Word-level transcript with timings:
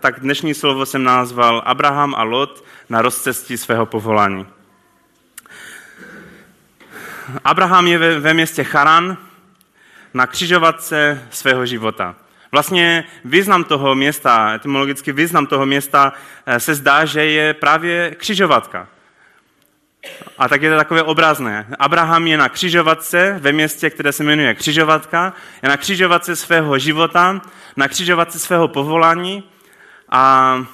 Tak 0.00 0.20
dnešní 0.20 0.54
slovo 0.54 0.86
jsem 0.86 1.04
nazval 1.04 1.62
Abraham 1.64 2.14
a 2.14 2.22
Lot 2.22 2.64
na 2.88 3.02
rozcestí 3.02 3.56
svého 3.56 3.86
povolání. 3.86 4.46
Abraham 7.44 7.86
je 7.86 7.98
ve, 7.98 8.20
ve 8.20 8.34
městě 8.34 8.64
Charan 8.64 9.16
na 10.14 10.26
křižovatce 10.26 11.22
svého 11.30 11.66
života. 11.66 12.14
Vlastně 12.52 13.04
význam 13.24 13.64
toho 13.64 13.94
města, 13.94 14.54
etymologicky 14.54 15.12
význam 15.12 15.46
toho 15.46 15.66
města 15.66 16.12
eh, 16.46 16.60
se 16.60 16.74
zdá, 16.74 17.04
že 17.04 17.24
je 17.24 17.54
právě 17.54 18.14
křižovatka. 18.18 18.88
A 20.38 20.48
tak 20.48 20.62
je 20.62 20.70
to 20.70 20.76
takové 20.76 21.02
obrazné. 21.02 21.66
Abraham 21.78 22.26
je 22.26 22.36
na 22.36 22.48
křižovatce 22.48 23.38
ve 23.38 23.52
městě, 23.52 23.90
které 23.90 24.12
se 24.12 24.24
jmenuje 24.24 24.54
křižovatka, 24.54 25.32
je 25.62 25.68
na 25.68 25.76
křižovatce 25.76 26.36
svého 26.36 26.78
života, 26.78 27.40
na 27.76 27.88
křižovatce 27.88 28.38
svého 28.38 28.68
povolání 28.68 29.44
a, 30.08 30.64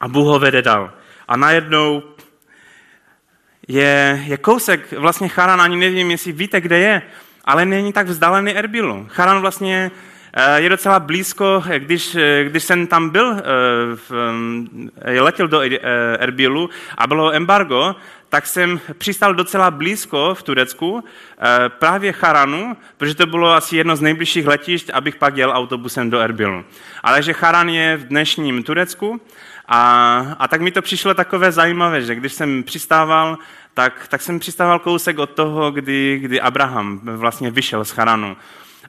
a 0.00 0.08
Bůh 0.08 0.26
ho 0.26 0.38
vede 0.38 0.62
dal. 0.62 0.92
A 1.28 1.36
najednou 1.36 2.02
je, 3.68 4.22
je 4.26 4.36
kousek, 4.36 4.92
vlastně 4.92 5.28
Charan, 5.28 5.60
ani 5.60 5.76
nevím, 5.76 6.10
jestli 6.10 6.32
víte, 6.32 6.60
kde 6.60 6.78
je, 6.78 7.02
ale 7.44 7.64
není 7.64 7.92
tak 7.92 8.06
vzdálený 8.06 8.52
Erbilu. 8.56 9.06
Charan 9.10 9.40
vlastně 9.40 9.90
eh, 10.32 10.60
je 10.60 10.68
docela 10.68 11.00
blízko, 11.00 11.62
když, 11.78 12.14
eh, 12.14 12.44
když 12.44 12.64
jsem 12.64 12.86
tam 12.86 13.10
byl, 13.10 13.36
eh, 15.02 15.20
letěl 15.20 15.48
do 15.48 15.60
Erbilu 16.18 16.70
a 16.98 17.06
bylo 17.06 17.34
embargo, 17.34 17.94
tak 18.36 18.46
jsem 18.46 18.80
přistal 18.98 19.34
docela 19.34 19.70
blízko 19.70 20.34
v 20.34 20.42
Turecku, 20.42 21.04
právě 21.68 22.12
Charanu, 22.12 22.76
protože 22.96 23.14
to 23.14 23.26
bylo 23.26 23.52
asi 23.52 23.76
jedno 23.76 23.96
z 23.96 24.00
nejbližších 24.00 24.46
letišť, 24.46 24.90
abych 24.92 25.16
pak 25.16 25.36
jel 25.36 25.50
autobusem 25.50 26.10
do 26.10 26.18
Erbilu. 26.18 26.64
Ale 27.02 27.22
že 27.22 27.32
Charan 27.32 27.68
je 27.68 27.96
v 27.96 28.04
dnešním 28.04 28.62
Turecku 28.62 29.20
a, 29.68 29.80
a 30.38 30.48
tak 30.48 30.60
mi 30.60 30.70
to 30.70 30.82
přišlo 30.82 31.14
takové 31.14 31.52
zajímavé, 31.52 32.02
že 32.02 32.14
když 32.14 32.32
jsem 32.32 32.62
přistával, 32.62 33.38
tak, 33.74 34.08
tak 34.08 34.22
jsem 34.22 34.38
přistával 34.38 34.78
kousek 34.78 35.18
od 35.18 35.30
toho, 35.30 35.70
kdy, 35.70 36.18
kdy 36.22 36.40
Abraham 36.40 37.00
vlastně 37.02 37.50
vyšel 37.50 37.84
z 37.84 37.90
Charanu. 37.90 38.36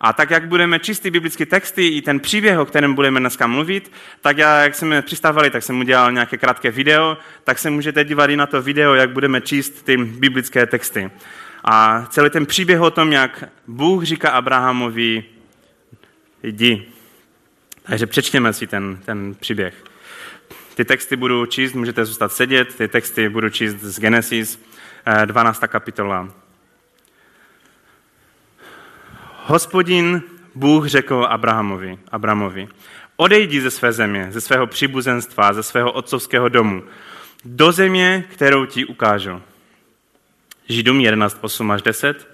A 0.01 0.13
tak, 0.13 0.29
jak 0.29 0.47
budeme 0.47 0.79
čistý 0.79 1.11
biblické 1.11 1.45
texty 1.45 1.87
i 1.87 2.01
ten 2.01 2.19
příběh, 2.19 2.59
o 2.59 2.65
kterém 2.65 2.93
budeme 2.93 3.19
dneska 3.19 3.47
mluvit, 3.47 3.91
tak 4.21 4.37
já, 4.37 4.63
jak 4.63 4.75
jsme 4.75 5.01
přistávali, 5.01 5.49
tak 5.49 5.63
jsem 5.63 5.79
udělal 5.79 6.11
nějaké 6.11 6.37
krátké 6.37 6.71
video, 6.71 7.17
tak 7.43 7.59
se 7.59 7.69
můžete 7.69 8.05
dívat 8.05 8.29
i 8.29 8.37
na 8.37 8.45
to 8.45 8.61
video, 8.61 8.93
jak 8.93 9.09
budeme 9.09 9.41
číst 9.41 9.85
ty 9.85 9.97
biblické 9.97 10.65
texty. 10.65 11.11
A 11.63 12.05
celý 12.09 12.29
ten 12.29 12.45
příběh 12.45 12.81
o 12.81 12.91
tom, 12.91 13.11
jak 13.11 13.43
Bůh 13.67 14.03
říká 14.03 14.29
Abrahamovi, 14.29 15.23
jdi. 16.43 16.85
Takže 17.83 18.05
přečtěme 18.05 18.53
si 18.53 18.67
ten, 18.67 18.99
ten 19.05 19.35
příběh. 19.35 19.83
Ty 20.75 20.85
texty 20.85 21.15
budu 21.15 21.45
číst, 21.45 21.73
můžete 21.73 22.05
zůstat 22.05 22.33
sedět, 22.33 22.75
ty 22.75 22.87
texty 22.87 23.29
budu 23.29 23.49
číst 23.49 23.75
z 23.79 23.99
Genesis, 23.99 24.59
12. 25.25 25.63
Eh, 25.63 25.67
kapitola. 25.67 26.46
Hospodin 29.49 30.21
Bůh 30.55 30.87
řekl 30.87 31.25
Abrahamovi, 31.29 31.97
Abrahamovi, 32.11 32.67
odejdi 33.15 33.61
ze 33.61 33.71
své 33.71 33.93
země, 33.93 34.27
ze 34.29 34.41
svého 34.41 34.67
příbuzenstva, 34.67 35.53
ze 35.53 35.63
svého 35.63 35.91
otcovského 35.91 36.49
domu, 36.49 36.83
do 37.45 37.71
země, 37.71 38.25
kterou 38.33 38.65
ti 38.65 38.85
ukážu. 38.85 39.41
Židům 40.69 40.99
11, 40.99 41.37
8 41.41 41.71
až 41.71 41.81
10. 41.81 42.27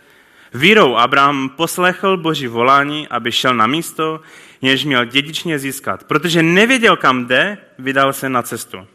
Vírou 0.53 0.95
Abraham 0.95 1.49
poslechl 1.49 2.17
boží 2.17 2.47
volání, 2.47 3.07
aby 3.07 3.31
šel 3.31 3.53
na 3.53 3.67
místo, 3.67 4.21
něž 4.61 4.85
měl 4.85 5.05
dědičně 5.05 5.59
získat. 5.59 6.03
Protože 6.03 6.43
nevěděl, 6.43 6.97
kam 6.97 7.25
jde, 7.25 7.57
vydal 7.79 8.13
se 8.13 8.29
na 8.29 8.41
cestu. 8.41 8.87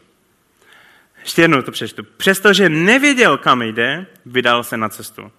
Ještě 1.21 1.41
jednou 1.41 1.61
to 1.61 1.71
přečtu. 1.71 2.03
Přestože 2.17 2.69
nevěděl, 2.69 3.37
kam 3.37 3.61
jde, 3.61 4.05
vydal 4.25 4.63
se 4.63 4.77
na 4.77 4.89
cestu. 4.89 5.31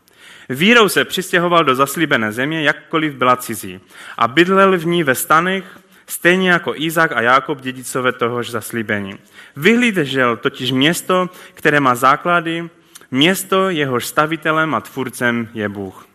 Vírou 0.50 0.88
se 0.88 1.05
přistěhoval 1.05 1.65
do 1.65 1.75
zaslíbené 1.75 2.33
země, 2.33 2.62
jakkoliv 2.62 3.15
byla 3.15 3.37
cizí. 3.37 3.81
A 4.19 4.28
bydlel 4.28 4.78
v 4.78 4.87
ní 4.87 5.03
ve 5.03 5.15
stanech, 5.15 5.78
stejně 6.06 6.50
jako 6.50 6.75
Izák 6.77 7.12
a 7.12 7.21
Jákob 7.21 7.61
dědicové 7.61 8.12
tohož 8.12 8.50
zaslíbení. 8.50 9.19
Vyhlídžel 9.56 10.37
totiž 10.37 10.71
město, 10.72 11.31
které 11.55 11.81
má 11.81 11.94
základy, 11.94 12.71
město 13.11 13.69
jehož 13.69 14.06
stavitelem 14.06 14.75
a 14.75 14.81
tvůrcem 14.81 15.49
je 15.55 15.69
Bůh. 15.69 16.06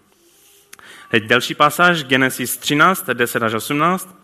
Teď 1.10 1.24
další 1.24 1.56
pasáž, 1.56 2.04
Genesis 2.04 2.58
13, 2.58 3.10
10 3.14 3.44
až 3.44 3.54
18. 3.54 4.16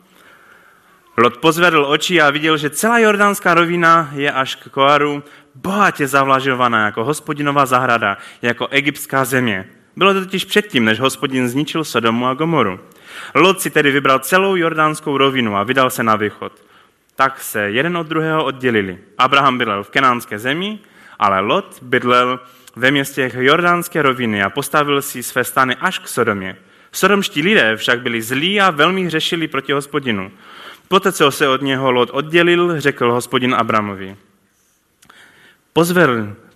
Lot 1.18 1.38
pozvedl 1.38 1.86
oči 1.86 2.22
a 2.22 2.30
viděl, 2.30 2.58
že 2.58 2.70
celá 2.70 3.00
jordánská 3.00 3.54
rovina 3.54 4.10
je 4.14 4.32
až 4.32 4.56
k 4.56 4.70
Koaru 4.70 5.24
bohatě 5.56 6.08
zavlažovaná 6.08 6.86
jako 6.86 7.04
hospodinová 7.04 7.66
zahrada, 7.66 8.18
jako 8.42 8.68
egyptská 8.68 9.26
země. 9.26 9.70
Bylo 9.96 10.14
to 10.14 10.20
totiž 10.20 10.46
předtím, 10.46 10.86
než 10.86 11.00
hospodin 11.00 11.50
zničil 11.50 11.84
Sodomu 11.84 12.28
a 12.28 12.34
Gomoru. 12.34 12.80
Lot 13.36 13.62
si 13.62 13.70
tedy 13.70 13.92
vybral 13.92 14.20
celou 14.20 14.56
jordánskou 14.56 15.18
rovinu 15.18 15.56
a 15.56 15.64
vydal 15.64 15.90
se 15.90 16.04
na 16.04 16.16
východ. 16.16 16.54
Tak 17.16 17.42
se 17.42 17.62
jeden 17.62 17.98
od 17.98 18.08
druhého 18.08 18.46
oddělili. 18.46 18.98
Abraham 19.18 19.58
bydlel 19.58 19.84
v 19.84 19.90
kenánské 19.90 20.40
zemi, 20.40 20.80
ale 21.20 21.40
Lot 21.40 21.80
bydlel 21.82 22.40
ve 22.76 22.92
městech 22.92 23.36
jordánské 23.40 24.02
roviny 24.02 24.44
a 24.44 24.50
postavil 24.50 25.02
si 25.02 25.24
své 25.24 25.44
stany 25.44 25.76
až 25.76 26.00
k 26.00 26.08
Sodomě. 26.08 26.58
Sodomští 26.92 27.42
lidé 27.42 27.76
však 27.76 28.02
byli 28.02 28.22
zlí 28.22 28.62
a 28.62 28.70
velmi 28.70 29.06
hřešili 29.06 29.48
proti 29.48 29.72
hospodinu. 29.72 30.32
Poté, 30.88 31.12
co 31.12 31.32
se 31.32 31.48
od 31.48 31.62
něho 31.62 31.92
Lot 31.92 32.10
oddělil, 32.10 32.82
řekl 32.82 33.12
hospodin 33.12 33.56
Abramovi, 33.56 34.16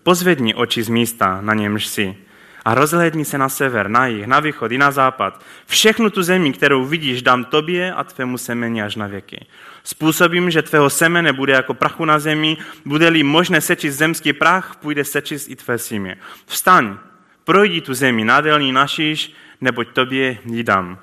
pozvedni 0.03 0.56
oči 0.56 0.84
z 0.84 0.90
místa, 0.90 1.41
na 1.41 1.53
němž 1.53 1.85
si, 1.85 2.17
a 2.65 2.75
rozhlédni 2.75 3.25
se 3.25 3.37
na 3.37 3.49
sever, 3.49 3.87
na 3.87 4.07
jih, 4.07 4.27
na 4.27 4.39
východ 4.39 4.71
i 4.71 4.77
na 4.77 4.91
západ. 4.91 5.41
Všechnu 5.65 6.09
tu 6.09 6.23
zemi, 6.23 6.53
kterou 6.53 6.85
vidíš, 6.85 7.21
dám 7.21 7.45
tobě 7.45 7.93
a 7.93 8.03
tvému 8.03 8.37
semeni 8.37 8.83
až 8.83 8.95
na 8.95 9.07
věky. 9.07 9.45
Způsobím, 9.83 10.51
že 10.51 10.61
tvého 10.61 10.89
semene 10.89 11.33
bude 11.33 11.53
jako 11.53 11.73
prachu 11.73 12.05
na 12.05 12.19
zemi, 12.19 12.57
bude-li 12.85 13.23
možné 13.23 13.61
sečit 13.61 13.91
zemský 13.91 14.33
prach, 14.33 14.75
půjde 14.75 15.03
sečit 15.03 15.45
i 15.47 15.55
tvé 15.55 15.77
símě. 15.77 16.17
Vstaň, 16.45 16.97
projdi 17.43 17.81
tu 17.81 17.93
zemi, 17.93 18.25
nádelní 18.25 18.71
našiš, 18.71 19.33
neboť 19.61 19.87
tobě 19.93 20.37
ji 20.45 20.63
dám. 20.63 20.99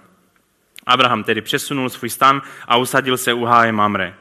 Abraham 0.87 1.25
tedy 1.25 1.41
přesunul 1.41 1.91
svůj 1.91 2.11
stan 2.11 2.43
a 2.69 2.77
usadil 2.77 3.17
se 3.17 3.33
u 3.33 3.45
háje 3.45 3.73
Mamre, 3.73 4.15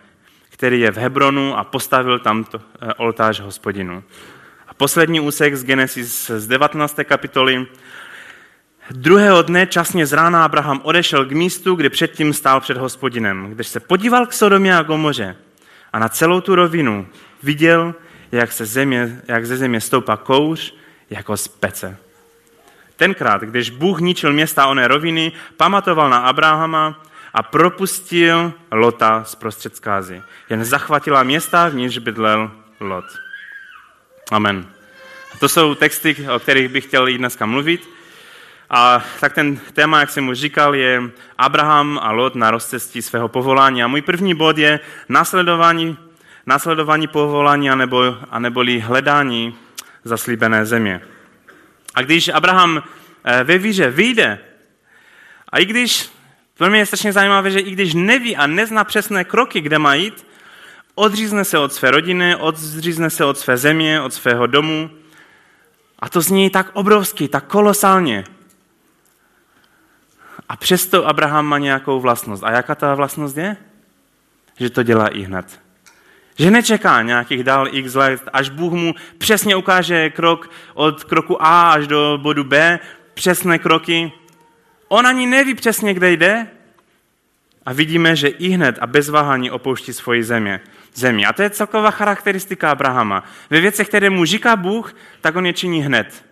který 0.49 0.79
je 0.79 0.91
v 0.91 0.97
Hebronu 0.97 1.57
a 1.57 1.63
postavil 1.63 2.19
tam 2.19 2.45
eh, 2.55 2.93
oltář 2.93 3.39
hospodinu. 3.39 4.03
Poslední 4.81 5.19
úsek 5.19 5.55
z 5.55 5.63
Genesis 5.63 6.31
z 6.37 6.47
19. 6.47 6.99
kapitoly. 7.03 7.67
Druhého 8.91 9.41
dne 9.41 9.67
časně 9.67 10.05
z 10.05 10.13
rána 10.13 10.45
Abraham 10.45 10.81
odešel 10.83 11.25
k 11.25 11.31
místu, 11.31 11.75
kde 11.75 11.89
předtím 11.89 12.33
stál 12.33 12.61
před 12.61 12.77
hospodinem, 12.77 13.51
když 13.51 13.67
se 13.67 13.79
podíval 13.79 14.25
k 14.25 14.33
Sodomě 14.33 14.77
a 14.77 14.81
Gomoře 14.81 15.35
a 15.93 15.99
na 15.99 16.09
celou 16.09 16.41
tu 16.41 16.55
rovinu 16.55 17.07
viděl, 17.43 17.95
jak, 18.31 18.51
se 18.51 18.65
země, 18.65 19.21
jak 19.27 19.45
ze 19.45 19.57
země 19.57 19.81
stoupá 19.81 20.17
kouř 20.17 20.73
jako 21.09 21.37
z 21.37 21.47
pece. 21.47 21.97
Tenkrát, 22.95 23.41
když 23.41 23.69
Bůh 23.69 23.99
ničil 23.99 24.33
města 24.33 24.67
oné 24.67 24.87
roviny, 24.87 25.31
pamatoval 25.57 26.09
na 26.09 26.17
Abrahama 26.17 27.03
a 27.33 27.43
propustil 27.43 28.53
Lota 28.71 29.23
z 29.23 29.35
prostřed 29.35 29.75
skázy. 29.75 30.21
Jen 30.49 30.65
zachvatila 30.65 31.23
města, 31.23 31.69
v 31.69 31.75
níž 31.75 31.97
bydlel 31.97 32.51
Lot. 32.79 33.05
Amen. 34.31 34.65
To 35.39 35.49
jsou 35.49 35.75
texty, 35.75 36.27
o 36.35 36.39
kterých 36.39 36.69
bych 36.69 36.85
chtěl 36.85 37.07
jít 37.07 37.17
dneska 37.17 37.45
mluvit. 37.45 37.89
A 38.69 39.03
tak 39.19 39.33
ten 39.33 39.59
téma, 39.73 39.99
jak 39.99 40.09
jsem 40.09 40.27
už 40.27 40.39
říkal, 40.39 40.75
je 40.75 41.01
Abraham 41.37 41.99
a 42.01 42.11
Lot 42.11 42.35
na 42.35 42.51
rozcestí 42.51 43.01
svého 43.01 43.27
povolání. 43.27 43.83
A 43.83 43.87
můj 43.87 44.01
první 44.01 44.35
bod 44.35 44.57
je 44.57 44.79
následování, 45.09 45.97
následování 46.45 47.07
povolání 47.07 47.69
anebo, 47.69 48.17
aneboli 48.29 48.79
hledání 48.79 49.55
zaslíbené 50.03 50.65
země. 50.65 51.01
A 51.95 52.01
když 52.01 52.29
Abraham 52.29 52.83
eh, 53.23 53.43
ve 53.43 53.57
víře 53.57 53.89
vyjde, 53.89 54.39
a 55.49 55.59
i 55.59 55.65
když, 55.65 56.09
pro 56.57 56.69
mě 56.69 56.79
je 56.79 56.85
strašně 56.85 57.13
zajímavé, 57.13 57.51
že 57.51 57.59
i 57.59 57.71
když 57.71 57.93
neví 57.93 58.35
a 58.35 58.47
nezná 58.47 58.83
přesné 58.83 59.23
kroky, 59.23 59.61
kde 59.61 59.79
má 59.79 59.93
jít, 59.93 60.25
odřízne 60.95 61.45
se 61.45 61.57
od 61.57 61.73
své 61.73 61.91
rodiny, 61.91 62.35
odřízne 62.35 63.09
se 63.09 63.25
od 63.25 63.37
své 63.37 63.57
země, 63.57 64.01
od 64.01 64.13
svého 64.13 64.47
domu. 64.47 64.89
A 65.99 66.09
to 66.09 66.21
zní 66.21 66.49
tak 66.49 66.69
obrovsky, 66.73 67.27
tak 67.27 67.45
kolosálně. 67.45 68.23
A 70.49 70.55
přesto 70.55 71.07
Abraham 71.07 71.45
má 71.45 71.57
nějakou 71.57 71.99
vlastnost. 71.99 72.43
A 72.43 72.51
jaká 72.51 72.75
ta 72.75 72.95
vlastnost 72.95 73.37
je? 73.37 73.57
Že 74.59 74.69
to 74.69 74.83
dělá 74.83 75.07
i 75.07 75.21
hned. 75.21 75.61
Že 76.37 76.51
nečeká 76.51 77.01
nějakých 77.01 77.43
dál 77.43 77.67
x 77.71 77.93
let, 77.93 78.21
až 78.33 78.49
Bůh 78.49 78.73
mu 78.73 78.93
přesně 79.17 79.55
ukáže 79.55 80.09
krok 80.09 80.49
od 80.73 81.03
kroku 81.03 81.43
A 81.43 81.71
až 81.71 81.87
do 81.87 82.19
bodu 82.21 82.43
B, 82.43 82.79
přesné 83.13 83.59
kroky. 83.59 84.11
On 84.87 85.07
ani 85.07 85.25
neví 85.27 85.53
přesně, 85.53 85.93
kde 85.93 86.11
jde. 86.11 86.47
a 87.65 87.73
vidíme, 87.73 88.15
že 88.15 88.27
i 88.27 88.49
hned 88.49 88.77
a 88.81 88.87
bez 88.87 89.09
váhání 89.09 89.51
opouští 89.51 89.93
svoji 89.93 90.23
země. 90.23 90.59
Zemi. 90.93 91.25
A 91.25 91.33
to 91.33 91.41
je 91.41 91.49
celková 91.49 91.91
charakteristika 91.91 92.71
Abrahama. 92.71 93.23
Ve 93.49 93.61
věcech, 93.61 93.87
které 93.87 94.09
mu 94.09 94.25
říká 94.25 94.55
Bůh, 94.55 94.95
tak 95.21 95.35
on 95.35 95.45
je 95.45 95.53
činí 95.53 95.81
hned. 95.81 96.25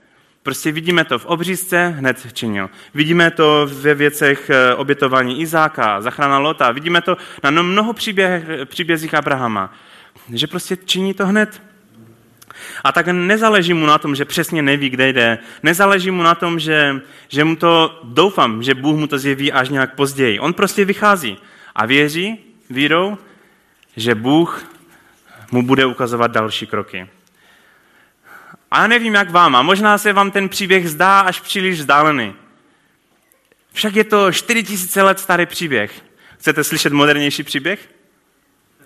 Prostě 0.44 0.72
vidíme 0.72 1.06
to 1.06 1.20
v 1.20 1.26
obřízce, 1.26 1.96
hned 1.98 2.34
činil. 2.34 2.70
Vidíme 2.94 3.32
to 3.32 3.70
ve 3.72 3.94
věcech 3.94 4.50
eh, 4.50 4.76
obětování 4.76 5.42
Izáka, 5.42 6.02
zachrana 6.02 6.38
Lota. 6.38 6.72
Vidíme 6.72 7.02
to 7.02 7.18
na 7.44 7.52
mnoho 7.52 7.94
příběh, 7.94 8.44
příbězích 8.66 9.14
Abrahama, 9.14 9.74
že 10.34 10.48
prostě 10.48 10.78
činí 10.86 11.14
to 11.14 11.28
hned. 11.28 11.62
A 12.84 12.92
tak 12.92 13.08
nezáleží 13.08 13.74
mu 13.74 13.86
na 13.86 13.98
tom, 13.98 14.16
že 14.16 14.26
přesně 14.26 14.62
neví, 14.62 14.90
kde 14.90 15.08
jde. 15.08 15.38
Nezáleží 15.64 16.12
mu 16.12 16.24
na 16.24 16.36
tom, 16.36 16.60
že, 16.60 16.96
že 17.28 17.44
mu 17.44 17.56
to, 17.56 18.00
doufám, 18.04 18.64
že 18.64 18.74
Bůh 18.76 19.00
mu 19.00 19.08
to 19.08 19.18
zjeví 19.18 19.52
až 19.52 19.70
nějak 19.70 19.96
později. 19.96 20.40
On 20.40 20.54
prostě 20.54 20.86
vychází 20.86 21.38
a 21.76 21.86
věří 21.86 22.38
vírou, 22.70 23.18
že 23.98 24.16
Bůh 24.16 24.66
mu 25.52 25.64
bude 25.64 25.86
ukazovat 25.86 26.32
další 26.32 26.68
kroky. 26.68 27.10
A 28.72 28.82
já 28.82 28.88
nevím, 28.88 29.14
jak 29.14 29.30
vám, 29.30 29.56
a 29.56 29.62
možná 29.62 29.98
se 29.98 30.14
vám 30.14 30.32
ten 30.32 30.50
příběh 30.50 30.90
zdá 30.90 31.20
až 31.20 31.40
příliš 31.40 31.80
vzdálený. 31.80 32.36
Však 33.74 33.96
je 33.96 34.04
to 34.04 34.32
4000 34.32 35.02
let 35.02 35.20
starý 35.20 35.46
příběh. 35.46 36.02
Chcete 36.38 36.64
slyšet 36.64 36.94
modernější 36.94 37.44
příběh? 37.44 37.90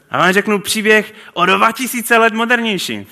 A 0.10 0.18
vám 0.18 0.34
řeknu 0.34 0.60
příběh 0.60 1.14
o 1.34 1.46
2000 1.46 2.18
let 2.18 2.34
modernější. 2.34 3.08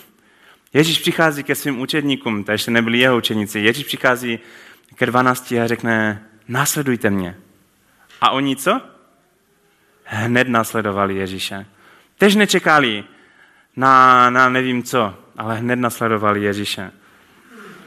Ježíš 0.73 0.99
přichází 0.99 1.43
ke 1.43 1.55
svým 1.55 1.79
učedníkům, 1.79 2.43
to 2.43 2.51
ještě 2.51 2.71
nebyli 2.71 2.99
jeho 2.99 3.17
učeníci. 3.17 3.59
Ježíš 3.59 3.85
přichází 3.85 4.39
ke 4.95 5.05
12 5.05 5.51
a 5.51 5.67
řekne, 5.67 6.25
následujte 6.47 7.09
mě. 7.09 7.37
A 8.21 8.29
oni 8.29 8.55
co? 8.55 8.81
Hned 10.03 10.47
následovali 10.47 11.15
Ježíše. 11.15 11.65
Tež 12.21 12.35
nečekali 12.35 13.03
na, 13.75 14.29
na 14.29 14.49
nevím 14.49 14.83
co, 14.83 15.13
ale 15.37 15.55
hned 15.55 15.75
nasledovali 15.75 16.43
Ježíše. 16.43 16.91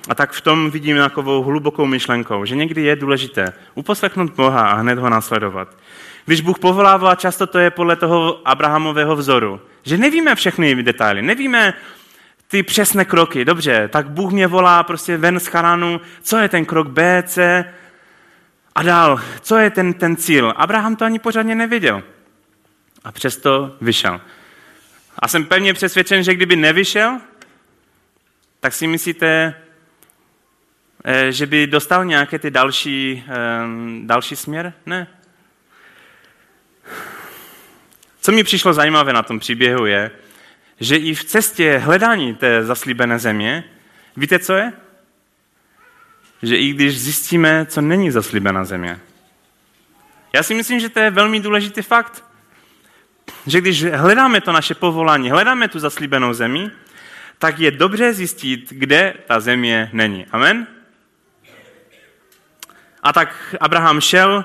A 0.09 0.15
tak 0.15 0.33
v 0.33 0.41
tom 0.41 0.71
vidím 0.71 0.97
takovou 0.97 1.43
hlubokou 1.43 1.87
myšlenkou, 1.87 2.45
že 2.45 2.57
někdy 2.57 2.83
je 2.83 2.97
důležité 2.97 3.53
uposlechnout 3.75 4.33
Boha 4.33 4.69
a 4.69 4.75
hned 4.75 4.99
ho 4.99 5.11
následovat. 5.11 5.77
Když 6.27 6.41
Bůh 6.41 6.59
povolává, 6.59 7.15
často 7.15 7.47
to 7.47 7.59
je 7.59 7.71
podle 7.71 7.97
toho 7.97 8.49
Abrahamového 8.49 9.17
vzoru. 9.17 9.61
Že 9.83 9.99
nevíme 9.99 10.35
všechny 10.35 10.83
detaily, 10.83 11.23
nevíme 11.23 11.75
ty 12.49 12.63
přesné 12.63 13.05
kroky. 13.05 13.45
Dobře, 13.45 13.89
tak 13.89 14.11
Bůh 14.11 14.33
mě 14.33 14.47
volá 14.47 14.83
prostě 14.83 15.17
ven 15.17 15.41
z 15.41 15.47
Charanu, 15.47 16.01
co 16.23 16.37
je 16.37 16.49
ten 16.49 16.65
krok 16.65 16.89
B, 16.89 17.23
C 17.27 17.65
a 18.75 18.83
dál, 18.83 19.21
co 19.41 19.57
je 19.57 19.71
ten, 19.71 19.93
ten 19.93 20.17
cíl. 20.17 20.53
Abraham 20.57 20.97
to 20.97 21.05
ani 21.05 21.19
pořádně 21.19 21.55
nevěděl. 21.55 22.03
A 23.05 23.13
přesto 23.13 23.77
vyšel. 23.81 24.21
A 25.19 25.29
jsem 25.29 25.45
pevně 25.45 25.75
přesvědčen, 25.75 26.23
že 26.23 26.35
kdyby 26.35 26.57
nevyšel, 26.57 27.21
tak 28.61 28.73
si 28.73 28.87
myslíte, 28.87 29.55
eh, 31.05 31.33
že 31.33 31.47
by 31.47 31.67
dostal 31.67 32.05
nějaké 32.05 32.39
ty 32.39 32.51
další, 32.51 33.25
eh, 33.29 33.33
další 34.03 34.37
směr? 34.37 34.73
Ne. 34.87 35.07
Co 38.21 38.33
mi 38.33 38.45
přišlo 38.45 38.73
zajímavé 38.75 39.13
na 39.13 39.23
tom 39.23 39.39
příběhu 39.39 39.87
je, 39.87 40.11
že 40.81 40.97
i 40.97 41.15
v 41.15 41.25
cestě 41.25 41.79
hledání 41.79 42.35
té 42.35 42.65
zaslíbené 42.65 43.19
země, 43.19 43.65
víte, 44.17 44.39
co 44.39 44.53
je? 44.53 44.73
Že 46.43 46.57
i 46.57 46.73
když 46.73 47.01
zjistíme, 47.01 47.67
co 47.67 47.81
není 47.81 48.11
zaslíbená 48.11 48.65
země. 48.65 49.01
Já 50.33 50.43
si 50.43 50.55
myslím, 50.55 50.81
že 50.81 50.89
to 50.89 51.01
je 51.01 51.11
velmi 51.11 51.41
důležitý 51.41 51.83
fakt. 51.83 52.34
Že 53.47 53.61
když 53.61 53.85
hledáme 53.85 54.41
to 54.41 54.53
naše 54.53 54.75
povolání, 54.75 55.31
hledáme 55.31 55.69
tu 55.69 55.79
zaslíbenou 55.79 56.33
zemi, 56.33 56.71
tak 57.39 57.59
je 57.59 57.71
dobře 57.71 58.13
zjistit, 58.13 58.73
kde 58.73 59.15
ta 59.27 59.41
země 59.41 59.91
není. 59.93 60.27
Amen? 60.33 60.67
A 63.03 63.13
tak 63.13 63.55
Abraham 63.61 64.01
šel, 64.01 64.45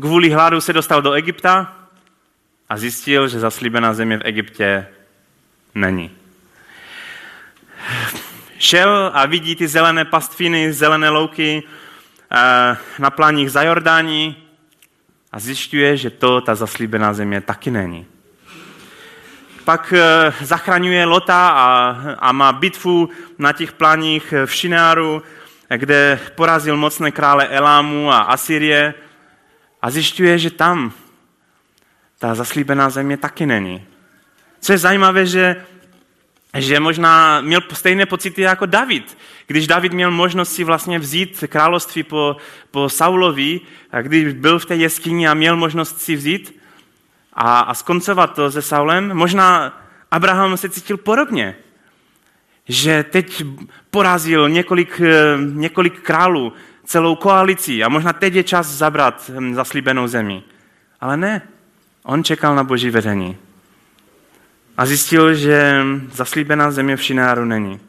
kvůli 0.00 0.30
hladu 0.30 0.60
se 0.60 0.72
dostal 0.72 1.02
do 1.02 1.12
Egypta 1.12 1.76
a 2.68 2.76
zjistil, 2.76 3.28
že 3.28 3.40
zaslíbená 3.40 3.94
země 3.94 4.18
v 4.18 4.22
Egyptě 4.24 4.86
není. 5.74 6.10
Šel 8.58 9.10
a 9.14 9.26
vidí 9.26 9.56
ty 9.56 9.68
zelené 9.68 10.04
pastviny, 10.04 10.72
zelené 10.72 11.08
louky 11.08 11.62
eh, 12.32 12.76
na 12.98 13.10
pláních 13.10 13.50
za 13.50 13.62
Jordání 13.62 14.36
a 15.32 15.40
zjišťuje, 15.40 15.96
že 15.96 16.10
to 16.10 16.40
ta 16.40 16.54
zaslíbená 16.54 17.14
země 17.14 17.40
taky 17.40 17.70
není 17.70 18.06
pak 19.64 19.94
eh, 19.96 20.32
zachraňuje 20.40 21.04
Lota 21.04 21.48
a, 21.48 21.96
a 22.18 22.32
má 22.32 22.52
bitvu 22.52 23.08
na 23.38 23.52
těch 23.52 23.72
pláních 23.72 24.34
v 24.46 24.54
Šináru, 24.54 25.22
kde 25.76 26.20
porazil 26.34 26.76
mocné 26.76 27.10
krále 27.10 27.48
Elámu 27.48 28.12
a 28.12 28.18
Asyrie 28.20 28.94
a 29.82 29.90
zjišťuje, 29.90 30.38
že 30.38 30.50
tam 30.50 30.92
ta 32.18 32.34
zaslíbená 32.34 32.90
země 32.90 33.16
taky 33.16 33.46
není. 33.46 33.86
Co 34.60 34.72
je 34.72 34.78
zajímavé, 34.78 35.26
že, 35.26 35.64
že 36.58 36.80
možná 36.80 37.40
měl 37.40 37.60
stejné 37.72 38.06
pocity 38.06 38.42
jako 38.42 38.66
David. 38.66 39.18
Když 39.46 39.66
David 39.66 39.92
měl 39.92 40.10
možnost 40.10 40.52
si 40.52 40.64
vlastně 40.64 40.98
vzít 40.98 41.44
království 41.48 42.02
po, 42.02 42.36
po 42.70 42.88
Saulovi, 42.88 43.60
a 43.92 44.02
když 44.02 44.32
byl 44.32 44.58
v 44.58 44.66
té 44.66 44.76
jeskyni 44.76 45.28
a 45.28 45.34
měl 45.34 45.56
možnost 45.56 46.00
si 46.00 46.16
vzít, 46.16 46.61
a, 47.32 47.60
a 47.60 47.74
skoncovat 47.74 48.34
to 48.34 48.50
se 48.50 48.62
Saulem. 48.62 49.14
Možná 49.14 49.78
Abraham 50.10 50.56
se 50.56 50.68
cítil 50.68 50.96
podobně, 50.96 51.56
že 52.68 53.04
teď 53.04 53.44
porazil 53.90 54.48
několik, 54.48 55.00
eh, 55.00 55.38
několik 55.52 56.00
králů, 56.00 56.52
celou 56.84 57.16
koalici 57.16 57.84
a 57.84 57.88
možná 57.88 58.12
teď 58.12 58.34
je 58.34 58.44
čas 58.44 58.66
zabrat 58.66 59.30
hm, 59.34 59.54
zaslíbenou 59.54 60.06
zemi. 60.06 60.42
Ale 61.00 61.16
ne, 61.16 61.42
on 62.02 62.24
čekal 62.24 62.54
na 62.54 62.64
boží 62.64 62.90
vedení. 62.90 63.36
A 64.76 64.86
zjistil, 64.86 65.34
že 65.34 65.84
zaslíbená 66.12 66.70
země 66.70 66.96
v 66.96 67.02
Šináru 67.02 67.44
není. 67.44 67.80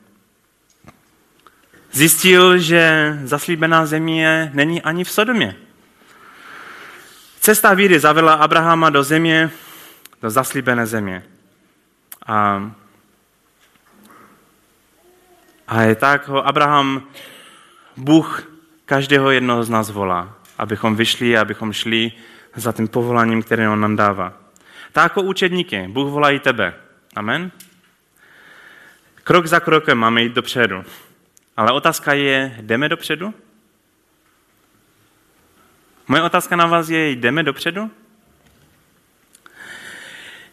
Zjistil, 1.92 2.58
že 2.58 3.14
zaslíbená 3.24 3.86
země 3.86 4.52
není 4.54 4.82
ani 4.82 5.04
v 5.04 5.12
Sodomě. 5.12 5.56
Cesta 7.44 7.74
víry 7.74 8.00
zavedla 8.00 8.34
Abrahama 8.34 8.90
do 8.90 9.04
země, 9.04 9.52
do 10.22 10.30
zaslíbené 10.30 10.86
země. 10.86 11.24
A, 12.26 12.72
a 15.68 15.82
je 15.82 15.96
tak 15.96 16.28
ho 16.28 16.48
Abraham, 16.48 17.04
Bůh 17.98 18.52
každého 18.86 19.32
jednoho 19.32 19.64
z 19.64 19.70
nás 19.70 19.90
volá, 19.90 20.38
abychom 20.58 20.96
vyšli, 20.96 21.38
abychom 21.38 21.74
šli 21.74 22.12
za 22.56 22.72
tím 22.72 22.88
povoláním, 22.88 23.44
které 23.44 23.70
on 23.70 23.82
nám 23.82 23.96
dává. 23.96 24.34
Tak 24.92 25.04
jako 25.04 25.22
učedníky, 25.22 25.88
Bůh 25.88 26.12
volá 26.12 26.32
i 26.32 26.40
tebe. 26.40 26.74
Amen? 27.16 27.52
Krok 29.24 29.46
za 29.46 29.60
krokem 29.60 29.98
máme 29.98 30.22
jít 30.22 30.34
dopředu. 30.34 30.84
Ale 31.58 31.72
otázka 31.72 32.14
je, 32.14 32.58
jdeme 32.62 32.90
dopředu? 32.90 33.34
Moje 36.08 36.22
otázka 36.22 36.56
na 36.56 36.66
vás 36.66 36.90
je, 36.90 37.12
jdeme 37.12 37.44
dopředu? 37.44 37.92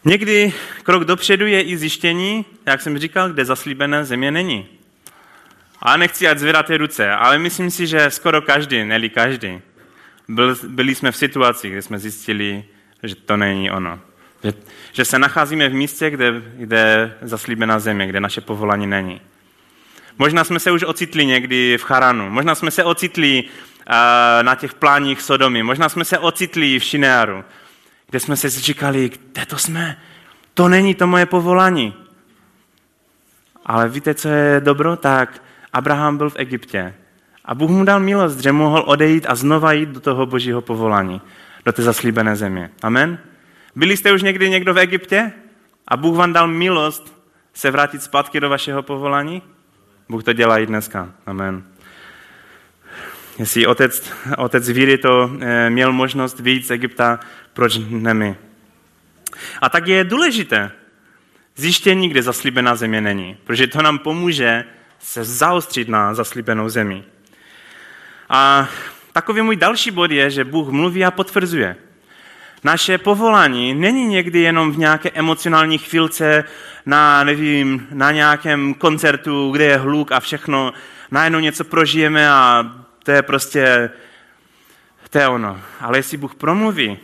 Někdy 0.05 0.53
krok 0.83 1.03
dopředu 1.03 1.47
je 1.47 1.61
i 1.61 1.77
zjištění, 1.77 2.45
jak 2.65 2.81
jsem 2.81 2.97
říkal, 2.97 3.29
kde 3.29 3.45
zaslíbené 3.45 4.05
země 4.05 4.31
není. 4.31 4.67
A 5.81 5.97
nechci, 5.97 6.27
ať 6.27 6.37
zvedáte 6.37 6.77
ruce, 6.77 7.11
ale 7.11 7.39
myslím 7.39 7.71
si, 7.71 7.87
že 7.87 8.09
skoro 8.09 8.41
každý, 8.41 8.83
neli 8.83 9.09
každý, 9.09 9.61
byl, 10.27 10.55
byli 10.67 10.95
jsme 10.95 11.11
v 11.11 11.17
situaci, 11.17 11.69
kde 11.69 11.81
jsme 11.81 11.99
zjistili, 11.99 12.63
že 13.03 13.15
to 13.15 13.37
není 13.37 13.71
ono. 13.71 13.99
Že, 14.43 14.53
že 14.91 15.05
se 15.05 15.19
nacházíme 15.19 15.69
v 15.69 15.73
místě, 15.73 16.09
kde, 16.09 16.41
kde 16.53 17.13
zaslíbená 17.21 17.79
země, 17.79 18.07
kde 18.07 18.19
naše 18.19 18.41
povolání 18.41 18.87
není. 18.87 19.21
Možná 20.17 20.43
jsme 20.43 20.59
se 20.59 20.71
už 20.71 20.83
ocitli 20.83 21.25
někdy 21.25 21.77
v 21.77 21.83
Charanu, 21.83 22.29
možná 22.29 22.55
jsme 22.55 22.71
se 22.71 22.83
ocitli 22.83 23.43
na 24.41 24.55
těch 24.55 24.73
pláních 24.73 25.21
Sodomy. 25.21 25.63
Možná 25.63 25.89
jsme 25.89 26.05
se 26.05 26.19
ocitli 26.19 26.79
v 26.79 26.83
Šinearu, 26.83 27.43
kde 28.09 28.19
jsme 28.19 28.37
si 28.37 28.49
říkali, 28.49 29.09
kde 29.31 29.45
to 29.45 29.57
jsme? 29.57 29.97
To 30.53 30.67
není 30.67 30.95
to 30.95 31.07
moje 31.07 31.25
povolání. 31.25 31.93
Ale 33.65 33.89
víte, 33.89 34.13
co 34.13 34.27
je 34.27 34.61
dobro? 34.63 34.95
Tak 34.95 35.43
Abraham 35.73 36.17
byl 36.17 36.29
v 36.29 36.35
Egyptě. 36.39 36.93
A 37.45 37.55
Bůh 37.55 37.69
mu 37.69 37.85
dal 37.85 37.99
milost, 37.99 38.39
že 38.39 38.51
mohl 38.51 38.83
odejít 38.87 39.25
a 39.29 39.35
znova 39.35 39.71
jít 39.71 39.89
do 39.89 39.99
toho 39.99 40.25
božího 40.25 40.61
povolání, 40.61 41.21
do 41.65 41.71
té 41.71 41.83
zaslíbené 41.83 42.35
země. 42.35 42.69
Amen? 42.81 43.19
Byli 43.75 43.97
jste 43.97 44.11
už 44.13 44.21
někdy 44.21 44.49
někdo 44.49 44.73
v 44.73 44.77
Egyptě? 44.77 45.31
A 45.87 45.97
Bůh 45.97 46.17
vám 46.17 46.33
dal 46.33 46.47
milost 46.47 47.21
se 47.53 47.71
vrátit 47.71 48.03
zpátky 48.03 48.39
do 48.39 48.49
vašeho 48.49 48.83
povolání? 48.83 49.41
Bůh 50.11 50.23
to 50.23 50.33
dělá 50.33 50.57
i 50.59 50.65
dneska. 50.65 51.09
Amen. 51.25 51.63
Jestli 53.39 53.67
otec, 53.67 54.11
otec 54.37 54.69
víry 54.69 54.97
to 54.97 55.31
eh, 55.39 55.69
měl 55.69 55.93
možnost 55.93 56.39
vyjít 56.39 56.67
z 56.67 56.71
Egypta 56.71 57.19
proč 57.53 57.79
ne 57.89 58.13
my? 58.13 58.35
A 59.61 59.69
tak 59.69 59.87
je 59.87 60.03
důležité 60.03 60.71
zjištění, 61.55 62.09
kde 62.09 62.23
zaslíbená 62.23 62.75
země 62.75 63.01
není, 63.01 63.37
protože 63.43 63.67
to 63.67 63.81
nám 63.81 63.99
pomůže 63.99 64.63
se 64.99 65.23
zaostřit 65.23 65.89
na 65.89 66.13
zaslíbenou 66.13 66.69
zemi. 66.69 67.03
A 68.29 68.69
takový 69.11 69.41
můj 69.41 69.55
další 69.55 69.91
bod 69.91 70.11
je, 70.11 70.29
že 70.29 70.43
Bůh 70.43 70.69
mluví 70.69 71.05
a 71.05 71.11
potvrzuje. 71.11 71.75
Naše 72.63 72.97
povolání 72.97 73.73
není 73.73 74.07
někdy 74.07 74.39
jenom 74.39 74.71
v 74.71 74.77
nějaké 74.77 75.09
emocionální 75.09 75.77
chvilce 75.77 76.43
na, 76.85 77.23
nevím, 77.23 77.87
na 77.91 78.11
nějakém 78.11 78.73
koncertu, 78.73 79.51
kde 79.51 79.63
je 79.63 79.77
hluk 79.77 80.11
a 80.11 80.19
všechno, 80.19 80.73
najednou 81.11 81.39
něco 81.39 81.63
prožijeme 81.63 82.29
a 82.29 82.71
to 83.03 83.11
je 83.11 83.21
prostě, 83.21 83.89
to 85.09 85.17
je 85.17 85.27
ono. 85.27 85.61
Ale 85.79 85.97
jestli 85.97 86.17
Bůh 86.17 86.35
promluví, 86.35 86.97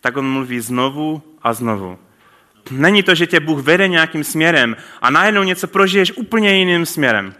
tak 0.00 0.16
on 0.16 0.30
mluví 0.30 0.60
znovu 0.60 1.22
a 1.42 1.52
znovu. 1.52 1.98
Není 2.70 3.02
to, 3.02 3.14
že 3.14 3.26
tě 3.26 3.40
Bůh 3.40 3.62
vede 3.62 3.88
nějakým 3.88 4.24
směrem 4.24 4.76
a 5.02 5.10
najednou 5.10 5.42
něco 5.42 5.68
prožiješ 5.68 6.12
úplně 6.12 6.54
jiným 6.54 6.86
směrem. 6.86 7.34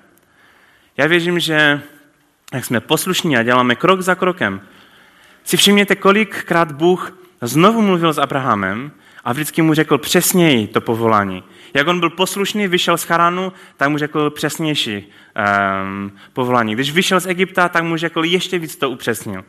Já 0.97 1.07
věřím, 1.07 1.41
že 1.41 1.83
jak 2.53 2.65
jsme 2.65 2.81
poslušní 2.81 3.37
a 3.37 3.43
děláme 3.43 3.75
krok 3.75 4.01
za 4.01 4.15
krokem, 4.15 4.61
si 5.45 5.57
všimněte, 5.57 5.97
kolikrát 5.97 6.73
Bůh 6.73 7.20
znovu 7.47 7.83
mluvil 7.83 8.13
s 8.13 8.19
Abrahamem 8.19 8.93
a 9.25 9.33
vždycky 9.33 9.63
mu 9.63 9.75
řekl 9.75 9.99
přesněji 9.99 10.67
to 10.67 10.81
povolání. 10.81 11.45
Jak 11.75 11.89
on 11.89 12.01
byl 12.01 12.11
poslušný, 12.11 12.69
vyšel 12.69 12.99
z 12.99 13.05
Charanu, 13.05 13.53
tak 13.77 13.89
mu 13.89 13.99
řekl 13.99 14.31
přesnější 14.31 15.07
um, 15.07 16.13
povolání. 16.33 16.75
Když 16.75 16.93
vyšel 16.93 17.21
z 17.21 17.27
Egypta, 17.27 17.69
tak 17.69 17.85
mu 17.85 17.97
řekl 17.97 18.25
ještě 18.25 18.59
víc 18.59 18.77
to 18.77 18.91
upřesnil. 18.91 19.45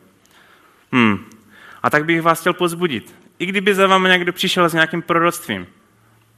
Hmm. 0.92 1.26
A 1.84 1.90
tak 1.90 2.06
bych 2.06 2.22
vás 2.22 2.40
chtěl 2.40 2.54
pozbudit. 2.54 3.16
I 3.40 3.46
kdyby 3.46 3.76
za 3.76 3.88
vámi 3.88 4.10
někdo 4.10 4.34
přišel 4.34 4.70
s 4.70 4.74
nějakým 4.74 5.02
proroctvím 5.02 5.68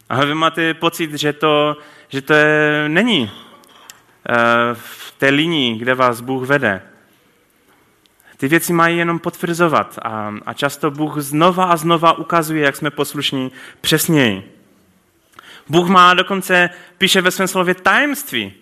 a 0.10 0.26
vy 0.26 0.36
máte 0.36 0.74
pocit, 0.74 1.14
že 1.14 1.34
to, 1.34 1.78
že 2.10 2.22
to 2.22 2.34
je, 2.34 2.86
není 2.88 3.24
uh, 3.24 3.30
v 4.74 5.12
té 5.18 5.30
linii, 5.30 5.78
kde 5.78 5.96
vás 5.96 6.22
Bůh 6.22 6.48
vede, 6.48 6.82
ty 8.38 8.48
věci 8.48 8.74
mají 8.74 8.98
jenom 8.98 9.20
potvrzovat 9.20 10.00
a, 10.02 10.34
a 10.46 10.54
často 10.54 10.92
Bůh 10.92 11.18
znova 11.18 11.66
a 11.66 11.78
znova 11.78 12.14
ukazuje, 12.14 12.66
jak 12.66 12.76
jsme 12.76 12.90
poslušní 12.90 13.52
přesněji. 13.82 14.58
Bůh 15.70 15.88
má 15.90 16.14
dokonce, 16.14 16.70
píše 16.98 17.22
ve 17.22 17.32
svém 17.32 17.48
slově 17.48 17.76
tajemství, 17.76 18.54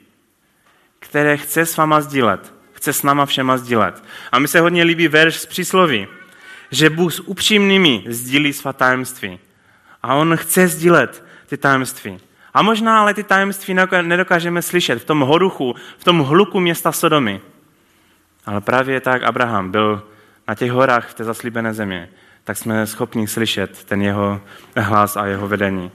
které 0.99 1.37
chce 1.37 1.65
s 1.65 1.77
váma 1.77 2.01
sdílet. 2.01 2.53
Chce 2.73 2.93
s 2.93 3.03
náma 3.03 3.25
všema 3.25 3.57
sdílet. 3.57 4.03
A 4.31 4.39
mi 4.39 4.47
se 4.47 4.59
hodně 4.59 4.83
líbí 4.83 5.07
verš 5.07 5.39
z 5.39 5.45
přísloví, 5.45 6.07
že 6.71 6.89
Bůh 6.89 7.13
s 7.13 7.19
upřímnými 7.19 8.03
sdílí 8.07 8.53
svá 8.53 8.73
tajemství. 8.73 9.39
A 10.03 10.15
on 10.15 10.37
chce 10.37 10.67
sdílet 10.67 11.25
ty 11.47 11.57
tajemství. 11.57 12.19
A 12.53 12.61
možná 12.61 13.01
ale 13.01 13.13
ty 13.13 13.23
tajemství 13.23 13.75
nedokážeme 14.01 14.61
slyšet 14.61 15.01
v 15.01 15.05
tom 15.05 15.19
horuchu, 15.19 15.75
v 15.97 16.03
tom 16.03 16.19
hluku 16.19 16.59
města 16.59 16.91
Sodomy. 16.91 17.41
Ale 18.45 18.61
právě 18.61 19.01
tak 19.01 19.23
Abraham 19.23 19.71
byl 19.71 20.03
na 20.47 20.55
těch 20.55 20.71
horách 20.71 21.09
v 21.09 21.13
té 21.13 21.23
zaslíbené 21.23 21.73
země, 21.73 22.09
tak 22.43 22.57
jsme 22.57 22.87
schopni 22.87 23.27
slyšet 23.27 23.83
ten 23.83 24.01
jeho 24.01 24.41
hlas 24.77 25.17
a 25.17 25.25
jeho 25.25 25.47
vedení. 25.47 25.91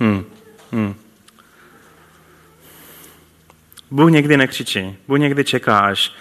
Hmm. 0.00 0.24
Hmm. 0.72 0.94
Bůh 3.90 4.10
někdy 4.10 4.36
nekřičí. 4.36 4.96
Bůh 5.08 5.18
někdy 5.18 5.44
čeká, 5.44 5.78
až, 5.78 6.12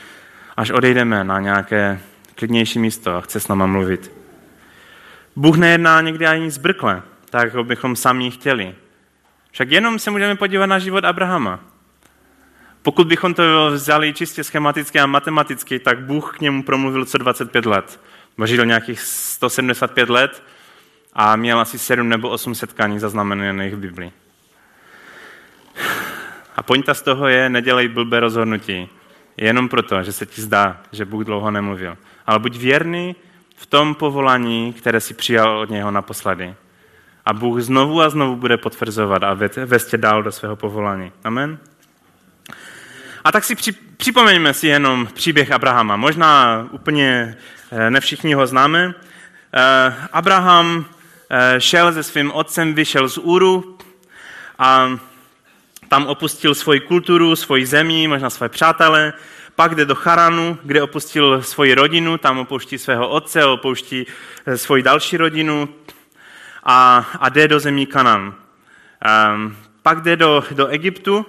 až 0.57 0.71
odejdeme 0.71 1.23
na 1.23 1.39
nějaké 1.39 1.99
klidnější 2.35 2.79
místo 2.79 3.15
a 3.15 3.21
chce 3.21 3.39
s 3.39 3.47
náma 3.47 3.65
mluvit. 3.65 4.11
Bůh 5.35 5.57
nejedná 5.57 6.01
někdy 6.01 6.27
ani 6.27 6.51
zbrkle, 6.51 7.01
tak 7.29 7.55
bychom 7.63 7.95
sami 7.95 8.31
chtěli. 8.31 8.75
Však 9.51 9.71
jenom 9.71 9.99
se 9.99 10.11
můžeme 10.11 10.35
podívat 10.35 10.65
na 10.65 10.79
život 10.79 11.05
Abrahama. 11.05 11.59
Pokud 12.83 13.07
bychom 13.07 13.33
to 13.33 13.71
vzali 13.71 14.13
čistě 14.13 14.43
schematicky 14.43 14.99
a 14.99 15.05
matematicky, 15.05 15.79
tak 15.79 15.99
Bůh 15.99 16.37
k 16.37 16.41
němu 16.41 16.63
promluvil 16.63 17.05
co 17.05 17.17
25 17.17 17.65
let. 17.65 17.99
Žil 18.45 18.65
nějakých 18.65 18.99
175 18.99 20.09
let 20.09 20.43
a 21.13 21.35
měl 21.35 21.59
asi 21.59 21.79
7 21.79 22.09
nebo 22.09 22.29
8 22.29 22.55
setkání 22.55 22.99
zaznamenaných 22.99 23.75
v 23.75 23.79
Biblii. 23.79 24.11
A 26.55 26.63
pointa 26.63 26.93
z 26.93 27.01
toho 27.01 27.27
je, 27.27 27.49
nedělej 27.49 27.87
blbé 27.87 28.19
rozhodnutí. 28.19 28.89
Jenom 29.37 29.69
proto, 29.69 30.03
že 30.03 30.11
se 30.11 30.25
ti 30.25 30.41
zdá, 30.41 30.81
že 30.91 31.05
Bůh 31.05 31.25
dlouho 31.25 31.51
nemluvil. 31.51 31.97
Ale 32.27 32.39
buď 32.39 32.57
věrný 32.57 33.15
v 33.55 33.65
tom 33.65 33.95
povolání, 33.95 34.73
které 34.73 34.99
si 34.99 35.13
přijal 35.13 35.59
od 35.59 35.69
něho 35.69 35.91
naposledy. 35.91 36.55
A 37.25 37.33
Bůh 37.33 37.61
znovu 37.61 38.01
a 38.01 38.09
znovu 38.09 38.35
bude 38.35 38.57
potvrzovat 38.57 39.23
a 39.23 39.33
vést 39.65 39.85
tě 39.85 39.97
dál 39.97 40.23
do 40.23 40.31
svého 40.31 40.55
povolání. 40.55 41.11
Amen? 41.23 41.59
A 43.23 43.31
tak 43.31 43.43
si 43.43 43.55
při, 43.55 43.71
připomeňme 43.71 44.53
si 44.53 44.67
jenom 44.67 45.07
příběh 45.13 45.51
Abrahama. 45.51 45.95
Možná 45.95 46.67
úplně 46.71 47.37
eh, 47.71 47.89
ne 47.89 47.99
všichni 47.99 48.33
ho 48.33 48.47
známe. 48.47 48.93
Eh, 49.53 49.95
Abraham 50.11 50.85
eh, 51.29 51.61
šel 51.61 51.93
se 51.93 52.03
svým 52.03 52.31
otcem, 52.31 52.73
vyšel 52.73 53.09
z 53.09 53.17
Úru 53.17 53.77
a 54.59 54.97
tam 55.87 56.07
opustil 56.07 56.55
svoji 56.55 56.79
kulturu, 56.79 57.35
svoji 57.35 57.65
zemi, 57.65 58.07
možná 58.07 58.29
své 58.29 58.49
přátele, 58.49 59.13
pak 59.55 59.75
jde 59.75 59.85
do 59.85 59.95
Charanu, 59.95 60.57
kde 60.63 60.81
opustil 60.81 61.41
svoji 61.41 61.73
rodinu, 61.73 62.17
tam 62.17 62.39
opouští 62.39 62.77
svého 62.77 63.09
otce, 63.09 63.45
opouští 63.45 64.05
svoji 64.55 64.83
další 64.83 65.17
rodinu 65.17 65.69
a, 66.63 67.09
a 67.19 67.29
jde 67.29 67.47
do 67.47 67.59
zemí 67.59 67.85
Kanan. 67.85 68.21
Um, 69.33 69.57
pak 69.81 70.01
jde 70.01 70.15
do, 70.15 70.43
do 70.51 70.67
Egyptu, 70.67 71.25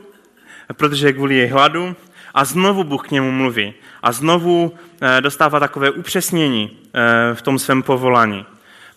protože 0.72 1.06
je 1.06 1.12
kvůli 1.12 1.34
jej 1.34 1.48
hladu 1.48 1.96
a 2.34 2.44
znovu 2.44 2.84
Bůh 2.84 3.08
k 3.08 3.10
němu 3.10 3.32
mluví 3.32 3.74
a 4.02 4.12
znovu 4.12 4.74
eh, 5.00 5.20
dostává 5.20 5.60
takové 5.60 5.90
upřesnění 5.90 6.70
eh, 6.70 7.34
v 7.34 7.42
tom 7.42 7.58
svém 7.58 7.82
povolání. 7.82 8.46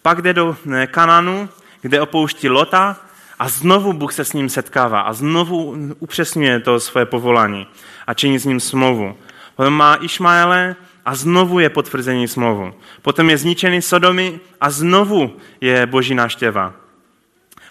Pak 0.01 0.22
jde 0.22 0.34
do 0.34 0.58
eh, 0.74 0.88
Kananu, 0.88 1.50
kde 1.82 2.01
opouští 2.01 2.50
Lota 2.50 2.98
a 3.39 3.50
znovu 3.50 3.94
Bůh 3.94 4.13
se 4.13 4.25
s 4.25 4.34
ním 4.34 4.50
setkává 4.50 5.01
a 5.01 5.13
znovu 5.13 5.75
upřesňuje 6.00 6.60
to 6.60 6.79
svoje 6.79 7.05
povolání 7.05 7.67
a 8.08 8.13
činí 8.13 8.39
s 8.39 8.46
ním 8.46 8.60
smlouvu. 8.60 9.17
Potom 9.55 9.74
má 9.74 9.96
Išmaele 9.96 10.75
a 11.05 11.15
znovu 11.15 11.60
je 11.60 11.70
potvrzení 11.70 12.27
smlouvu. 12.27 12.74
Potom 13.01 13.29
je 13.29 13.38
zničený 13.38 13.82
Sodomy 13.82 14.39
a 14.62 14.70
znovu 14.70 15.38
je 15.62 15.86
boží 15.86 16.15
náštěva. 16.15 16.74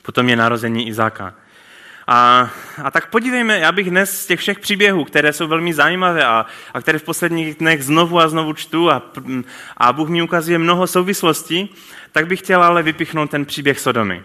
Potom 0.03 0.29
je 0.29 0.37
narození 0.37 0.89
Izáka. 0.89 1.35
A, 2.07 2.51
a 2.83 2.91
tak 2.91 3.11
podívejme, 3.11 3.59
já 3.59 3.73
bych 3.73 3.91
dnes 3.91 4.23
z 4.23 4.27
těch 4.27 4.41
všech 4.41 4.59
příběhů, 4.59 5.05
které 5.05 5.33
jsou 5.33 5.47
velmi 5.47 5.75
zajímavé 5.75 6.25
a, 6.25 6.47
a 6.75 6.81
které 6.81 6.99
v 6.99 7.03
posledních 7.03 7.57
dnech 7.57 7.85
znovu 7.85 8.21
a 8.21 8.29
znovu 8.29 8.53
čtu 8.53 8.91
a, 8.91 9.03
a 9.77 9.93
Bůh 9.93 10.09
mi 10.09 10.23
ukazuje 10.23 10.59
mnoho 10.59 10.87
souvislostí, 10.87 11.75
tak 12.13 12.27
bych 12.27 12.39
chtěl 12.39 12.63
ale 12.63 12.83
vypichnout 12.83 13.31
ten 13.31 13.45
příběh 13.45 13.81
Sodomy. 13.81 14.23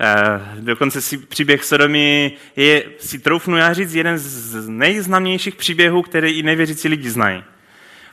E, 0.00 0.40
dokonce 0.60 1.00
si 1.00 1.18
příběh 1.18 1.64
Sodomy 1.64 2.32
je, 2.56 2.84
si 2.98 3.18
troufnu 3.18 3.56
já 3.56 3.72
říct, 3.72 3.94
jeden 3.94 4.18
z 4.18 4.68
nejznámějších 4.68 5.54
příběhů, 5.54 6.02
které 6.02 6.30
i 6.30 6.42
nevěřící 6.42 6.88
lidi 6.88 7.10
znají. 7.10 7.44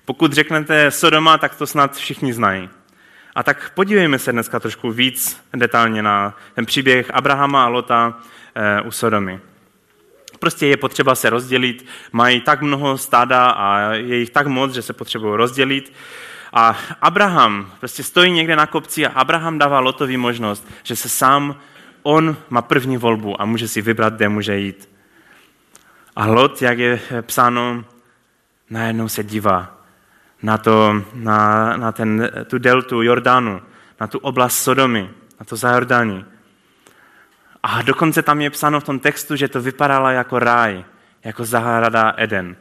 Pokud 0.06 0.34
řeknete 0.34 0.92
Sodoma, 0.92 1.38
tak 1.38 1.56
to 1.56 1.68
snad 1.68 1.96
všichni 1.96 2.34
znají. 2.34 2.70
A 3.36 3.44
tak 3.44 3.70
podívejme 3.70 4.20
se 4.20 4.32
dneska 4.32 4.60
trošku 4.60 4.92
víc 4.92 5.42
detailně 5.56 6.02
na 6.02 6.38
ten 6.54 6.66
příběh 6.66 7.12
Abrahama 7.14 7.64
a 7.64 7.68
Lota, 7.68 8.20
u 8.86 8.92
Sodomy. 8.92 9.40
Prostě 10.40 10.68
je 10.68 10.78
potřeba 10.78 11.16
se 11.16 11.30
rozdělit, 11.30 11.86
mají 12.12 12.42
tak 12.42 12.62
mnoho 12.62 12.98
stáda 12.98 13.50
a 13.50 13.94
je 13.94 14.18
jich 14.18 14.30
tak 14.30 14.48
moc, 14.48 14.74
že 14.74 14.82
se 14.82 14.94
potřebují 14.94 15.38
rozdělit. 15.38 15.94
A 16.54 16.78
Abraham 17.02 17.72
prostě 17.80 18.04
stojí 18.04 18.32
někde 18.32 18.56
na 18.56 18.66
kopci 18.66 19.06
a 19.06 19.12
Abraham 19.12 19.58
dává 19.58 19.80
Lotovi 19.80 20.18
možnost, 20.18 20.68
že 20.84 20.96
se 20.96 21.10
sám, 21.10 21.56
on 22.04 22.38
má 22.50 22.62
první 22.62 22.98
volbu 22.98 23.42
a 23.42 23.46
může 23.46 23.68
si 23.68 23.82
vybrat, 23.82 24.14
kde 24.14 24.30
může 24.30 24.58
jít. 24.58 24.90
A 26.16 26.26
Lot, 26.26 26.62
jak 26.62 26.80
je 26.80 27.00
psáno, 27.22 27.86
najednou 28.70 29.08
se 29.08 29.24
dívá 29.24 29.76
na, 30.44 30.58
to, 30.58 31.04
na, 31.14 31.78
na 31.78 31.92
ten, 31.92 32.30
tu 32.48 32.58
deltu 32.58 33.02
Jordánu, 33.02 33.62
na 34.00 34.08
tu 34.08 34.18
oblast 34.20 34.58
Sodomy, 34.58 35.10
na 35.40 35.46
to 35.46 35.56
za 35.56 35.72
Jordání. 35.72 36.26
A 37.66 37.82
dokonce 37.82 38.22
tam 38.22 38.42
je 38.42 38.50
psáno 38.50 38.80
v 38.80 38.84
tom 38.84 39.00
textu, 39.00 39.36
že 39.36 39.48
to 39.48 39.62
vypadalo 39.62 40.10
jako 40.10 40.40
ráj, 40.40 40.84
jako 41.24 41.46
zahrada 41.46 42.14
Eden. 42.18 42.56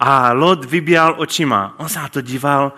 A 0.00 0.32
Lot 0.32 0.64
vybíjal 0.64 1.14
očima. 1.18 1.74
On 1.76 1.88
se 1.88 1.98
na 1.98 2.08
to 2.08 2.20
díval 2.20 2.72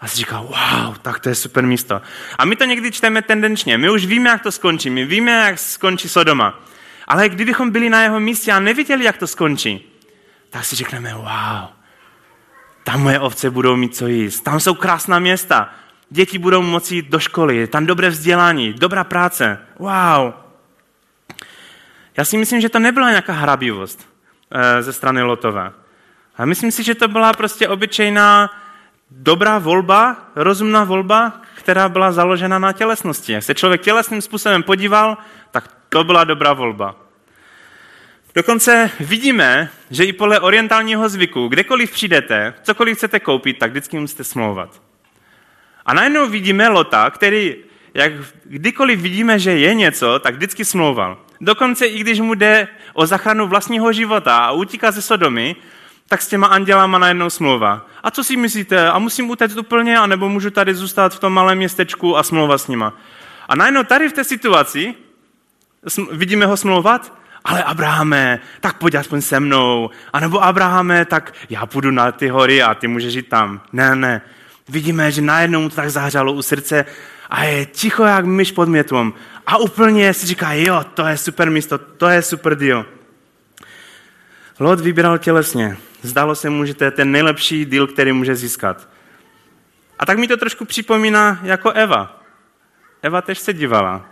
a 0.00 0.08
si 0.08 0.16
říkal, 0.16 0.42
wow, 0.42 0.96
tak 1.02 1.18
to 1.18 1.28
je 1.28 1.34
super 1.34 1.66
místo. 1.66 2.02
A 2.38 2.44
my 2.44 2.56
to 2.56 2.64
někdy 2.64 2.92
čteme 2.92 3.22
tendenčně. 3.22 3.78
My 3.78 3.90
už 3.90 4.06
víme, 4.06 4.30
jak 4.30 4.42
to 4.42 4.52
skončí. 4.52 4.90
My 4.90 5.04
víme, 5.04 5.32
jak 5.32 5.58
skončí 5.58 6.08
Sodoma. 6.08 6.60
Ale 7.06 7.28
kdybychom 7.28 7.70
byli 7.70 7.90
na 7.90 8.02
jeho 8.02 8.20
místě 8.20 8.52
a 8.52 8.60
neviděli, 8.60 9.04
jak 9.04 9.16
to 9.16 9.26
skončí, 9.26 9.92
tak 10.50 10.64
si 10.64 10.76
řekneme, 10.76 11.14
wow, 11.14 11.68
tam 12.84 13.02
moje 13.02 13.20
ovce 13.20 13.50
budou 13.50 13.76
mít 13.76 13.96
co 13.96 14.06
jíst, 14.06 14.40
tam 14.40 14.60
jsou 14.60 14.74
krásná 14.74 15.18
města, 15.18 15.72
děti 16.10 16.38
budou 16.38 16.62
moci 16.62 16.94
jít 16.94 17.10
do 17.10 17.18
školy, 17.18 17.66
tam 17.66 17.86
dobré 17.86 18.10
vzdělání, 18.10 18.72
dobrá 18.72 19.04
práce. 19.04 19.58
Wow. 19.78 20.49
Já 22.16 22.24
si 22.24 22.36
myslím, 22.36 22.60
že 22.60 22.68
to 22.68 22.78
nebyla 22.78 23.10
nějaká 23.10 23.32
hrabivost 23.32 24.08
eh, 24.50 24.82
ze 24.82 24.92
strany 24.92 25.22
Lotové. 25.22 25.72
A 26.36 26.44
myslím 26.44 26.70
si, 26.70 26.82
že 26.82 26.94
to 26.94 27.08
byla 27.08 27.32
prostě 27.32 27.68
obyčejná 27.68 28.50
dobrá 29.10 29.58
volba, 29.58 30.16
rozumná 30.36 30.84
volba, 30.84 31.40
která 31.54 31.88
byla 31.88 32.12
založena 32.12 32.58
na 32.58 32.72
tělesnosti. 32.72 33.32
Jak 33.32 33.42
se 33.42 33.54
člověk 33.54 33.80
tělesným 33.80 34.22
způsobem 34.22 34.62
podíval, 34.62 35.18
tak 35.50 35.68
to 35.88 36.04
byla 36.04 36.24
dobrá 36.24 36.52
volba. 36.52 36.96
Dokonce 38.34 38.90
vidíme, 39.00 39.70
že 39.90 40.04
i 40.04 40.12
podle 40.12 40.40
orientálního 40.40 41.08
zvyku, 41.08 41.48
kdekoliv 41.48 41.92
přijdete, 41.92 42.54
cokoliv 42.62 42.96
chcete 42.96 43.20
koupit, 43.20 43.58
tak 43.58 43.70
vždycky 43.70 43.98
musíte 43.98 44.24
smlouvat. 44.24 44.82
A 45.86 45.94
najednou 45.94 46.28
vidíme 46.28 46.68
Lota, 46.68 47.10
který, 47.10 47.56
jak 47.94 48.12
kdykoliv 48.44 49.00
vidíme, 49.00 49.38
že 49.38 49.50
je 49.50 49.74
něco, 49.74 50.18
tak 50.18 50.34
vždycky 50.34 50.64
smlouval. 50.64 51.18
Dokonce 51.40 51.86
i 51.86 51.98
když 51.98 52.20
mu 52.20 52.34
jde 52.34 52.68
o 52.92 53.06
zachranu 53.06 53.46
vlastního 53.46 53.92
života 53.92 54.36
a 54.36 54.50
utíká 54.50 54.90
ze 54.90 55.02
Sodomy, 55.02 55.56
tak 56.08 56.22
s 56.22 56.28
těma 56.28 56.46
andělama 56.46 56.98
najednou 56.98 57.30
smlouva. 57.30 57.86
A 58.02 58.10
co 58.10 58.24
si 58.24 58.36
myslíte? 58.36 58.90
A 58.90 58.98
musím 58.98 59.30
utéct 59.30 59.56
úplně, 59.56 59.98
anebo 59.98 60.28
můžu 60.28 60.50
tady 60.50 60.74
zůstat 60.74 61.14
v 61.14 61.18
tom 61.18 61.32
malém 61.32 61.58
městečku 61.58 62.16
a 62.16 62.22
smlouva 62.22 62.58
s 62.58 62.68
nima? 62.68 62.94
A 63.48 63.56
najednou 63.56 63.82
tady 63.82 64.08
v 64.08 64.12
té 64.12 64.24
situaci 64.24 64.94
vidíme 66.12 66.46
ho 66.46 66.56
smlouvat, 66.56 67.12
ale 67.44 67.62
Abrahame, 67.62 68.40
tak 68.60 68.78
pojď 68.78 68.94
aspoň 68.94 69.20
se 69.20 69.40
mnou. 69.40 69.90
A 70.12 70.20
nebo 70.20 70.44
Abrahame, 70.44 71.04
tak 71.04 71.34
já 71.50 71.66
půjdu 71.66 71.90
na 71.90 72.12
ty 72.12 72.28
hory 72.28 72.62
a 72.62 72.74
ty 72.74 72.88
můžeš 72.88 73.14
jít 73.14 73.28
tam. 73.28 73.60
Ne, 73.72 73.96
ne. 73.96 74.22
Vidíme, 74.68 75.12
že 75.12 75.22
najednou 75.22 75.60
mu 75.60 75.68
to 75.68 75.76
tak 75.76 75.90
zahřalo 75.90 76.32
u 76.32 76.42
srdce 76.42 76.84
a 77.30 77.44
je 77.44 77.66
ticho 77.66 78.04
jak 78.04 78.24
myš 78.24 78.52
pod 78.52 78.68
mětvom. 78.68 79.14
A 79.46 79.56
úplně 79.56 80.14
si 80.14 80.26
říká, 80.26 80.52
jo, 80.52 80.84
to 80.94 81.06
je 81.06 81.16
super 81.16 81.50
místo, 81.50 81.78
to 81.78 82.08
je 82.08 82.22
super 82.22 82.58
deal. 82.58 82.86
Lot 84.58 84.80
vybíral 84.80 85.18
tělesně. 85.18 85.76
Zdálo 86.02 86.34
se 86.34 86.50
mu, 86.50 86.64
že 86.64 86.74
to 86.74 86.84
je 86.84 86.90
ten 86.90 87.12
nejlepší 87.12 87.64
deal, 87.64 87.86
který 87.86 88.12
může 88.12 88.36
získat. 88.36 88.88
A 89.98 90.06
tak 90.06 90.18
mi 90.18 90.28
to 90.28 90.36
trošku 90.36 90.64
připomíná 90.64 91.40
jako 91.42 91.70
Eva. 91.70 92.22
Eva 93.02 93.22
tež 93.22 93.38
se 93.38 93.52
dívala 93.52 94.04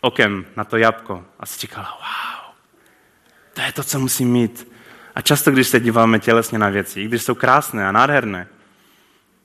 okem 0.00 0.46
na 0.56 0.64
to 0.64 0.76
jabko 0.76 1.24
a 1.40 1.46
si 1.46 1.60
říkala, 1.60 1.98
wow, 2.00 2.54
to 3.52 3.60
je 3.60 3.72
to, 3.72 3.84
co 3.84 3.98
musím 3.98 4.32
mít. 4.32 4.72
A 5.14 5.20
často, 5.20 5.50
když 5.50 5.68
se 5.68 5.80
díváme 5.80 6.18
tělesně 6.18 6.58
na 6.58 6.68
věci, 6.68 7.00
i 7.00 7.04
když 7.04 7.22
jsou 7.22 7.34
krásné 7.34 7.88
a 7.88 7.92
nádherné, 7.92 8.48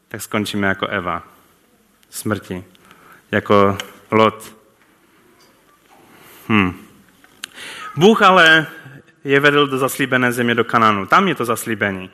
tak 0.07 0.21
skončíme 0.21 0.67
jako 0.67 0.87
Eva. 0.87 1.23
Smrti. 2.09 2.63
Jako 3.31 3.77
Lot. 4.11 4.55
Hm. 6.49 6.73
Bůh 7.95 8.21
ale 8.21 8.67
je 9.23 9.39
vedl 9.39 9.67
do 9.67 9.77
zaslíbené 9.77 10.31
země 10.31 10.55
do 10.55 10.63
Kananu. 10.63 11.05
Tam 11.05 11.27
je 11.27 11.35
to 11.35 11.45
zaslíbení. 11.45 12.09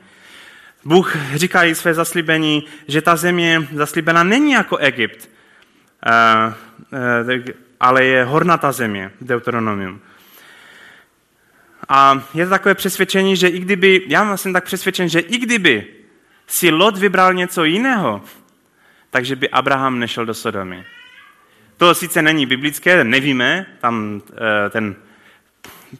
Bůh 0.84 1.16
říká 1.34 1.64
i 1.64 1.74
své 1.74 1.94
zaslíbení, 1.94 2.64
že 2.88 3.02
ta 3.02 3.16
země 3.16 3.68
zaslíbená 3.72 4.22
není 4.24 4.52
jako 4.52 4.76
Egypt, 4.76 5.30
eh, 6.06 6.54
eh, 6.92 7.54
ale 7.80 8.04
je 8.04 8.24
hornatá 8.24 8.72
země, 8.72 9.10
Deuteronomium. 9.20 10.00
A 11.88 12.22
je 12.34 12.44
to 12.44 12.50
takové 12.50 12.74
přesvědčení, 12.74 13.36
že 13.36 13.48
i 13.48 13.58
kdyby, 13.58 14.02
já 14.08 14.36
jsem 14.36 14.52
tak 14.52 14.64
přesvědčen, 14.64 15.08
že 15.08 15.20
i 15.20 15.38
kdyby 15.38 15.86
si 16.46 16.70
Lot 16.70 16.98
vybral 16.98 17.34
něco 17.34 17.64
jiného, 17.64 18.22
takže 19.10 19.36
by 19.36 19.50
Abraham 19.50 19.98
nešel 19.98 20.26
do 20.26 20.34
Sodomy. 20.34 20.84
To 21.82 21.94
sice 21.94 22.22
není 22.22 22.46
biblické, 22.46 23.04
nevíme, 23.04 23.66
tam 23.80 24.22
eh, 24.66 24.70
ten 24.70 24.94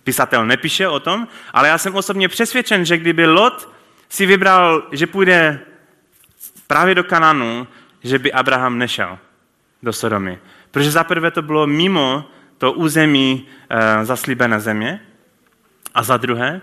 pisatel 0.04 0.46
nepíše 0.46 0.88
o 0.88 1.00
tom, 1.00 1.28
ale 1.52 1.68
já 1.68 1.78
jsem 1.78 1.94
osobně 1.94 2.28
přesvědčen, 2.28 2.84
že 2.84 2.98
kdyby 2.98 3.26
Lot 3.26 3.68
si 4.08 4.26
vybral, 4.26 4.82
že 4.92 5.06
půjde 5.06 5.60
právě 6.66 6.94
do 6.94 7.04
Kananu, 7.04 7.66
že 8.02 8.18
by 8.18 8.32
Abraham 8.32 8.78
nešel 8.78 9.18
do 9.82 9.92
Sodomy. 9.92 10.38
Protože 10.70 10.90
zaprvé 10.90 11.30
to 11.30 11.42
bylo 11.42 11.66
mimo 11.66 12.24
to 12.58 12.72
území 12.72 13.46
e, 13.70 14.04
zaslíbené 14.04 14.60
země 14.60 15.00
a 15.94 16.02
za 16.02 16.16
druhé, 16.16 16.60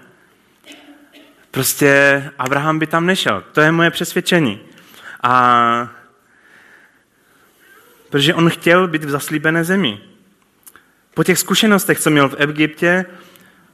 prostě 1.52 2.24
Abraham 2.38 2.80
by 2.80 2.88
tam 2.88 3.06
nešel. 3.06 3.44
To 3.52 3.62
je 3.62 3.72
moje 3.72 3.92
přesvědčení. 3.92 4.60
A 5.24 5.99
protože 8.10 8.34
on 8.34 8.50
chtěl 8.50 8.88
být 8.88 9.04
v 9.04 9.10
zaslíbené 9.10 9.64
zemi. 9.64 10.00
Po 11.14 11.24
těch 11.24 11.40
zkušenostech, 11.40 12.00
co 12.00 12.10
měl 12.10 12.30
v 12.30 12.36
Egyptě, 12.38 13.06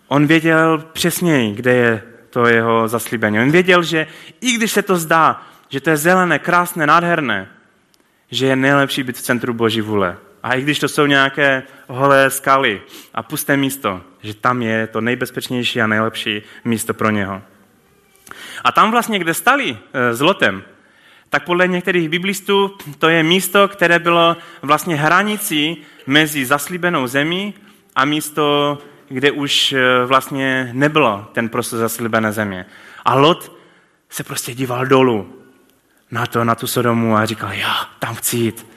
on 0.08 0.28
věděl 0.28 0.84
přesněji, 0.94 1.56
kde 1.56 1.74
je 1.74 2.04
to 2.30 2.48
jeho 2.48 2.88
zaslíbení. 2.88 3.40
On 3.40 3.52
věděl, 3.52 3.84
že 3.84 4.08
i 4.42 4.52
když 4.52 4.72
se 4.72 4.82
to 4.82 4.96
zdá, 4.96 5.42
že 5.70 5.82
to 5.82 5.90
je 5.90 5.98
zelené, 5.98 6.40
krásné, 6.40 6.88
nádherné, 6.88 7.48
že 8.32 8.46
je 8.46 8.56
nejlepší 8.56 9.04
být 9.04 9.18
v 9.18 9.22
centru 9.22 9.54
Boží 9.54 9.82
vůle. 9.82 10.18
A 10.44 10.54
i 10.54 10.62
když 10.62 10.80
to 10.80 10.88
jsou 10.88 11.06
nějaké 11.06 11.64
holé 11.88 12.30
skaly 12.30 12.82
a 13.14 13.24
pusté 13.24 13.58
místo, 13.58 14.02
že 14.22 14.34
tam 14.34 14.62
je 14.62 14.88
to 14.88 15.02
nejbezpečnější 15.02 15.82
a 15.82 15.88
nejlepší 15.88 16.42
místo 16.66 16.94
pro 16.94 17.10
něho. 17.10 17.42
A 18.64 18.72
tam 18.72 18.92
vlastně, 18.92 19.20
kde 19.20 19.34
stali 19.34 19.78
eh, 19.94 20.14
s 20.14 20.22
Lotem, 20.22 20.64
tak 21.30 21.46
podle 21.46 21.68
některých 21.68 22.10
biblistů 22.10 22.78
to 23.00 23.10
je 23.10 23.24
místo, 23.24 23.68
které 23.68 24.00
bylo 24.00 24.38
vlastně 24.62 24.96
hranicí 24.96 25.78
mezi 26.08 26.46
zaslíbenou 26.46 27.08
zemí 27.08 27.54
a 27.96 28.06
místo, 28.06 28.78
kde 29.10 29.32
už 29.32 29.74
eh, 29.74 30.06
vlastně 30.06 30.70
nebylo 30.74 31.28
ten 31.34 31.50
prostor 31.50 31.80
zaslíbené 31.80 32.32
země. 32.32 32.66
A 33.06 33.16
Lot 33.16 33.52
se 34.10 34.24
prostě 34.24 34.54
díval 34.54 34.86
dolů 34.86 35.34
na 36.12 36.26
to, 36.26 36.44
na 36.44 36.56
tu 36.56 36.68
Sodomu 36.68 37.18
a 37.18 37.26
říkal, 37.26 37.52
já 37.52 37.90
tam 38.00 38.16
chci 38.16 38.38
jít. 38.38 38.68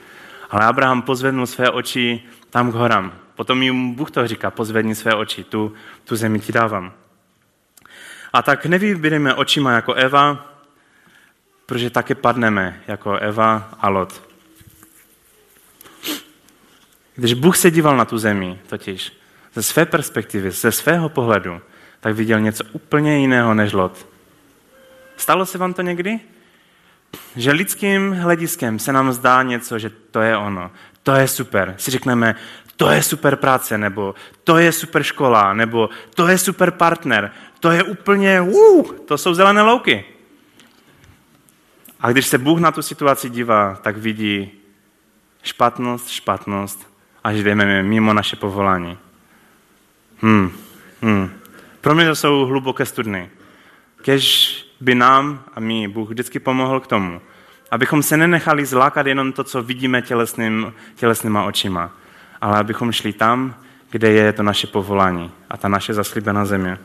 Ale 0.51 0.65
Abraham 0.65 1.03
pozvednul 1.03 1.47
své 1.47 1.71
oči 1.71 2.23
tam 2.51 2.73
k 2.73 2.75
horám. 2.75 3.13
Potom 3.35 3.63
jim 3.63 3.95
Bůh 3.95 4.11
to 4.11 4.27
říká, 4.27 4.51
pozvedni 4.51 4.95
své 4.95 5.15
oči, 5.15 5.45
tu, 5.45 5.73
tu 6.05 6.17
zemi 6.17 6.41
ti 6.41 6.53
dávám. 6.53 6.93
A 8.33 8.43
tak 8.43 8.67
nevybíráme 8.67 9.35
očima 9.35 9.73
jako 9.73 9.95
Eva, 9.95 10.47
protože 11.69 11.91
také 11.91 12.15
padneme 12.15 12.81
jako 12.89 13.17
Eva 13.17 13.69
a 13.81 13.89
Lot. 13.89 14.23
Když 17.15 17.35
Bůh 17.35 17.57
se 17.57 17.71
díval 17.71 17.97
na 17.97 18.05
tu 18.05 18.19
zemi, 18.19 18.59
totiž 18.67 19.13
ze 19.55 19.63
své 19.63 19.87
perspektivy, 19.87 20.51
ze 20.51 20.73
svého 20.73 21.09
pohledu, 21.09 21.61
tak 22.01 22.15
viděl 22.15 22.41
něco 22.41 22.65
úplně 22.73 23.19
jiného 23.19 23.55
než 23.55 23.73
Lot. 23.73 24.07
Stalo 25.17 25.47
se 25.47 25.59
vám 25.59 25.75
to 25.75 25.83
někdy? 25.83 26.21
Že 27.37 27.53
lidským 27.53 28.13
hlediskem 28.13 28.79
se 28.79 28.93
nám 28.93 29.13
zdá 29.13 29.43
něco, 29.43 29.79
že 29.79 29.91
to 30.11 30.21
je 30.21 30.37
ono, 30.37 30.71
to 31.03 31.15
je 31.15 31.29
super. 31.29 31.75
Si 31.79 31.91
řekneme, 31.91 32.35
to 32.77 32.91
je 32.91 33.03
super 33.03 33.37
práce, 33.37 33.79
nebo 33.79 34.15
to 34.45 34.59
je 34.59 34.73
super 34.73 35.03
škola, 35.03 35.55
nebo 35.55 35.91
to 36.15 36.29
je 36.29 36.39
super 36.39 36.71
partner, 36.71 37.31
to 37.61 37.71
je 37.71 37.83
úplně, 37.83 38.41
uh, 38.41 38.93
to 38.93 39.19
jsou 39.19 39.35
zelené 39.35 39.63
louky. 39.63 40.18
A 42.01 42.11
když 42.11 42.27
se 42.27 42.39
Bůh 42.39 42.61
na 42.61 42.73
tu 42.73 42.83
situaci 42.83 43.31
dívá, 43.31 43.75
tak 43.83 43.97
vidí 43.97 44.51
špatnost, 45.43 46.09
špatnost, 46.09 46.89
až 47.25 47.43
jdeme 47.43 47.83
mimo 47.83 48.13
naše 48.13 48.37
povolání. 48.37 48.99
Hmm, 50.21 50.53
hmm. 51.03 51.31
Pro 51.81 51.95
mě 51.95 52.07
to 52.07 52.17
jsou 52.17 52.47
hluboké 52.47 52.87
studny. 52.87 53.31
Kež 54.03 54.55
by 54.81 54.95
nám 54.95 55.45
a 55.55 55.61
mi 55.61 55.89
Bůh 55.89 56.09
vždycky 56.09 56.39
pomohl 56.39 56.81
k 56.81 56.87
tomu, 56.87 57.21
abychom 57.71 58.03
se 58.03 58.17
nenechali 58.17 58.67
zlákat 58.67 59.07
jenom 59.07 59.33
to, 59.33 59.45
co 59.45 59.63
vidíme 59.63 60.03
tělesným, 60.03 60.73
tělesnýma 60.95 61.45
očima, 61.45 61.91
ale 62.41 62.59
abychom 62.59 62.93
šli 62.93 63.13
tam, 63.13 63.55
kde 63.91 64.11
je 64.11 64.33
to 64.33 64.43
naše 64.43 64.67
povolání 64.67 65.33
a 65.51 65.57
ta 65.57 65.69
naše 65.69 65.95
zaslíbená 65.95 66.45
země. 66.45 66.79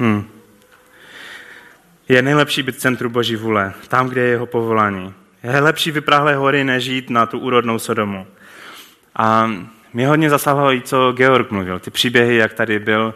Hmm. 0.00 0.37
Je 2.08 2.22
nejlepší 2.22 2.62
být 2.62 2.74
v 2.74 2.78
centru 2.78 3.10
Boží 3.10 3.36
vůle, 3.36 3.72
tam, 3.88 4.08
kde 4.08 4.20
je 4.20 4.28
jeho 4.28 4.46
povolání. 4.46 5.14
Je 5.42 5.60
lepší 5.60 5.90
vyprahlé 5.90 6.36
hory, 6.36 6.64
než 6.64 6.86
jít 6.86 7.10
na 7.10 7.26
tu 7.26 7.38
úrodnou 7.38 7.78
Sodomu. 7.78 8.26
A 9.16 9.50
mě 9.92 10.08
hodně 10.08 10.30
zasáhlo 10.30 10.72
i 10.72 10.80
co 10.80 11.12
Georg 11.12 11.50
mluvil, 11.50 11.78
ty 11.78 11.90
příběhy, 11.90 12.36
jak 12.36 12.52
tady 12.52 12.78
byl, 12.78 13.14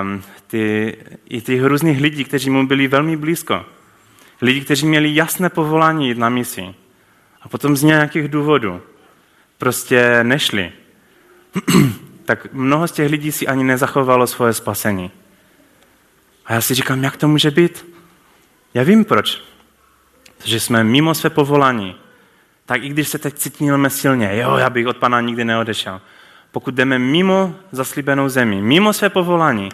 um, 0.00 0.22
ty, 0.46 0.96
i 1.28 1.40
těch 1.40 1.64
různých 1.64 2.00
lidí, 2.00 2.24
kteří 2.24 2.50
mu 2.50 2.66
byli 2.66 2.88
velmi 2.88 3.16
blízko. 3.16 3.64
Lidi, 4.42 4.60
kteří 4.60 4.86
měli 4.86 5.14
jasné 5.14 5.48
povolání 5.48 6.08
jít 6.08 6.18
na 6.18 6.28
misi. 6.28 6.74
A 7.42 7.48
potom 7.48 7.76
z 7.76 7.82
nějakých 7.82 8.28
důvodů 8.28 8.82
prostě 9.58 10.18
nešli. 10.22 10.72
tak 12.24 12.46
mnoho 12.52 12.88
z 12.88 12.92
těch 12.92 13.10
lidí 13.10 13.32
si 13.32 13.46
ani 13.46 13.64
nezachovalo 13.64 14.26
svoje 14.26 14.52
spasení. 14.52 15.10
A 16.46 16.54
já 16.54 16.60
si 16.60 16.74
říkám, 16.74 17.04
jak 17.04 17.16
to 17.16 17.28
může 17.28 17.50
být? 17.50 17.93
Já 18.74 18.82
vím 18.82 19.04
proč. 19.04 19.42
Protože 20.38 20.60
jsme 20.60 20.84
mimo 20.84 21.14
své 21.14 21.30
povolání. 21.30 21.96
Tak 22.66 22.82
i 22.82 22.88
když 22.88 23.08
se 23.08 23.18
teď 23.18 23.34
cítíme 23.34 23.90
silně, 23.90 24.36
jo, 24.36 24.56
já 24.56 24.70
bych 24.70 24.86
od 24.86 24.96
Pana 24.96 25.20
nikdy 25.20 25.44
neodešel. 25.44 26.00
Pokud 26.50 26.74
jdeme 26.74 26.98
mimo 26.98 27.54
zaslíbenou 27.72 28.28
zemi, 28.28 28.62
mimo 28.62 28.92
své 28.92 29.08
povolání, 29.08 29.68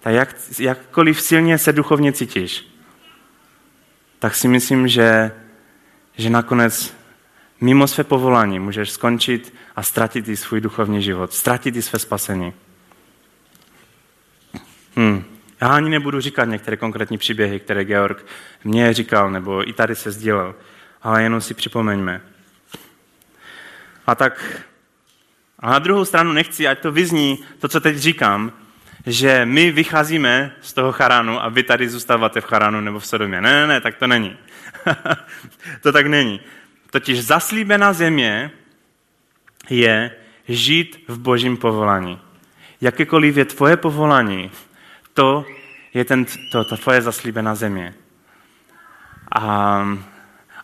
tak 0.00 0.14
jak, 0.14 0.34
jakkoliv 0.58 1.20
silně 1.20 1.58
se 1.58 1.72
duchovně 1.72 2.12
cítíš, 2.12 2.68
tak 4.18 4.34
si 4.34 4.48
myslím, 4.48 4.88
že, 4.88 5.32
že 6.16 6.30
nakonec 6.30 6.94
mimo 7.60 7.86
své 7.86 8.04
povolání 8.04 8.58
můžeš 8.58 8.90
skončit 8.90 9.54
a 9.76 9.82
ztratit 9.82 10.28
i 10.28 10.36
svůj 10.36 10.60
duchovní 10.60 11.02
život, 11.02 11.32
ztratit 11.32 11.76
i 11.76 11.82
své 11.82 11.98
spasení. 11.98 12.52
Hmm. 14.96 15.24
Já 15.60 15.68
ani 15.68 15.90
nebudu 15.90 16.20
říkat 16.20 16.44
některé 16.44 16.76
konkrétní 16.76 17.18
příběhy, 17.18 17.60
které 17.60 17.84
Georg 17.84 18.26
mě 18.64 18.94
říkal, 18.94 19.30
nebo 19.30 19.68
i 19.68 19.72
tady 19.72 19.96
se 19.96 20.10
sdílel, 20.10 20.54
ale 21.02 21.22
jenom 21.22 21.40
si 21.40 21.54
připomeňme. 21.54 22.20
A 24.06 24.14
tak 24.14 24.62
a 25.58 25.70
na 25.70 25.78
druhou 25.78 26.04
stranu 26.04 26.32
nechci, 26.32 26.68
ať 26.68 26.78
to 26.78 26.92
vyzní, 26.92 27.38
to, 27.58 27.68
co 27.68 27.80
teď 27.80 27.96
říkám, 27.96 28.52
že 29.06 29.44
my 29.44 29.70
vycházíme 29.70 30.52
z 30.60 30.72
toho 30.72 30.92
charánu 30.92 31.42
a 31.42 31.48
vy 31.48 31.62
tady 31.62 31.88
zůstáváte 31.88 32.40
v 32.40 32.44
charánu 32.44 32.80
nebo 32.80 32.98
v 32.98 33.06
Sodomě. 33.06 33.40
Ne, 33.40 33.52
ne, 33.52 33.66
ne, 33.66 33.80
tak 33.80 33.96
to 33.96 34.06
není. 34.06 34.36
to 35.82 35.92
tak 35.92 36.06
není. 36.06 36.40
Totiž 36.90 37.24
zaslíbená 37.24 37.92
země 37.92 38.50
je 39.70 40.10
žít 40.48 41.04
v 41.08 41.18
božím 41.18 41.56
povolání. 41.56 42.20
Jakékoliv 42.80 43.36
je 43.36 43.44
tvoje 43.44 43.76
povolání, 43.76 44.50
to 45.18 45.44
je 45.94 46.04
ten, 46.04 46.26
to, 46.52 46.64
ta 46.64 46.76
tvoje 46.76 47.02
zaslíbená 47.02 47.54
země. 47.54 47.94
A, 49.34 49.42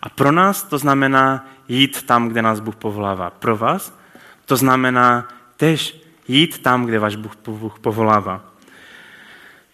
a 0.02 0.08
pro 0.08 0.32
nás 0.32 0.62
to 0.62 0.78
znamená 0.78 1.46
jít 1.68 2.02
tam, 2.02 2.28
kde 2.28 2.42
nás 2.42 2.60
Bůh 2.60 2.76
povolává. 2.76 3.30
Pro 3.30 3.56
vás 3.56 3.98
to 4.44 4.56
znamená 4.56 5.28
tež 5.56 6.00
jít 6.28 6.62
tam, 6.62 6.86
kde 6.86 6.98
váš 6.98 7.16
Bůh, 7.16 7.32
Bůh 7.46 7.78
povolává. 7.78 8.44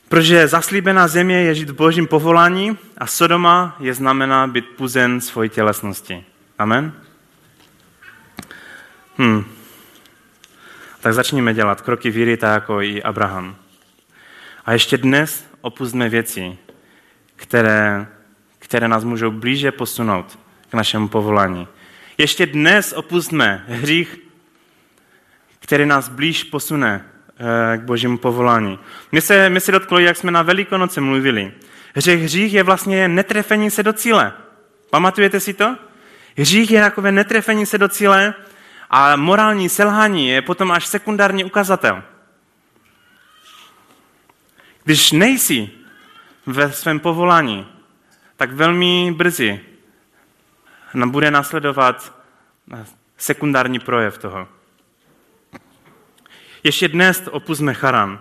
Protože 0.09 0.49
zaslíbená 0.49 1.09
země 1.09 1.43
je 1.43 1.55
žít 1.55 1.71
v 1.71 1.77
božím 1.77 2.07
povolání 2.07 2.79
a 2.99 3.07
Sodoma 3.07 3.77
je 3.81 3.95
znamená 3.95 4.47
být 4.47 4.65
puzen 4.77 5.21
svojí 5.21 5.51
tělesnosti. 5.51 6.25
Amen? 6.59 6.93
Hmm. 9.19 9.45
Tak 11.01 11.15
začněme 11.15 11.55
dělat 11.55 11.81
kroky 11.81 12.11
víry, 12.11 12.37
tak 12.37 12.55
jako 12.55 12.81
i 12.81 13.03
Abraham. 13.03 13.57
A 14.65 14.73
ještě 14.73 14.99
dnes 14.99 15.45
opustme 15.61 16.09
věci, 16.09 16.59
které, 17.37 18.07
které 18.59 18.89
nás 18.89 19.05
můžou 19.05 19.31
blíže 19.31 19.73
posunout 19.73 20.39
k 20.71 20.75
našemu 20.75 21.09
povolání. 21.09 21.69
Ještě 22.19 22.47
dnes 22.47 22.93
opustme 22.93 23.65
hřích, 23.69 24.19
který 25.61 25.87
nás 25.87 26.09
blíž 26.09 26.45
posune 26.45 27.05
eh, 27.75 27.79
k 27.79 27.81
božímu 27.81 28.19
povolání. 28.19 28.79
My 29.13 29.21
se, 29.21 29.51
my 29.51 29.61
se 29.61 29.73
dotkli, 29.73 30.05
jak 30.05 30.17
jsme 30.17 30.31
na 30.31 30.43
Velikonoce 30.43 31.01
mluvili. 31.01 31.53
Hřech, 31.95 32.23
hřích 32.23 32.55
je 32.55 32.63
vlastně 32.63 33.09
netrefení 33.09 33.71
se 33.71 33.83
do 33.83 33.93
cíle. 33.93 34.33
Pamatujete 34.91 35.41
si 35.41 35.55
to? 35.55 35.77
Hřích 36.37 36.71
je 36.71 36.81
takové 36.81 37.13
netrefení 37.13 37.67
se 37.67 37.79
do 37.79 37.89
cíle 37.89 38.35
a 38.91 39.17
morální 39.17 39.69
selhání 39.69 40.29
je 40.29 40.43
potom 40.43 40.71
až 40.71 40.87
sekundární 40.87 41.45
ukazatel. 41.45 42.03
Když 44.91 45.13
nejsi 45.13 45.71
ve 46.47 46.73
svém 46.73 47.01
povolání, 47.01 47.67
tak 48.37 48.53
velmi 48.53 49.13
brzy 49.17 49.61
bude 51.07 51.31
následovat 51.31 52.13
sekundární 53.17 53.79
projev 53.79 54.19
toho. 54.19 54.49
Ještě 56.65 56.89
dnes 56.89 57.23
opustme 57.31 57.75
Charan. 57.75 58.21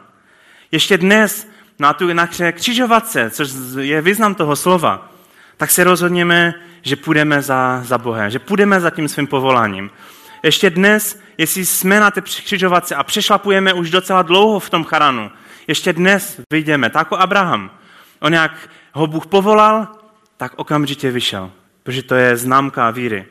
Ještě 0.72 0.98
dnes 0.98 1.48
na 1.80 1.94
tu 1.94 2.14
na 2.14 2.28
křižovatce, 2.52 3.30
což 3.30 3.50
je 3.80 4.02
význam 4.02 4.36
toho 4.36 4.56
slova, 4.56 5.12
tak 5.58 5.72
se 5.72 5.84
rozhodněme, 5.84 6.54
že 6.82 6.96
půjdeme 6.96 7.42
za, 7.42 7.82
za 7.84 7.98
Bohem, 7.98 8.30
že 8.30 8.40
půjdeme 8.40 8.80
za 8.80 8.90
tím 8.90 9.08
svým 9.08 9.28
povoláním. 9.28 9.92
Ještě 10.44 10.70
dnes, 10.70 11.20
jestli 11.38 11.66
jsme 11.66 12.00
na 12.00 12.12
té 12.12 12.22
křižovatce 12.22 12.96
a 12.96 13.04
přešlapujeme 13.04 13.74
už 13.74 13.90
docela 13.90 14.22
dlouho 14.22 14.60
v 14.60 14.70
tom 14.70 14.84
Charanu, 14.84 15.32
ještě 15.70 15.94
dnes 15.94 16.42
vyjdeme, 16.54 16.90
tak 16.90 17.00
jako 17.00 17.18
Abraham. 17.18 17.72
On 18.20 18.34
jak 18.34 18.70
ho 18.94 19.08
Bůh 19.08 19.28
povolal, 19.28 19.88
tak 20.38 20.54
okamžitě 20.56 21.12
vyšel, 21.12 21.52
protože 21.84 22.04
to 22.04 22.16
je 22.16 22.38
známka 22.38 22.92
víry. 22.92 23.26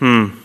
Hmm. 0.00 0.40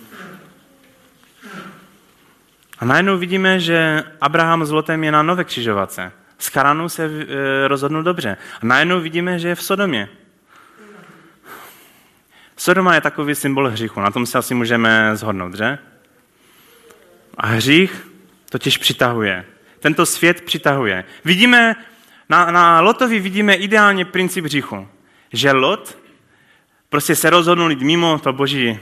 A 2.80 2.86
najednou 2.86 3.18
vidíme, 3.18 3.60
že 3.60 4.04
Abraham 4.22 4.66
s 4.66 4.72
Lotem 4.72 5.04
je 5.04 5.12
na 5.12 5.24
nové 5.24 5.44
křižovatce. 5.44 6.12
Z 6.38 6.48
Charanu 6.48 6.90
se 6.90 7.06
e, 7.06 7.68
rozhodnul 7.68 8.04
dobře. 8.04 8.38
A 8.62 8.66
najednou 8.66 9.02
vidíme, 9.02 9.40
že 9.40 9.48
je 9.48 9.56
v 9.56 9.64
Sodomě. 9.64 10.10
Sodoma 12.58 12.96
je 12.96 13.02
takový 13.02 13.36
symbol 13.36 13.70
hříchu, 13.70 14.00
na 14.00 14.12
tom 14.12 14.26
se 14.26 14.38
asi 14.38 14.54
můžeme 14.54 15.16
zhodnout, 15.16 15.56
že? 15.56 15.78
A 17.38 17.48
hřích 17.48 18.08
totiž 18.50 18.78
přitahuje. 18.78 19.46
Tento 19.86 20.06
svět 20.06 20.42
přitahuje. 20.42 21.04
Vidíme, 21.26 21.76
na, 22.30 22.52
na 22.52 22.82
Lotovi 22.82 23.20
vidíme 23.20 23.54
ideálně 23.54 24.06
princip 24.06 24.46
hříchu. 24.46 24.88
Že 25.34 25.52
Lot 25.52 25.98
prostě 26.90 27.16
se 27.16 27.30
rozhodnul 27.30 27.70
jít 27.70 27.82
mimo 27.82 28.20
to 28.20 28.34
boží, 28.34 28.70
e, 28.70 28.80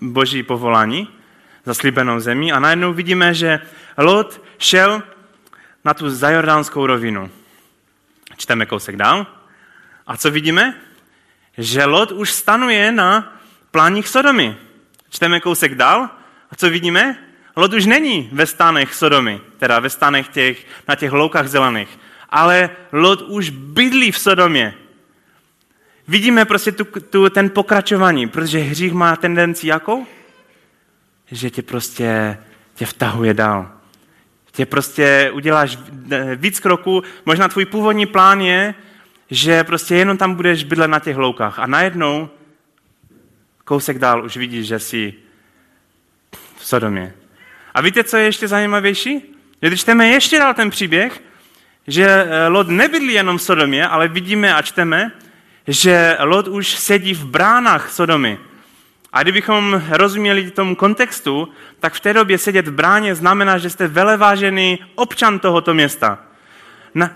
boží 0.00 0.42
povolání 0.42 1.08
zaslíbenou 1.64 2.20
zemi 2.20 2.52
a 2.52 2.60
najednou 2.60 2.92
vidíme, 2.92 3.34
že 3.34 3.60
Lot 3.98 4.40
šel 4.58 5.02
na 5.84 5.94
tu 5.94 6.10
zajordánskou 6.10 6.86
rovinu. 6.86 7.30
Čteme 8.36 8.66
kousek 8.66 8.96
dál. 8.96 9.26
A 10.06 10.16
co 10.16 10.30
vidíme? 10.30 10.74
Že 11.58 11.84
Lot 11.84 12.12
už 12.12 12.32
stanuje 12.32 12.92
na 12.92 13.36
pláních 13.70 14.08
Sodomy. 14.08 14.56
Čteme 15.10 15.40
kousek 15.40 15.74
dál. 15.74 16.08
A 16.50 16.56
co 16.56 16.70
vidíme? 16.70 17.27
Lot 17.58 17.72
už 17.72 17.86
není 17.86 18.28
ve 18.32 18.46
stánech 18.46 18.94
Sodomy, 18.94 19.40
teda 19.58 19.80
ve 19.80 19.90
stánech 19.90 20.28
těch, 20.28 20.66
na 20.88 20.94
těch 20.94 21.12
loukách 21.12 21.48
zelených, 21.48 21.98
ale 22.28 22.70
Lot 22.92 23.22
už 23.22 23.50
bydlí 23.50 24.12
v 24.12 24.18
Sodomě. 24.18 24.74
Vidíme 26.08 26.44
prostě 26.44 26.72
tu, 26.72 26.84
tu, 26.84 27.30
ten 27.30 27.50
pokračování, 27.50 28.28
protože 28.28 28.58
hřích 28.58 28.92
má 28.92 29.16
tendenci 29.16 29.66
jakou? 29.66 30.06
že 31.32 31.50
tě 31.50 31.62
prostě 31.62 32.38
tě 32.74 32.86
vtahuje 32.86 33.34
dál. 33.34 33.70
Tě 34.52 34.66
prostě 34.66 35.30
uděláš 35.34 35.78
víc 36.36 36.60
kroků. 36.60 37.02
Možná 37.24 37.48
tvůj 37.48 37.64
původní 37.64 38.06
plán 38.06 38.40
je, 38.40 38.74
že 39.30 39.64
prostě 39.64 39.94
jenom 39.94 40.16
tam 40.16 40.34
budeš 40.34 40.64
bydlet 40.64 40.90
na 40.90 40.98
těch 40.98 41.16
loukách. 41.16 41.58
A 41.58 41.66
najednou 41.66 42.28
kousek 43.64 43.98
dál 43.98 44.24
už 44.24 44.36
vidíš, 44.36 44.66
že 44.66 44.78
jsi 44.78 45.14
v 46.56 46.66
Sodomě. 46.66 47.14
A 47.74 47.80
víte, 47.80 48.04
co 48.04 48.16
je 48.16 48.24
ještě 48.24 48.48
zajímavější? 48.48 49.34
Že 49.62 49.68
když 49.68 49.80
čteme 49.80 50.08
ještě 50.08 50.38
dál 50.38 50.54
ten 50.54 50.70
příběh, 50.70 51.22
že 51.86 52.04
eh, 52.04 52.48
Lot 52.48 52.68
nebydlí 52.68 53.12
jenom 53.12 53.38
v 53.38 53.42
Sodomě, 53.42 53.88
ale 53.88 54.08
vidíme 54.08 54.54
a 54.54 54.62
čteme, 54.62 55.12
že 55.66 56.16
Lot 56.20 56.48
už 56.48 56.68
sedí 56.68 57.14
v 57.14 57.24
bránách 57.24 57.90
Sodomy. 57.90 58.38
A 59.12 59.22
kdybychom 59.22 59.82
rozuměli 59.88 60.50
tomu 60.50 60.76
kontextu, 60.76 61.48
tak 61.80 61.94
v 61.94 62.00
té 62.00 62.12
době 62.12 62.38
sedět 62.38 62.68
v 62.68 62.72
bráně 62.72 63.14
znamená, 63.14 63.58
že 63.58 63.70
jste 63.70 63.88
velevážený 63.88 64.78
občan 64.94 65.38
tohoto 65.38 65.74
města. 65.74 66.18
Na, 66.94 67.10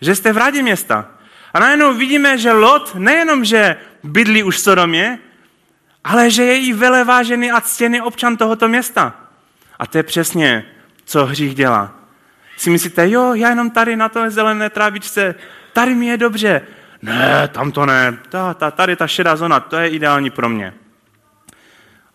že 0.00 0.14
jste 0.14 0.32
v 0.32 0.36
rádě 0.36 0.62
města. 0.62 1.08
A 1.54 1.60
najednou 1.60 1.94
vidíme, 1.94 2.38
že 2.38 2.52
Lot 2.52 2.94
nejenom, 2.94 3.44
že 3.44 3.76
bydlí 4.02 4.42
už 4.42 4.56
v 4.56 4.60
Sodomě, 4.60 5.18
ale 6.04 6.30
že 6.30 6.44
je 6.44 6.58
i 6.58 6.72
velevážený 6.72 7.50
a 7.50 7.60
ctěný 7.60 8.00
občan 8.00 8.36
tohoto 8.36 8.68
města. 8.68 9.27
A 9.78 9.86
to 9.86 9.98
je 9.98 10.02
přesně, 10.02 10.64
co 11.04 11.26
hřích 11.26 11.54
dělá. 11.54 11.94
Si 12.56 12.70
myslíte, 12.70 13.10
jo, 13.10 13.34
já 13.34 13.48
jenom 13.48 13.70
tady 13.70 13.96
na 13.96 14.08
té 14.08 14.30
zelené 14.30 14.70
trávičce, 14.70 15.34
tady 15.72 15.94
mi 15.94 16.06
je 16.06 16.16
dobře. 16.16 16.62
Ne, 17.02 17.48
tam 17.48 17.72
to 17.72 17.86
ne, 17.86 18.18
ta, 18.28 18.54
ta, 18.54 18.70
tady 18.70 18.96
ta 18.96 19.06
šedá 19.06 19.36
zóna, 19.36 19.60
to 19.60 19.76
je 19.76 19.88
ideální 19.88 20.30
pro 20.30 20.48
mě 20.48 20.74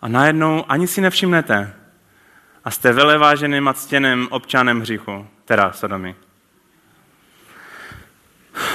a 0.04 0.08
najednou 0.08 0.64
ani 0.68 0.86
si 0.86 1.00
nevšimnete 1.00 1.74
a 2.64 2.70
jste 2.70 2.92
veleváženým 2.92 3.68
a 3.68 3.74
ctěným 3.74 4.28
občanem 4.30 4.80
hříchu, 4.80 5.26
teda 5.44 5.72
Sodomy. 5.72 6.14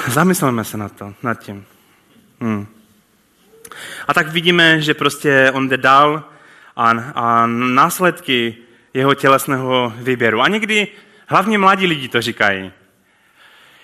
Zamysleme 0.08 0.64
se 0.64 0.78
nad, 0.78 0.92
to, 0.92 1.14
nad 1.24 1.40
tím. 1.40 1.66
Hmm. 2.42 2.68
A 4.08 4.14
tak 4.14 4.28
vidíme, 4.28 4.82
že 4.82 4.94
prostě 4.94 5.52
on 5.54 5.70
jde 5.70 5.78
dál 5.78 6.24
a, 6.76 6.90
a 7.16 7.46
následky 7.48 8.58
jeho 8.94 9.14
tělesného 9.14 9.94
výběru. 9.96 10.42
A 10.42 10.48
někdy 10.48 10.88
hlavně 11.28 11.58
mladí 11.58 11.88
lidi 11.88 12.08
to 12.08 12.22
říkají. 12.22 12.72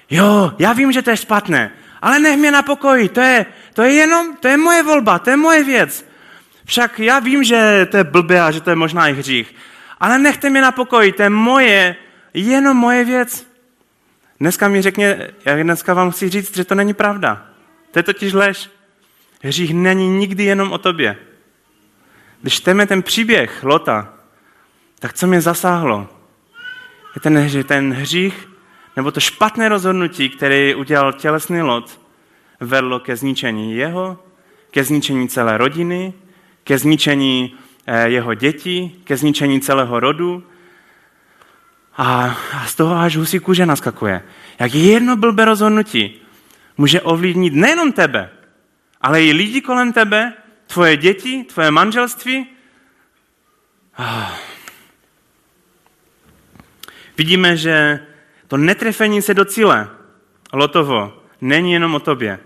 Jo, 0.10 0.54
já 0.60 0.74
vím, 0.74 0.91
že 0.91 1.02
to 1.02 1.10
je 1.10 1.18
špatné, 1.18 1.72
ale 2.02 2.20
nech 2.20 2.38
mě 2.38 2.52
na 2.52 2.62
pokoji, 2.62 3.10
to 3.10 3.22
je, 3.22 3.46
to 3.74 3.84
je 3.84 3.94
jenom, 3.94 4.36
to 4.38 4.48
je 4.48 4.58
moje 4.58 4.84
volba, 4.84 5.20
to 5.20 5.30
je 5.30 5.38
moje 5.38 5.63
věc. 5.63 6.06
Však 6.65 7.00
já 7.00 7.20
vím, 7.20 7.44
že 7.44 7.88
to 7.91 7.98
je 7.98 8.04
blbé 8.04 8.41
a 8.41 8.52
že 8.52 8.62
to 8.62 8.70
je 8.70 8.76
možná 8.76 9.08
i 9.08 9.13
hřích, 9.13 9.56
ale 10.00 10.20
nechte 10.20 10.50
mě 10.50 10.62
na 10.62 10.72
pokoji, 10.72 11.12
to 11.12 11.24
je 11.24 11.30
moje, 11.30 11.96
jenom 12.34 12.78
moje 12.78 13.06
věc. 13.06 13.48
Dneska 14.39 14.68
mi 14.68 14.82
řekně, 14.82 15.28
já 15.46 15.63
dneska 15.63 15.94
vám 15.94 16.12
chci 16.12 16.30
říct, 16.30 16.56
že 16.56 16.65
to 16.65 16.76
není 16.76 16.94
pravda. 16.94 17.46
To 17.91 18.00
je 18.00 18.04
totiž 18.04 18.34
lež. 18.34 18.70
Hřích 19.44 19.74
není 19.74 20.10
nikdy 20.10 20.44
jenom 20.44 20.72
o 20.72 20.78
tobě. 20.78 21.18
Když 22.41 22.54
čteme 22.54 22.86
ten 22.86 23.04
příběh 23.04 23.63
Lota, 23.63 24.13
tak 24.99 25.13
co 25.13 25.27
mě 25.27 25.41
zasáhlo? 25.41 26.08
Je 27.15 27.21
ten, 27.21 27.63
ten 27.63 27.93
hřích, 27.93 28.49
nebo 28.95 29.12
to 29.12 29.19
špatné 29.19 29.69
rozhodnutí, 29.69 30.29
které 30.29 30.75
udělal 30.75 31.13
tělesný 31.13 31.62
Lot, 31.62 31.99
vedlo 32.60 32.99
ke 32.99 33.15
zničení 33.15 33.75
jeho, 33.75 34.23
ke 34.71 34.84
zničení 34.84 35.27
celé 35.27 35.58
rodiny, 35.58 36.13
ke 36.63 36.77
zničení 36.77 37.55
eh, 37.88 38.10
jeho 38.10 38.34
dětí, 38.34 39.01
ke 39.03 39.17
zničení 39.17 39.62
celého 39.62 39.99
rodu. 39.99 40.43
A, 41.97 42.38
z 42.65 42.75
toho 42.75 42.95
až 42.95 43.15
husí 43.15 43.39
kůže 43.39 43.65
naskakuje. 43.65 44.21
Jak 44.60 44.73
jedno 44.73 45.15
blbé 45.15 45.45
rozhodnutí 45.45 46.21
může 46.77 47.01
ovlivnit 47.01 47.53
nejenom 47.53 47.91
tebe, 47.91 48.29
ale 49.01 49.23
i 49.23 49.31
lidi 49.31 49.62
kolem 49.62 49.93
tebe, 49.93 50.34
tvoje 50.67 50.97
děti, 50.97 51.43
tvoje 51.43 51.71
manželství. 51.71 52.47
Ah. 53.97 54.55
Vidíme, 57.17 57.58
že 57.58 57.99
to 58.47 58.58
netrefení 58.58 59.21
se 59.21 59.34
do 59.34 59.45
cíle, 59.45 59.89
Lotovo, 60.54 61.23
není 61.41 61.73
jenom 61.73 61.95
o 61.95 61.99
tobě. 61.99 62.39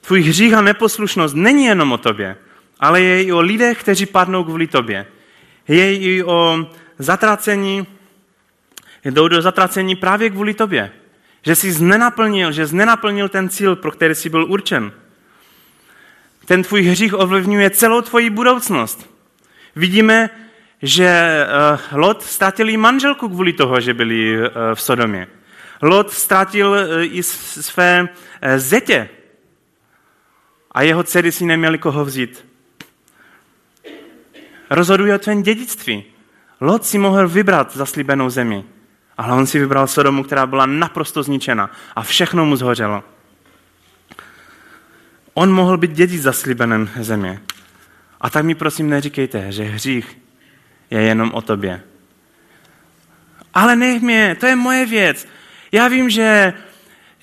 Tvůj 0.00 0.22
hřích 0.22 0.54
a 0.54 0.60
neposlušnost 0.60 1.34
není 1.34 1.64
jenom 1.64 1.92
o 1.92 1.98
tobě, 1.98 2.36
ale 2.80 3.00
je 3.00 3.24
i 3.24 3.32
o 3.32 3.40
lidech, 3.40 3.80
kteří 3.80 4.06
padnou 4.06 4.44
kvůli 4.44 4.66
tobě. 4.66 5.06
Je 5.68 5.96
i 5.96 6.22
o 6.22 6.70
zatracení, 6.98 7.86
jdou 9.04 9.28
do 9.28 9.42
zatracení 9.42 9.96
právě 9.96 10.30
kvůli 10.30 10.54
tobě. 10.54 10.92
Že 11.42 11.54
jsi 11.56 11.72
znenaplnil, 11.72 12.52
že 12.52 12.66
znenaplnil 12.66 13.28
ten 13.28 13.48
cíl, 13.48 13.76
pro 13.76 13.90
který 13.90 14.14
jsi 14.14 14.28
byl 14.28 14.44
určen. 14.44 14.92
Ten 16.44 16.62
tvůj 16.62 16.82
hřích 16.82 17.14
ovlivňuje 17.14 17.70
celou 17.70 18.00
tvoji 18.00 18.30
budoucnost. 18.30 19.10
Vidíme, 19.76 20.30
že 20.84 21.08
eh, 21.08 21.96
Lot 21.96 22.22
ztratil 22.22 22.70
i 22.70 22.76
manželku 22.76 23.28
kvůli 23.28 23.52
toho, 23.52 23.80
že 23.80 23.94
byli 23.94 24.46
eh, 24.46 24.50
v 24.74 24.80
Sodomě. 24.80 25.26
Lot 25.82 26.10
ztratil 26.10 26.74
eh, 26.74 27.04
i 27.04 27.22
své 27.22 28.08
zetě 28.56 29.08
a 30.72 30.82
jeho 30.82 31.02
dcery 31.02 31.32
si 31.32 31.44
neměli 31.44 31.78
koho 31.78 32.04
vzít. 32.04 32.46
Rozhoduje 34.70 35.14
o 35.14 35.18
tvém 35.18 35.42
dědictví. 35.42 36.04
Lot 36.60 36.84
si 36.84 36.98
mohl 36.98 37.28
vybrat 37.28 37.76
zaslíbenou 37.76 38.30
zemi, 38.30 38.64
ale 39.18 39.32
on 39.32 39.46
si 39.46 39.58
vybral 39.58 39.86
Sodomu, 39.86 40.22
která 40.22 40.46
byla 40.46 40.66
naprosto 40.66 41.22
zničena 41.22 41.70
a 41.96 42.02
všechno 42.02 42.44
mu 42.46 42.56
zhořelo. 42.56 43.04
On 45.34 45.52
mohl 45.52 45.76
být 45.76 45.92
dědic 45.92 46.22
zaslíbenem 46.22 46.90
země. 47.00 47.40
A 48.20 48.30
tak 48.30 48.44
mi 48.44 48.54
prosím 48.54 48.90
neříkejte, 48.90 49.52
že 49.52 49.64
hřích 49.64 50.23
je 50.90 51.00
jenom 51.00 51.30
o 51.34 51.42
tobě. 51.42 51.82
Ale 53.54 53.76
nech 53.76 54.02
mě, 54.02 54.36
to 54.40 54.46
je 54.46 54.56
moje 54.56 54.86
věc. 54.86 55.28
Já 55.72 55.88
vím, 55.88 56.10
že, 56.10 56.52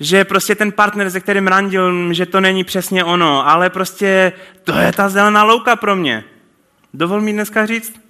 že 0.00 0.24
prostě 0.24 0.54
ten 0.54 0.72
partner, 0.72 1.10
se 1.10 1.20
kterým 1.20 1.46
randil, 1.46 2.14
že 2.14 2.26
to 2.26 2.40
není 2.40 2.64
přesně 2.64 3.04
ono, 3.04 3.48
ale 3.48 3.70
prostě 3.70 4.32
to 4.64 4.78
je 4.78 4.92
ta 4.92 5.08
zelená 5.08 5.42
louka 5.42 5.76
pro 5.76 5.96
mě. 5.96 6.24
Dovol 6.94 7.20
mi 7.20 7.32
dneska 7.32 7.66
říct, 7.66 8.00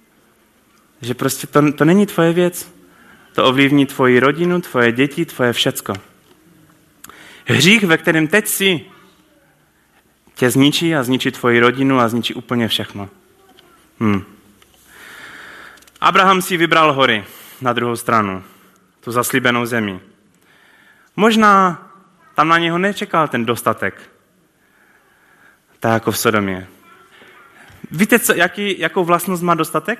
že 1.01 1.13
prostě 1.13 1.47
to, 1.47 1.71
to 1.71 1.85
není 1.85 2.05
tvoje 2.05 2.33
věc. 2.33 2.73
To 3.33 3.45
ovlivní 3.45 3.85
tvoji 3.85 4.19
rodinu, 4.19 4.61
tvoje 4.61 4.91
děti, 4.91 5.25
tvoje 5.25 5.53
všecko. 5.53 5.93
Hřích, 7.45 7.83
ve 7.83 7.97
kterém 7.97 8.27
teď 8.27 8.47
jsi, 8.47 8.81
tě 10.35 10.49
zničí 10.49 10.95
a 10.95 11.03
zničí 11.03 11.31
tvoji 11.31 11.59
rodinu 11.59 11.99
a 11.99 12.09
zničí 12.09 12.33
úplně 12.33 12.67
všechno. 12.67 13.09
Hmm. 13.99 14.23
Abraham 16.03 16.41
si 16.41 16.57
vybral 16.57 16.93
hory 16.93 17.25
na 17.61 17.73
druhou 17.73 17.95
stranu, 17.95 18.43
tu 18.99 19.11
zaslíbenou 19.11 19.65
zemi. 19.65 19.99
Možná 21.15 21.81
tam 22.35 22.47
na 22.47 22.57
něho 22.57 22.77
nečekal 22.77 23.27
ten 23.27 23.45
dostatek, 23.45 24.11
tak 25.79 25.93
jako 25.93 26.11
v 26.11 26.17
Sodomě. 26.17 26.67
Víte, 27.91 28.19
co, 28.19 28.33
jaký, 28.33 28.79
jakou 28.79 29.03
vlastnost 29.03 29.43
má 29.43 29.55
dostatek? 29.55 29.99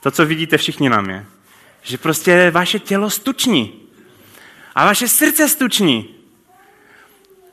To, 0.00 0.10
co 0.10 0.26
vidíte 0.26 0.58
všichni 0.58 0.88
na 0.88 1.00
mě. 1.00 1.26
Že 1.82 1.98
prostě 1.98 2.50
vaše 2.50 2.78
tělo 2.78 3.10
stuční. 3.10 3.80
A 4.74 4.84
vaše 4.84 5.08
srdce 5.08 5.48
stuční. 5.48 6.14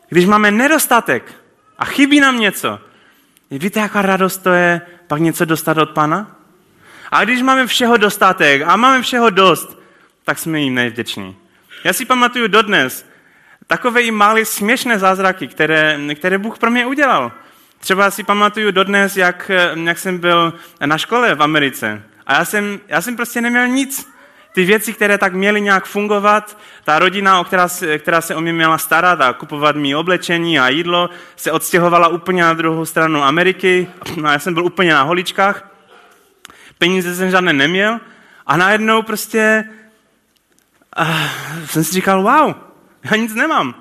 Když 0.09 0.25
máme 0.25 0.51
nedostatek 0.51 1.33
a 1.77 1.85
chybí 1.85 2.19
nám 2.19 2.39
něco, 2.39 2.79
víte, 3.51 3.79
jaká 3.79 4.01
radost 4.01 4.37
to 4.37 4.49
je 4.49 4.81
pak 5.07 5.21
něco 5.21 5.45
dostat 5.45 5.77
od 5.77 5.89
Pana? 5.89 6.40
A 7.12 7.24
když 7.24 7.41
máme 7.41 7.67
všeho 7.67 7.97
dostatek 7.97 8.62
a 8.65 8.76
máme 8.76 9.02
všeho 9.02 9.30
dost, 9.30 9.80
tak 10.24 10.39
jsme 10.39 10.60
jim 10.60 10.74
nevděční. 10.74 11.36
Já 11.84 11.93
si 11.93 12.06
pamatuju 12.06 12.47
dodnes 12.47 13.06
takové 13.67 14.02
i 14.02 14.12
malé 14.12 14.45
směšné 14.45 15.00
zázraky, 15.00 15.47
které, 15.47 16.00
které 16.15 16.38
Bůh 16.38 16.58
pro 16.58 16.71
mě 16.71 16.86
udělal. 16.86 17.32
Třeba 17.80 18.12
si 18.12 18.24
pamatuju 18.24 18.71
dodnes, 18.71 19.17
jak, 19.17 19.52
jak 19.84 20.00
jsem 20.00 20.17
byl 20.17 20.54
na 20.86 20.97
škole 20.97 21.36
v 21.36 21.43
Americe. 21.43 22.04
A 22.28 22.34
já 22.34 22.45
jsem, 22.45 22.80
já 22.88 23.02
jsem 23.02 23.15
prostě 23.15 23.41
neměl 23.41 23.67
nic. 23.67 24.12
Ty 24.54 24.65
věci, 24.65 24.93
které 24.93 25.17
tak 25.17 25.34
měly 25.34 25.62
nějak 25.62 25.86
fungovat, 25.86 26.58
ta 26.84 27.00
rodina, 27.00 27.39
o 27.39 27.43
která, 27.43 27.67
která 27.97 28.21
se 28.21 28.36
o 28.36 28.41
mě 28.41 28.54
měla 28.54 28.78
starat 28.78 29.21
a 29.21 29.34
kupovat 29.34 29.76
mi 29.76 29.95
oblečení 29.95 30.60
a 30.60 30.69
jídlo, 30.69 31.10
se 31.36 31.52
odstěhovala 31.52 32.08
úplně 32.08 32.43
na 32.43 32.54
druhou 32.54 32.86
stranu 32.86 33.24
Ameriky. 33.24 33.88
A 34.24 34.32
já 34.32 34.39
jsem 34.39 34.54
byl 34.54 34.65
úplně 34.65 34.93
na 34.93 35.04
holičkách 35.04 35.70
peníze 36.81 37.15
jsem 37.15 37.31
žádné 37.31 37.53
neměl 37.53 37.99
a 38.47 38.57
najednou 38.57 39.01
prostě 39.01 39.63
uh, 40.99 41.65
jsem 41.65 41.83
si 41.83 41.93
říkal, 41.93 42.23
wow, 42.23 42.55
já 43.11 43.15
nic 43.17 43.35
nemám. 43.35 43.75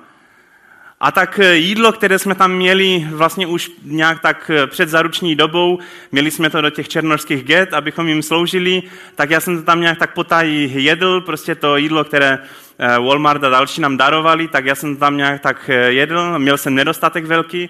A 0.99 1.11
tak 1.11 1.39
eh, 1.39 1.55
jídlo, 1.55 1.91
které 1.91 2.19
jsme 2.19 2.35
tam 2.35 2.51
měli 2.51 3.07
vlastně 3.11 3.47
už 3.47 3.71
nějak 3.83 4.21
tak 4.21 4.51
eh, 4.53 4.67
před 4.67 4.89
zaruční 4.89 5.35
dobou, 5.35 5.79
měli 6.11 6.31
jsme 6.31 6.49
to 6.49 6.61
do 6.61 6.69
těch 6.69 6.89
černožských 6.89 7.43
get, 7.43 7.73
abychom 7.73 8.07
jim 8.07 8.21
sloužili, 8.21 8.83
tak 9.15 9.29
já 9.29 9.39
jsem 9.39 9.57
to 9.57 9.63
tam 9.63 9.81
nějak 9.81 9.97
tak 9.97 10.13
potají 10.13 10.71
jedl, 10.85 11.21
prostě 11.21 11.55
to 11.55 11.77
jídlo, 11.77 12.03
které 12.03 12.39
Walmart 12.79 13.43
a 13.43 13.49
další 13.49 13.81
nám 13.81 13.97
darovali, 13.97 14.47
tak 14.47 14.65
já 14.65 14.75
jsem 14.75 14.95
to 14.95 14.99
tam 14.99 15.17
nějak 15.17 15.41
tak 15.41 15.69
jedl, 15.87 16.39
měl 16.39 16.57
jsem 16.57 16.75
nedostatek 16.75 17.25
velký 17.25 17.69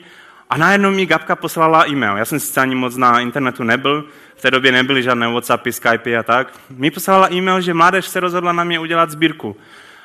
a 0.51 0.57
najednou 0.57 0.91
mi 0.91 1.05
Gabka 1.05 1.35
poslala 1.35 1.87
e-mail. 1.87 2.17
Já 2.17 2.25
jsem 2.25 2.39
sice 2.39 2.61
ani 2.61 2.75
moc 2.75 2.97
na 2.97 3.19
internetu 3.19 3.63
nebyl, 3.63 4.03
v 4.41 4.49
té 4.49 4.51
době 4.51 4.71
nebyly 4.71 5.03
žádné 5.03 5.27
Whatsappy, 5.27 5.73
Skypey 5.73 6.17
a 6.17 6.23
tak. 6.23 6.47
Mi 6.69 6.91
poslala 6.91 7.33
e-mail, 7.33 7.61
že 7.61 7.73
mládež 7.73 8.07
se 8.07 8.19
rozhodla 8.19 8.51
na 8.51 8.63
mě 8.63 8.79
udělat 8.79 9.11
sbírku 9.11 9.57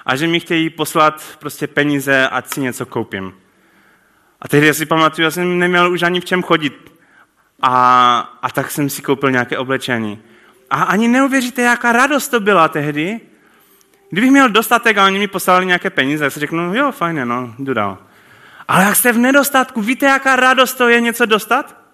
a 0.06 0.16
že 0.16 0.26
mi 0.26 0.40
chtějí 0.40 0.70
poslat 0.70 1.22
prostě 1.38 1.66
peníze, 1.66 2.28
ať 2.28 2.46
si 2.46 2.60
něco 2.60 2.86
koupím. 2.86 3.34
A 4.40 4.48
tehdy 4.48 4.74
si 4.74 4.86
pamatuju, 4.86 5.24
já 5.24 5.30
jsem 5.30 5.58
neměl 5.58 5.92
už 5.92 6.02
ani 6.02 6.20
v 6.20 6.24
čem 6.24 6.42
chodit. 6.42 6.92
A, 7.62 8.38
a 8.42 8.50
tak 8.50 8.70
jsem 8.70 8.90
si 8.90 9.02
koupil 9.02 9.30
nějaké 9.30 9.58
oblečení. 9.58 10.18
A 10.70 10.82
ani 10.82 11.08
neuvěříte, 11.08 11.62
jaká 11.62 11.92
radost 11.92 12.28
to 12.28 12.40
byla 12.40 12.68
tehdy. 12.68 13.20
Kdybych 14.10 14.30
měl 14.30 14.48
dostatek 14.48 14.98
a 14.98 15.04
oni 15.04 15.18
mi 15.18 15.28
poslali 15.28 15.66
nějaké 15.66 15.90
peníze, 15.90 16.24
já 16.24 16.30
si 16.30 16.40
řeknu, 16.40 16.74
jo, 16.74 16.92
fajně, 16.92 17.24
no, 17.24 17.54
jdu 17.58 17.74
dál. 17.74 17.98
Ale 18.68 18.84
jak 18.84 18.96
jste 18.96 19.12
v 19.12 19.18
nedostatku, 19.18 19.82
víte, 19.82 20.06
jaká 20.06 20.36
radost 20.36 20.74
to 20.74 20.88
je 20.88 21.00
něco 21.00 21.26
dostat? 21.26 21.85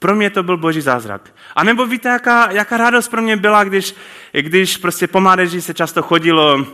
Pro 0.00 0.14
mě 0.14 0.30
to 0.30 0.42
byl 0.42 0.56
boží 0.56 0.80
zázrak. 0.80 1.30
A 1.56 1.64
nebo 1.64 1.86
víte, 1.86 2.08
jaká, 2.08 2.50
jaká 2.50 2.76
radost 2.76 3.08
pro 3.08 3.22
mě 3.22 3.36
byla, 3.36 3.64
když, 3.64 3.94
když 4.32 4.76
prostě 4.76 5.06
po 5.06 5.20
mládeži 5.20 5.62
se 5.62 5.74
často 5.74 6.02
chodilo 6.02 6.66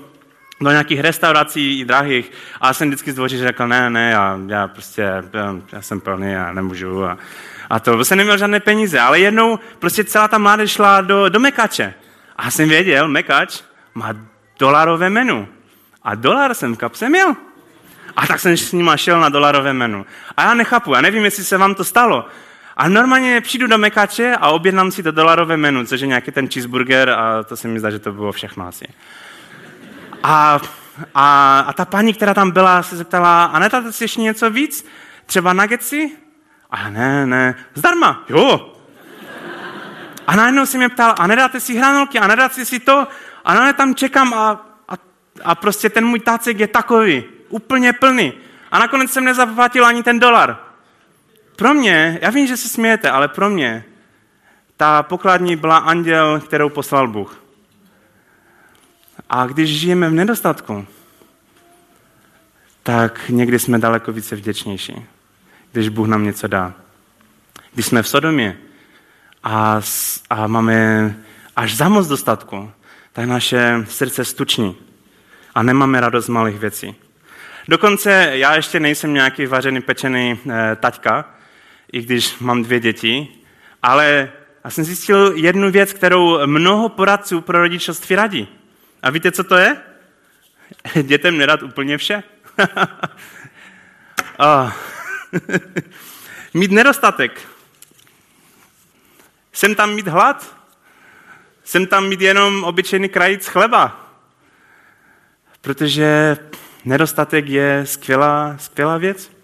do 0.60 0.70
nějakých 0.70 1.00
restaurací 1.00 1.84
drahých 1.84 2.32
a 2.60 2.74
jsem 2.74 2.88
vždycky 2.88 3.12
zdvoří 3.12 3.38
řekl, 3.38 3.68
ne, 3.68 3.90
ne, 3.90 4.10
já, 4.10 4.38
já 4.46 4.68
prostě, 4.68 5.02
já, 5.32 5.56
já 5.72 5.82
jsem 5.82 6.00
plný, 6.00 6.32
já 6.32 6.52
nemůžu. 6.52 7.04
A, 7.04 7.18
a 7.70 7.80
to, 7.80 8.04
jsem 8.04 8.18
neměl 8.18 8.38
žádné 8.38 8.60
peníze, 8.60 9.00
ale 9.00 9.20
jednou 9.20 9.58
prostě 9.78 10.04
celá 10.04 10.28
ta 10.28 10.38
mládež 10.38 10.70
šla 10.70 11.00
do, 11.00 11.28
do 11.28 11.40
Mekače. 11.40 11.94
A 12.36 12.44
já 12.44 12.50
jsem 12.50 12.68
věděl, 12.68 13.08
Mekač 13.08 13.62
má 13.94 14.14
dolarové 14.58 15.10
menu. 15.10 15.48
A 16.02 16.14
dolar 16.14 16.54
jsem 16.54 16.74
v 16.74 16.78
kapse 16.78 17.08
měl. 17.08 17.36
A 18.16 18.26
tak 18.26 18.40
jsem 18.40 18.56
s 18.56 18.72
nima 18.72 18.96
šel 18.96 19.20
na 19.20 19.28
dolarové 19.28 19.72
menu. 19.72 20.06
A 20.36 20.42
já 20.42 20.54
nechápu, 20.54 20.94
já 20.94 21.00
nevím, 21.00 21.24
jestli 21.24 21.44
se 21.44 21.58
vám 21.58 21.74
to 21.74 21.84
stalo, 21.84 22.24
a 22.76 22.88
normálně 22.88 23.40
přijdu 23.40 23.66
do 23.66 23.78
Mekače 23.78 24.36
a 24.40 24.48
objednám 24.48 24.90
si 24.90 25.02
to 25.02 25.10
dolarové 25.10 25.56
menu, 25.56 25.86
což 25.86 26.00
je 26.00 26.06
nějaký 26.06 26.30
ten 26.30 26.48
cheeseburger 26.48 27.10
a 27.10 27.42
to 27.42 27.56
se 27.56 27.68
mi 27.68 27.80
zdá, 27.80 27.90
že 27.90 27.98
to 27.98 28.12
bylo 28.12 28.32
všechno 28.32 28.66
asi. 28.66 28.88
A, 30.22 30.60
a, 31.14 31.60
a 31.60 31.72
ta 31.72 31.84
paní, 31.84 32.14
která 32.14 32.34
tam 32.34 32.50
byla, 32.50 32.82
se 32.82 32.96
zeptala, 32.96 33.44
a 33.44 33.58
nedáte 33.58 33.92
si 33.92 34.04
ještě 34.04 34.20
něco 34.20 34.50
víc? 34.50 34.86
Třeba 35.26 35.52
nuggetsy? 35.52 36.10
A 36.70 36.90
ne, 36.90 37.26
ne, 37.26 37.54
zdarma, 37.74 38.24
jo. 38.28 38.72
A 40.26 40.36
najednou 40.36 40.66
si 40.66 40.78
mě 40.78 40.88
ptal, 40.88 41.14
a 41.18 41.26
nedáte 41.26 41.60
si 41.60 41.76
hranolky, 41.76 42.18
a 42.18 42.26
nedáte 42.26 42.64
si 42.64 42.80
to? 42.80 43.06
A 43.44 43.54
na 43.54 43.72
tam 43.72 43.94
čekám 43.94 44.34
a, 44.34 44.66
a, 44.88 44.94
a 45.44 45.54
prostě 45.54 45.90
ten 45.90 46.06
můj 46.06 46.20
tácek 46.20 46.60
je 46.60 46.68
takový, 46.68 47.24
úplně 47.48 47.92
plný. 47.92 48.32
A 48.70 48.78
nakonec 48.78 49.10
jsem 49.10 49.24
nezaplatil 49.24 49.86
ani 49.86 50.02
ten 50.02 50.18
dolar. 50.18 50.66
Pro 51.56 51.74
mě, 51.74 52.18
já 52.22 52.30
vím, 52.30 52.46
že 52.46 52.56
se 52.56 52.68
smějete, 52.68 53.10
ale 53.10 53.28
pro 53.28 53.50
mě 53.50 53.84
ta 54.76 55.02
pokladní 55.02 55.56
byla 55.56 55.76
anděl, 55.76 56.40
kterou 56.40 56.68
poslal 56.68 57.08
Bůh. 57.08 57.42
A 59.30 59.46
když 59.46 59.70
žijeme 59.70 60.08
v 60.08 60.12
nedostatku, 60.12 60.86
tak 62.82 63.28
někdy 63.28 63.58
jsme 63.58 63.78
daleko 63.78 64.12
více 64.12 64.36
vděčnější, 64.36 65.06
když 65.72 65.88
Bůh 65.88 66.08
nám 66.08 66.24
něco 66.24 66.46
dá. 66.46 66.72
Když 67.74 67.86
jsme 67.86 68.02
v 68.02 68.08
Sodomě 68.08 68.58
a, 69.42 69.80
a 70.30 70.46
máme 70.46 71.14
až 71.56 71.76
za 71.76 71.88
moc 71.88 72.06
dostatku, 72.06 72.70
tak 73.12 73.24
naše 73.24 73.84
srdce 73.88 74.24
stuční 74.24 74.76
a 75.54 75.62
nemáme 75.62 76.00
radost 76.00 76.26
z 76.26 76.28
malých 76.28 76.58
věcí. 76.58 76.96
Dokonce 77.68 78.30
já 78.32 78.54
ještě 78.54 78.80
nejsem 78.80 79.14
nějaký 79.14 79.46
vařený, 79.46 79.80
pečený 79.80 80.40
e, 80.50 80.76
taťka, 80.76 81.35
i 81.96 82.02
když 82.02 82.38
mám 82.38 82.62
dvě 82.62 82.80
děti, 82.80 83.28
ale 83.82 84.32
já 84.64 84.70
jsem 84.70 84.84
zjistil 84.84 85.32
jednu 85.36 85.70
věc, 85.70 85.92
kterou 85.92 86.46
mnoho 86.46 86.88
poradců 86.88 87.40
pro 87.40 87.58
rodičovství 87.58 88.16
radí. 88.16 88.48
A 89.02 89.10
víte, 89.10 89.32
co 89.32 89.44
to 89.44 89.56
je? 89.56 89.76
Dětem 91.02 91.38
nedat 91.38 91.62
úplně 91.62 91.98
vše. 91.98 92.22
oh. 94.38 94.72
mít 96.54 96.70
nedostatek. 96.70 97.48
Jsem 99.52 99.74
tam 99.74 99.94
mít 99.94 100.08
hlad. 100.08 100.56
Jsem 101.64 101.86
tam 101.86 102.08
mít 102.08 102.20
jenom 102.20 102.64
obyčejný 102.64 103.08
krajíc 103.08 103.46
chleba. 103.46 104.10
Protože 105.60 106.36
nedostatek 106.84 107.48
je 107.48 107.86
skvělá, 107.86 108.56
skvělá 108.58 108.98
věc. 108.98 109.36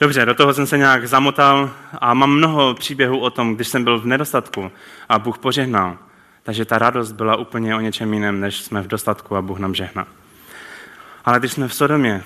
Dobře, 0.00 0.26
do 0.26 0.34
toho 0.34 0.54
jsem 0.54 0.66
se 0.66 0.78
nějak 0.78 1.08
zamotal 1.08 1.70
a 2.00 2.14
mám 2.14 2.30
mnoho 2.30 2.74
příběhů 2.74 3.18
o 3.18 3.30
tom, 3.30 3.54
když 3.54 3.68
jsem 3.68 3.84
byl 3.84 4.00
v 4.00 4.06
nedostatku 4.06 4.72
a 5.08 5.18
Bůh 5.18 5.38
požehnal. 5.38 5.98
Takže 6.42 6.64
ta 6.64 6.78
radost 6.78 7.12
byla 7.12 7.36
úplně 7.36 7.76
o 7.76 7.80
něčem 7.80 8.14
jiném, 8.14 8.40
než 8.40 8.60
jsme 8.60 8.82
v 8.82 8.86
dostatku 8.86 9.36
a 9.36 9.42
Bůh 9.42 9.58
nám 9.58 9.74
žehná. 9.74 10.06
Ale 11.24 11.38
když 11.38 11.52
jsme 11.52 11.68
v 11.68 11.74
Sodomě, 11.74 12.22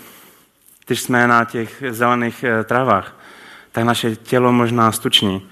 když 0.87 1.01
jsme 1.01 1.29
na 1.29 1.45
těch 1.45 1.83
zelených 1.91 2.45
eh, 2.45 2.65
travách, 2.65 3.17
tak 3.73 3.85
naše 3.85 4.17
tělo 4.17 4.53
možná 4.53 4.93
stuční. 4.93 5.51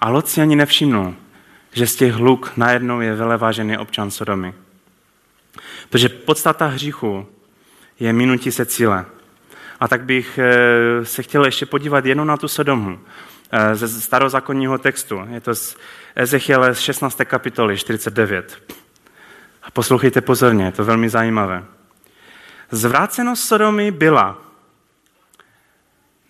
A 0.00 0.10
Lot 0.10 0.28
si 0.28 0.40
ani 0.40 0.56
nevšimnul, 0.56 1.14
že 1.72 1.86
z 1.86 1.96
těch 1.96 2.12
hluk 2.12 2.52
najednou 2.56 3.00
je 3.00 3.14
velevážený 3.14 3.78
občan 3.78 4.10
Sodomy. 4.10 4.54
Protože 5.90 6.08
podstata 6.08 6.66
hříchu 6.66 7.26
je 8.00 8.12
minutí 8.12 8.52
se 8.52 8.66
cíle. 8.66 9.04
A 9.80 9.88
tak 9.88 10.04
bych 10.04 10.38
eh, 10.38 11.04
se 11.04 11.22
chtěl 11.22 11.44
ještě 11.44 11.66
podívat 11.66 12.06
jenom 12.06 12.26
na 12.26 12.36
tu 12.36 12.48
Sodomu 12.48 13.00
eh, 13.52 13.76
ze 13.76 13.88
starozákonního 13.88 14.78
textu. 14.78 15.22
Je 15.30 15.40
to 15.40 15.54
z 15.54 15.76
Ezechiele 16.16 16.74
16. 16.74 17.20
kapitoly 17.24 17.78
49. 17.78 18.74
A 19.62 19.70
poslouchejte 19.70 20.20
pozorně, 20.20 20.64
je 20.64 20.72
to 20.72 20.84
velmi 20.84 21.08
zajímavé. 21.08 21.64
Zvrácenost 22.70 23.48
Sodomy 23.48 23.90
byla. 23.90 24.38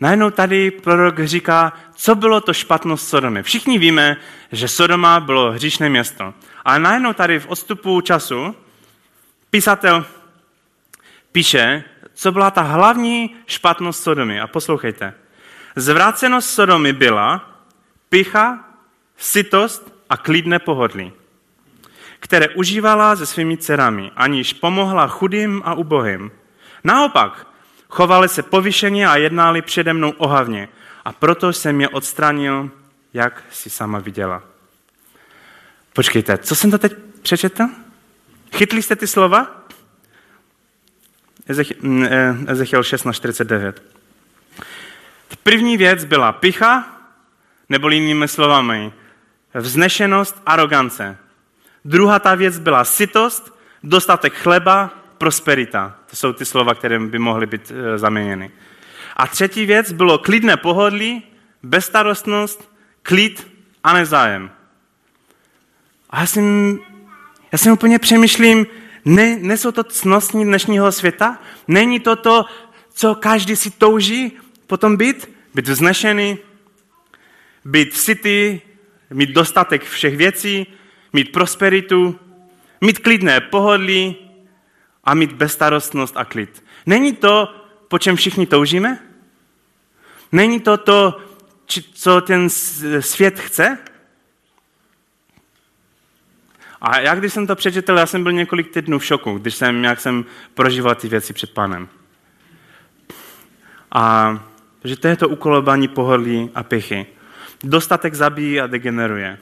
Najednou 0.01 0.31
tady 0.31 0.71
prorok 0.71 1.25
říká, 1.25 1.73
co 1.95 2.15
bylo 2.15 2.41
to 2.41 2.55
špatnost 2.55 3.09
Sodomy. 3.09 3.43
Všichni 3.43 3.79
víme, 3.79 4.17
že 4.53 4.69
Sodoma 4.69 5.21
bylo 5.21 5.53
hříšné 5.53 5.89
město. 5.89 6.35
Ale 6.65 6.79
najednou 6.79 7.13
tady 7.13 7.41
v 7.41 7.47
odstupu 7.47 8.01
času 8.01 8.57
písatel 9.51 10.07
píše, 11.33 11.85
co 12.25 12.33
byla 12.33 12.51
ta 12.51 12.63
hlavní 12.63 13.37
špatnost 13.47 14.03
Sodomy. 14.03 14.41
A 14.41 14.47
poslouchejte. 14.47 15.15
Zvrácenost 15.77 16.51
Sodomy 16.51 16.93
byla 16.93 17.51
picha, 18.09 18.65
sytost 19.17 19.95
a 20.11 20.17
klidné 20.17 20.59
pohodlí, 20.59 21.13
které 22.21 22.49
užívala 22.49 23.17
se 23.17 23.27
svými 23.27 23.57
dcerami, 23.57 24.11
aniž 24.17 24.53
pomohla 24.53 25.09
chudým 25.09 25.63
a 25.65 25.75
ubohým. 25.75 26.31
Naopak, 26.85 27.47
chovali 27.89 28.29
se 28.29 28.43
povyšeně 28.43 29.09
a 29.09 29.17
jednali 29.17 29.63
přede 29.63 29.93
mnou 29.93 30.11
ohavně 30.11 30.69
a 31.05 31.13
proto 31.13 31.53
jsem 31.53 31.81
je 31.81 31.89
odstranil, 31.89 32.71
jak 33.15 33.45
si 33.51 33.71
sama 33.71 33.99
viděla. 33.99 34.43
Počkejte, 35.93 36.39
co 36.39 36.55
jsem 36.55 36.71
to 36.71 36.79
teď 36.79 36.93
přečetl? 37.23 37.65
Chytli 38.53 38.83
jste 38.83 38.97
ty 38.97 39.07
slova? 39.07 39.64
Ezechiel 41.49 42.83
16.49. 42.83 43.73
První 45.43 45.77
věc 45.77 46.05
byla 46.05 46.33
picha, 46.33 46.89
nebo 47.69 47.89
jinými 47.91 48.29
slovami, 48.29 48.93
vznešenost, 49.55 50.43
arogance. 50.47 51.17
Druhá 51.85 52.19
ta 52.19 52.35
věc 52.35 52.59
byla 52.59 52.85
sytost, 52.85 53.59
dostatek 53.83 54.35
chleba, 54.35 54.91
prosperita. 55.19 55.97
To 56.11 56.17
jsou 56.17 56.33
ty 56.33 56.45
slova, 56.45 56.75
které 56.75 56.99
by 56.99 57.19
mohly 57.19 57.47
být 57.47 57.73
e, 57.75 57.99
zaměněny. 57.99 58.51
A 59.17 59.27
třetí 59.27 59.67
věc 59.67 59.93
bylo 59.93 60.19
klidné 60.19 60.57
pohodlí, 60.57 61.23
bezstarostnost, 61.63 62.71
klid 63.03 63.49
a 63.85 63.93
nezájem. 63.93 64.51
A 66.11 66.21
já 66.21 66.27
jsem, 66.27 66.79
já 67.53 67.59
jsem 67.59 67.73
úplně 67.73 67.99
přemýšlím, 67.99 68.67
ne, 69.05 69.39
nejsou 69.41 69.73
to 69.73 69.85
cnostní 69.85 70.45
dnešního 70.45 70.93
světa? 70.93 71.39
Není 71.69 72.01
to 72.01 72.17
to, 72.17 72.45
co 72.95 73.15
každý 73.15 73.57
si 73.57 73.71
touží 73.71 74.33
potom 74.67 74.97
být? 74.97 75.31
Být 75.55 75.69
vznešený, 75.69 76.39
být 77.65 77.95
sytý, 77.95 78.61
mít 79.11 79.31
dostatek 79.31 79.85
všech 79.85 80.17
věcí, 80.17 80.67
mít 81.13 81.33
prosperitu, 81.33 82.19
mít 82.81 82.99
klidné 82.99 83.41
pohodlí 83.41 84.17
a 85.05 85.15
mít 85.15 85.33
bezstarostnost 85.33 86.17
a 86.17 86.25
klid. 86.25 86.65
Není 86.87 87.13
to, 87.13 87.55
po 87.89 87.99
čem 87.99 88.17
všichni 88.17 88.47
toužíme? 88.47 88.99
Není 90.33 90.61
to 90.61 90.77
to, 90.77 91.21
co 91.95 92.21
ten 92.21 92.49
svět 93.01 93.41
chce? 93.41 93.79
A 96.87 97.01
já, 97.01 97.15
když 97.15 97.33
jsem 97.33 97.47
to 97.47 97.57
přečetl, 97.57 97.93
já 97.93 98.07
jsem 98.07 98.23
byl 98.23 98.33
několik 98.33 98.71
týdnů 98.71 98.99
v 98.99 99.05
šoku, 99.05 99.39
když 99.39 99.55
jsem, 99.55 99.85
jak 99.85 100.01
jsem 100.01 100.25
prožíval 100.55 100.95
ty 100.95 101.09
věci 101.09 101.33
před 101.33 101.51
pánem. 101.51 101.89
A 103.93 104.39
že 104.85 104.97
to 104.97 105.09
je 105.09 105.17
to 105.17 105.29
ukolobání 105.29 105.89
pohodlí 105.89 106.51
a 106.55 106.63
pěchy. 106.63 107.07
Dostatek 107.63 108.15
zabíjí 108.15 108.61
a 108.61 108.67
degeneruje. 108.67 109.39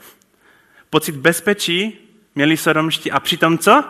Pocit 0.89 1.15
bezpečí 1.15 1.99
měli 2.35 2.57
sodomští 2.57 3.11
a 3.11 3.19
přitom 3.19 3.57
co? 3.57 3.83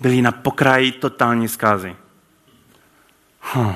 Byli 0.00 0.22
na 0.22 0.32
pokraji 0.32 0.92
totální 0.92 1.48
zkázy. 1.48 1.96
Hm. 3.54 3.72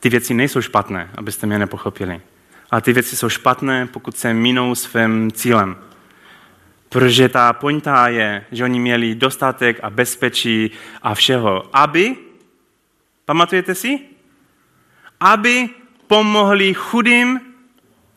Ty 0.00 0.08
věci 0.08 0.34
nejsou 0.34 0.62
špatné, 0.62 1.10
abyste 1.14 1.46
mě 1.46 1.58
nepochopili. 1.58 2.20
Ale 2.70 2.80
ty 2.80 2.92
věci 2.92 3.16
jsou 3.16 3.28
špatné, 3.28 3.86
pokud 3.86 4.16
se 4.16 4.34
minou 4.34 4.74
svým 4.74 5.32
cílem. 5.32 5.76
Protože 6.88 7.28
ta 7.28 7.52
pointa 7.52 8.08
je, 8.08 8.44
že 8.52 8.64
oni 8.64 8.80
měli 8.80 9.14
dostatek 9.14 9.80
a 9.82 9.90
bezpečí 9.90 10.70
a 11.02 11.14
všeho, 11.14 11.76
aby, 11.76 12.16
pamatujete 13.24 13.74
si? 13.74 13.98
Aby 15.20 15.68
pomohli 16.06 16.74
chudým 16.74 17.40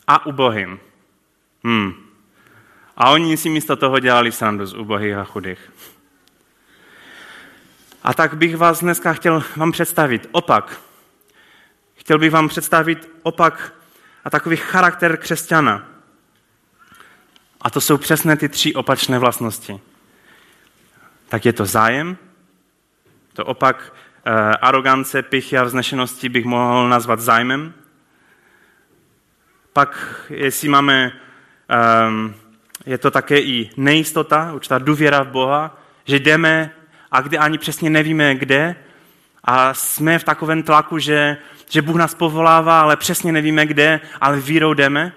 a 0.08 0.26
ubohým. 0.26 0.80
Hmm. 1.64 1.94
A 2.98 3.10
oni 3.10 3.38
si 3.38 3.50
místo 3.50 3.76
toho 3.76 4.00
dělali 4.00 4.32
srandu 4.32 4.66
z 4.66 4.74
ubohých 4.74 5.16
a 5.16 5.24
chudých. 5.24 5.72
A 8.04 8.14
tak 8.14 8.34
bych 8.38 8.58
vás 8.58 8.80
dneska 8.80 9.14
chtěl 9.14 9.44
vám 9.56 9.72
představit 9.72 10.30
opak. 10.32 10.82
Chtěl 11.96 12.20
bych 12.20 12.32
vám 12.32 12.48
představit 12.48 13.10
opak 13.24 13.74
a 14.24 14.30
takový 14.30 14.58
charakter 14.58 15.18
křesťana. 15.18 15.88
A 17.62 17.70
to 17.70 17.82
jsou 17.82 17.98
přesně 17.98 18.36
ty 18.36 18.50
tři 18.50 18.74
opačné 18.74 19.20
vlastnosti. 19.20 19.80
Tak 21.30 21.46
je 21.46 21.54
to 21.54 21.66
zájem, 21.66 22.18
to 23.34 23.46
opak 23.46 23.94
eh, 24.26 24.32
arogance, 24.62 25.22
pichy 25.22 25.58
a 25.58 25.64
vznešenosti 25.64 26.30
bych 26.30 26.46
mohl 26.46 26.90
nazvat 26.90 27.20
zájmem. 27.20 27.74
Pak, 29.74 30.22
jestli 30.30 30.70
máme 30.70 31.12
um, 32.08 32.36
je 32.86 32.98
to 32.98 33.12
také 33.12 33.40
i 33.40 33.70
nejistota, 33.78 34.54
určitá 34.54 34.78
důvěra 34.78 35.24
v 35.24 35.28
Boha, 35.28 35.78
že 36.06 36.20
jdeme 36.20 36.72
a 37.12 37.22
kde 37.22 37.38
ani 37.38 37.58
přesně 37.58 37.90
nevíme 37.90 38.36
kde 38.36 38.76
a 39.44 39.74
jsme 39.74 40.20
v 40.20 40.24
takovém 40.24 40.64
tlaku, 40.64 41.00
že, 41.00 41.38
že 41.70 41.82
Bůh 41.82 41.96
nás 41.96 42.16
povolává, 42.16 42.82
ale 42.82 42.98
přesně 42.98 43.32
nevíme 43.32 43.66
kde, 43.66 44.00
ale 44.22 44.40
vírou 44.40 44.74
jdeme. 44.74 45.14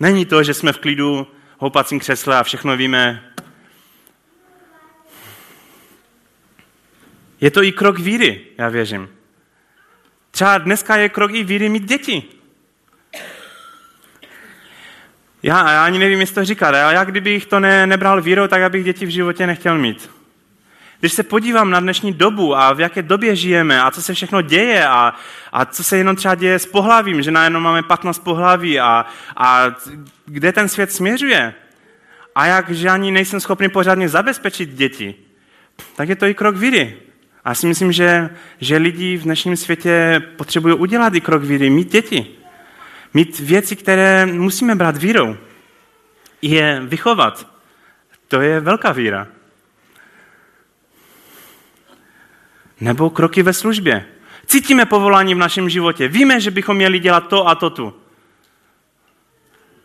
Není 0.00 0.26
to, 0.26 0.42
že 0.42 0.54
jsme 0.54 0.72
v 0.72 0.78
klidu 0.78 1.26
houpacím 1.58 2.00
křesle 2.00 2.38
a 2.38 2.42
všechno 2.42 2.76
víme. 2.76 3.32
Je 7.40 7.50
to 7.50 7.62
i 7.62 7.72
krok 7.72 7.98
víry, 7.98 8.40
já 8.58 8.68
věřím. 8.68 9.08
Třeba 10.30 10.58
dneska 10.58 10.96
je 10.96 11.08
krok 11.08 11.30
i 11.34 11.44
víry 11.44 11.68
mít 11.68 11.84
děti. 11.84 12.22
Já, 15.42 15.72
já 15.72 15.84
ani 15.84 15.98
nevím, 15.98 16.20
jestli 16.20 16.34
to 16.34 16.44
říkat, 16.44 16.68
ale 16.68 16.94
já 16.94 17.04
kdybych 17.04 17.46
to 17.46 17.60
ne, 17.60 17.86
nebral 17.86 18.22
vírou, 18.22 18.46
tak 18.46 18.62
abych 18.62 18.84
děti 18.84 19.06
v 19.06 19.10
životě 19.10 19.46
nechtěl 19.46 19.78
mít. 19.78 20.10
Když 21.00 21.12
se 21.12 21.22
podívám 21.22 21.70
na 21.70 21.80
dnešní 21.80 22.12
dobu 22.12 22.56
a 22.56 22.72
v 22.72 22.80
jaké 22.80 23.02
době 23.02 23.36
žijeme 23.36 23.82
a 23.82 23.90
co 23.90 24.02
se 24.02 24.14
všechno 24.14 24.42
děje 24.42 24.86
a, 24.86 25.14
a 25.52 25.64
co 25.64 25.84
se 25.84 25.96
jenom 25.96 26.16
třeba 26.16 26.34
děje 26.34 26.58
s 26.58 26.66
pohlavím, 26.66 27.22
že 27.22 27.30
najednou 27.30 27.60
máme 27.60 27.82
15 27.82 28.18
pohlaví 28.18 28.80
a, 28.80 29.06
a 29.36 29.64
kde 30.26 30.52
ten 30.52 30.68
svět 30.68 30.92
směřuje 30.92 31.54
a 32.34 32.46
jak, 32.46 32.70
že 32.70 32.88
ani 32.88 33.10
nejsem 33.10 33.40
schopný 33.40 33.68
pořádně 33.68 34.08
zabezpečit 34.08 34.70
děti, 34.70 35.14
tak 35.96 36.08
je 36.08 36.16
to 36.16 36.26
i 36.26 36.34
krok 36.34 36.56
víry. 36.56 36.96
A 37.44 37.48
já 37.48 37.54
si 37.54 37.66
myslím, 37.66 37.92
že, 37.92 38.30
že 38.60 38.76
lidi 38.76 39.16
v 39.16 39.22
dnešním 39.22 39.56
světě 39.56 40.22
potřebují 40.36 40.74
udělat 40.74 41.14
i 41.14 41.20
krok 41.20 41.42
víry, 41.42 41.70
mít 41.70 41.92
děti. 41.92 42.26
Mít 43.14 43.38
věci, 43.38 43.76
které 43.76 44.26
musíme 44.26 44.74
brát 44.74 44.96
vírou. 44.96 45.36
Je 46.42 46.82
vychovat. 46.84 47.46
To 48.28 48.40
je 48.40 48.60
velká 48.60 48.92
víra. 48.92 49.26
Nebo 52.80 53.10
kroky 53.10 53.42
ve 53.42 53.52
službě. 53.52 54.06
Cítíme 54.46 54.86
povolání 54.86 55.34
v 55.34 55.38
našem 55.38 55.68
životě. 55.68 56.08
Víme, 56.08 56.40
že 56.40 56.50
bychom 56.50 56.76
měli 56.76 56.98
dělat 56.98 57.28
to 57.28 57.48
a 57.48 57.54
to 57.54 57.70
tu. 57.70 57.94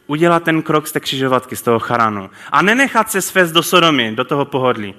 Udělat 0.08 0.44
ten 0.44 0.62
krok 0.62 0.88
z 0.88 0.92
té 0.92 1.00
křižovatky, 1.00 1.56
z 1.56 1.62
toho 1.62 1.80
charanu. 1.80 2.30
A 2.52 2.62
nenechat 2.62 3.12
se 3.12 3.22
svést 3.22 3.54
do 3.54 3.64
Sodomy, 3.64 4.16
do 4.16 4.24
toho 4.24 4.46
pohodlí. 4.46 4.96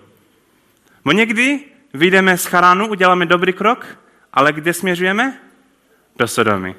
Bo 1.05 1.13
někdy 1.13 1.61
vyjdeme 1.95 2.39
z 2.39 2.45
charánu, 2.45 2.87
uděláme 2.87 3.27
dobrý 3.27 3.53
krok, 3.53 3.87
ale 4.33 4.53
kde 4.53 4.73
směřujeme? 4.73 5.39
Do 6.17 6.29
Sodomy. 6.29 6.75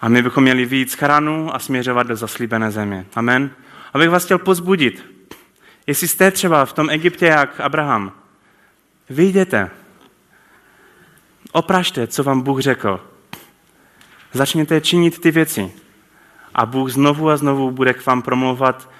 A 0.00 0.08
my 0.08 0.22
bychom 0.22 0.42
měli 0.42 0.64
víc 0.64 0.94
charánu 0.94 1.54
a 1.54 1.58
směřovat 1.58 2.06
do 2.06 2.16
zaslíbené 2.16 2.70
země. 2.70 3.06
Amen. 3.14 3.50
Abych 3.92 4.10
vás 4.10 4.24
chtěl 4.24 4.38
pozbudit. 4.38 5.04
Jestli 5.86 6.08
jste 6.08 6.30
třeba 6.30 6.64
v 6.64 6.72
tom 6.72 6.90
Egyptě 6.90 7.26
jak 7.26 7.60
Abraham, 7.60 8.12
vyjděte, 9.10 9.70
oprašte, 11.52 12.06
co 12.06 12.22
vám 12.22 12.40
Bůh 12.40 12.60
řekl. 12.60 13.06
Začněte 14.32 14.80
činit 14.80 15.20
ty 15.20 15.30
věci. 15.30 15.72
A 16.54 16.66
Bůh 16.66 16.90
znovu 16.90 17.30
a 17.30 17.36
znovu 17.36 17.70
bude 17.70 17.94
k 17.94 18.06
vám 18.06 18.22
promluvat, 18.22 18.90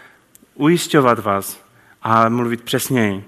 ujišťovat 0.54 1.18
vás 1.18 1.64
a 2.02 2.28
mluvit 2.28 2.62
přesněji. 2.62 3.24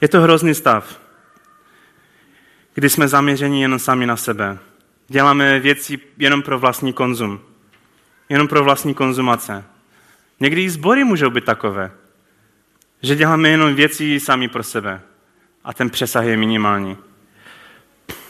Je 0.00 0.08
to 0.08 0.20
hrozný 0.20 0.54
stav, 0.54 1.00
kdy 2.74 2.90
jsme 2.90 3.08
zaměřeni 3.08 3.62
jen 3.62 3.78
sami 3.78 4.06
na 4.06 4.16
sebe. 4.16 4.58
Děláme 5.08 5.60
věci 5.60 5.98
jenom 6.18 6.42
pro 6.42 6.58
vlastní 6.58 6.92
konzum. 6.92 7.51
Jenom 8.32 8.48
pro 8.48 8.64
vlastní 8.64 8.94
konzumace. 8.94 9.64
Někdy 10.40 10.64
i 10.64 10.70
sbory 10.70 11.04
můžou 11.04 11.30
být 11.30 11.44
takové, 11.44 11.90
že 13.02 13.16
děláme 13.16 13.48
jenom 13.48 13.74
věci 13.74 14.20
sami 14.20 14.48
pro 14.48 14.62
sebe. 14.62 15.00
A 15.64 15.74
ten 15.74 15.90
přesah 15.90 16.24
je 16.24 16.36
minimální. 16.36 16.96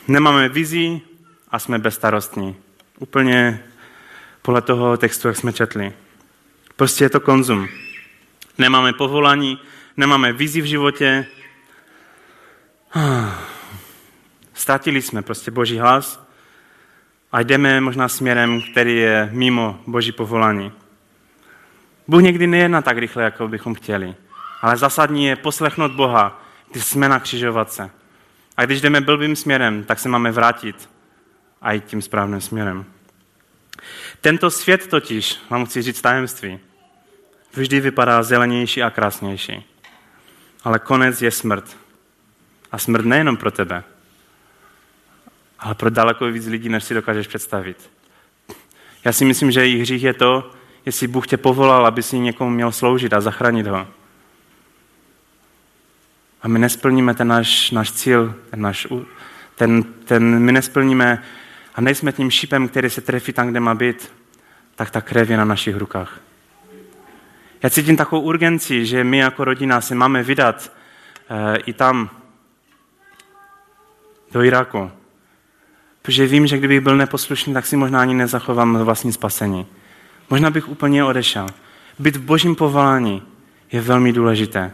Nemáme 0.08 0.48
vizi 0.48 1.00
a 1.50 1.58
jsme 1.58 1.78
bezstarostní. 1.78 2.56
Úplně 2.98 3.64
podle 4.42 4.62
toho 4.62 4.96
textu, 4.96 5.28
jak 5.28 5.36
jsme 5.36 5.52
četli. 5.52 5.92
Prostě 6.76 7.04
je 7.04 7.10
to 7.10 7.20
konzum. 7.20 7.68
Nemáme 8.58 8.92
povolání, 8.92 9.58
nemáme 9.96 10.32
vizi 10.32 10.60
v 10.60 10.64
životě, 10.64 11.26
Ztratili 14.54 15.02
jsme 15.02 15.22
prostě 15.22 15.50
Boží 15.50 15.78
hlas 15.78 16.21
a 17.32 17.40
jdeme 17.42 17.80
možná 17.80 18.08
směrem, 18.08 18.62
který 18.72 18.96
je 18.96 19.28
mimo 19.32 19.80
Boží 19.86 20.12
povolání. 20.12 20.72
Bůh 22.08 22.22
někdy 22.22 22.46
nejedná 22.46 22.82
tak 22.82 22.98
rychle, 22.98 23.22
jako 23.22 23.48
bychom 23.48 23.74
chtěli, 23.74 24.14
ale 24.60 24.76
zásadní 24.76 25.26
je 25.26 25.36
poslechnout 25.36 25.92
Boha, 25.92 26.42
když 26.70 26.84
jsme 26.84 27.08
na 27.08 27.20
křižovatce. 27.20 27.90
A 28.56 28.64
když 28.64 28.80
jdeme 28.80 29.00
blbým 29.00 29.36
směrem, 29.36 29.84
tak 29.84 29.98
se 29.98 30.08
máme 30.08 30.32
vrátit 30.32 30.90
a 31.62 31.72
jít 31.72 31.84
tím 31.84 32.02
správným 32.02 32.40
směrem. 32.40 32.84
Tento 34.20 34.50
svět 34.50 34.86
totiž, 34.86 35.38
vám 35.50 35.66
chci 35.66 35.82
říct 35.82 36.00
tajemství, 36.00 36.58
vždy 37.54 37.80
vypadá 37.80 38.22
zelenější 38.22 38.82
a 38.82 38.90
krásnější. 38.90 39.66
Ale 40.64 40.78
konec 40.78 41.22
je 41.22 41.30
smrt. 41.30 41.76
A 42.72 42.78
smrt 42.78 43.04
nejenom 43.04 43.36
pro 43.36 43.50
tebe, 43.50 43.84
ale 45.62 45.74
pro 45.74 45.90
daleko 45.90 46.26
víc 46.26 46.46
lidí, 46.46 46.68
než 46.68 46.84
si 46.84 46.94
dokážeš 46.94 47.26
představit. 47.26 47.90
Já 49.04 49.12
si 49.12 49.24
myslím, 49.24 49.50
že 49.50 49.60
jejich 49.60 49.80
hřích 49.80 50.02
je 50.02 50.14
to, 50.14 50.50
jestli 50.86 51.06
Bůh 51.06 51.26
tě 51.26 51.36
povolal, 51.36 51.86
aby 51.86 52.02
si 52.02 52.18
někomu 52.18 52.50
měl 52.50 52.72
sloužit 52.72 53.12
a 53.12 53.20
zachránit 53.20 53.66
ho. 53.66 53.88
A 56.42 56.48
my 56.48 56.58
nesplníme 56.58 57.14
ten 57.14 57.28
náš, 57.28 57.70
náš 57.70 57.92
cíl, 57.92 58.34
ten, 58.50 58.60
náš, 58.60 58.86
ten, 59.54 59.82
ten, 59.82 60.38
my 60.38 60.52
nesplníme 60.52 61.22
a 61.74 61.80
nejsme 61.80 62.12
tím 62.12 62.30
šípem, 62.30 62.68
který 62.68 62.90
se 62.90 63.00
trefí 63.00 63.32
tam, 63.32 63.48
kde 63.48 63.60
má 63.60 63.74
být, 63.74 64.12
tak 64.74 64.90
ta 64.90 65.00
krev 65.00 65.30
je 65.30 65.36
na 65.36 65.44
našich 65.44 65.76
rukách. 65.76 66.20
Já 67.62 67.70
cítím 67.70 67.96
takovou 67.96 68.22
urgenci, 68.22 68.86
že 68.86 69.04
my 69.04 69.18
jako 69.18 69.44
rodina 69.44 69.80
se 69.80 69.94
máme 69.94 70.22
vydat 70.22 70.72
e, 71.30 71.56
i 71.56 71.72
tam, 71.72 72.10
do 74.32 74.42
Iraku. 74.42 74.90
Protože 76.02 76.26
vím, 76.26 76.46
že 76.46 76.58
kdybych 76.58 76.80
byl 76.80 76.96
neposlušný, 76.96 77.54
tak 77.54 77.66
si 77.66 77.76
možná 77.76 78.00
ani 78.00 78.14
nezachovám 78.14 78.76
vlastní 78.84 79.12
spasení. 79.12 79.66
Možná 80.30 80.50
bych 80.50 80.68
úplně 80.68 81.04
odešel. 81.04 81.46
Být 81.98 82.16
v 82.16 82.22
božím 82.22 82.54
povolání 82.54 83.22
je 83.72 83.80
velmi 83.80 84.12
důležité. 84.12 84.72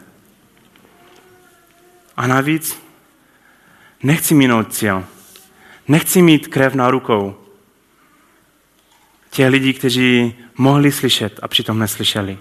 A 2.16 2.26
navíc 2.26 2.82
nechci 4.02 4.34
minout 4.34 4.74
cíl. 4.74 5.04
Nechci 5.88 6.22
mít 6.22 6.48
krev 6.48 6.74
na 6.74 6.90
rukou 6.90 7.36
těch 9.30 9.48
lidí, 9.48 9.74
kteří 9.74 10.34
mohli 10.58 10.92
slyšet 10.92 11.40
a 11.42 11.48
přitom 11.48 11.78
neslyšeli. 11.78 12.38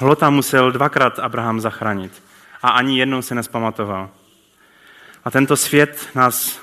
Lota 0.00 0.30
musel 0.30 0.72
dvakrát 0.72 1.18
Abraham 1.18 1.60
zachránit 1.60 2.22
a 2.62 2.68
ani 2.68 2.98
jednou 2.98 3.22
se 3.22 3.34
nespamatoval. 3.34 4.10
A 5.24 5.30
tento 5.30 5.56
svět 5.56 6.08
nás, 6.14 6.60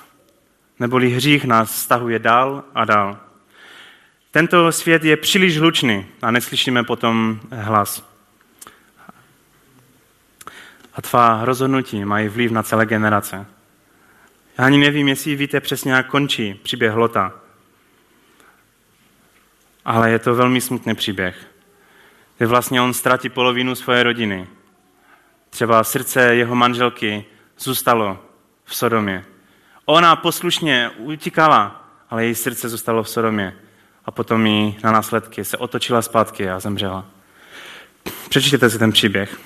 neboli 0.80 1.10
hřích 1.10 1.46
nás 1.46 1.82
stahuje 1.82 2.20
dál 2.20 2.64
a 2.76 2.86
dál. 2.86 3.20
Tento 4.32 4.72
svět 4.72 5.04
je 5.04 5.18
příliš 5.18 5.60
hlučný 5.60 6.06
a 6.22 6.32
neslyšíme 6.32 6.84
potom 6.84 7.39
hlas. 7.52 8.10
A 10.94 11.02
tvá 11.02 11.46
rozhodnutí 11.46 12.06
mají 12.06 12.28
vliv 12.28 12.52
na 12.52 12.64
celé 12.64 12.86
generace. 12.86 13.46
Já 14.58 14.66
ani 14.66 14.78
nevím, 14.78 15.08
jestli 15.08 15.36
víte 15.36 15.60
přesně, 15.60 15.91
jak 15.91 16.08
končí 16.08 16.54
příběh 16.54 16.94
Lota. 16.94 17.34
Ale 19.86 20.12
je 20.12 20.20
to 20.20 20.36
velmi 20.36 20.62
smutný 20.62 20.96
příběh 20.96 21.54
kde 22.38 22.48
vlastně 22.48 22.82
on 22.82 22.94
ztratí 22.94 23.30
polovinu 23.30 23.76
své 23.76 24.04
rodiny. 24.04 24.48
Třeba 25.54 25.84
srdce 25.84 26.36
jeho 26.36 26.56
manželky 26.56 27.26
zůstalo 27.60 28.20
v 28.66 28.76
Sodomě. 28.76 29.26
Ona 29.86 30.16
poslušně 30.16 30.91
utíkala, 30.97 31.89
ale 32.10 32.26
její 32.26 32.36
srdce 32.36 32.70
zůstalo 32.70 33.04
v 33.04 33.10
Sodomě. 33.10 33.56
A 34.06 34.12
potom 34.12 34.45
jí 34.45 34.78
na 34.84 34.91
následky 34.91 35.45
se 35.45 35.58
otočila 35.58 36.01
zpátky 36.01 36.49
a 36.49 36.60
zemřela. 36.60 37.06
Přečtěte 38.30 38.70
si 38.70 38.80
ten 38.80 38.91
příběh. 38.91 39.39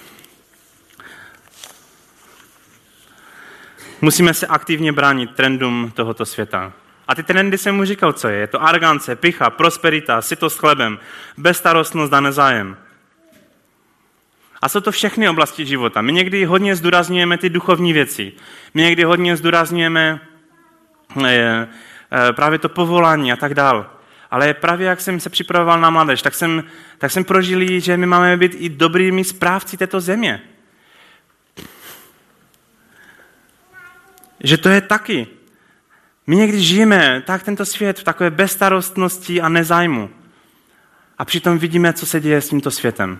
Musíme 4.01 4.33
se 4.33 4.47
aktivně 4.47 4.91
bránit 4.91 5.35
trendům 5.35 5.91
tohoto 5.95 6.25
světa. 6.25 6.73
A 7.07 7.15
ty 7.15 7.23
trendy 7.23 7.57
jsem 7.57 7.75
mu 7.75 7.85
říkal, 7.85 8.13
co 8.13 8.27
je. 8.27 8.37
Je 8.37 8.47
to 8.47 8.63
argance, 8.63 9.15
picha, 9.15 9.49
prosperita, 9.49 10.21
sytost 10.21 10.59
chlebem, 10.59 10.99
bezstarostnost 11.37 12.13
a 12.13 12.19
nezájem. 12.19 12.77
A 14.61 14.69
jsou 14.69 14.79
to 14.79 14.91
všechny 14.91 15.29
oblasti 15.29 15.65
života. 15.65 16.01
My 16.01 16.13
někdy 16.13 16.45
hodně 16.45 16.75
zdůrazňujeme 16.75 17.37
ty 17.37 17.49
duchovní 17.49 17.93
věci. 17.93 18.33
My 18.73 18.81
někdy 18.81 19.03
hodně 19.03 19.37
zdůrazňujeme 19.37 20.19
eh, 21.25 21.67
eh, 22.11 22.33
právě 22.33 22.59
to 22.59 22.69
povolání 22.69 23.31
a 23.31 23.35
tak 23.35 23.53
dál. 23.53 23.89
Ale 24.31 24.53
právě 24.53 24.87
jak 24.87 25.01
jsem 25.01 25.19
se 25.19 25.29
připravoval 25.29 25.79
na 25.79 25.89
mládež, 25.89 26.21
tak 26.21 26.35
jsem, 26.35 26.63
tak 26.97 27.11
jsem 27.11 27.23
prožil, 27.23 27.79
že 27.79 27.97
my 27.97 28.05
máme 28.05 28.37
být 28.37 28.55
i 28.57 28.69
dobrými 28.69 29.23
správci 29.23 29.77
této 29.77 30.01
země. 30.01 30.41
Že 34.43 34.57
to 34.57 34.69
je 34.69 34.81
taky. 34.81 35.27
My 36.27 36.35
někdy 36.35 36.61
žijeme 36.61 37.23
tak 37.25 37.43
tento 37.43 37.65
svět 37.65 37.99
v 37.99 38.03
takové 38.03 38.31
bezstarostnosti 38.31 39.41
a 39.41 39.49
nezájmu. 39.49 40.09
A 41.17 41.25
přitom 41.25 41.57
vidíme, 41.57 41.93
co 41.93 42.05
se 42.05 42.19
děje 42.19 42.41
s 42.41 42.49
tímto 42.49 42.71
světem. 42.71 43.19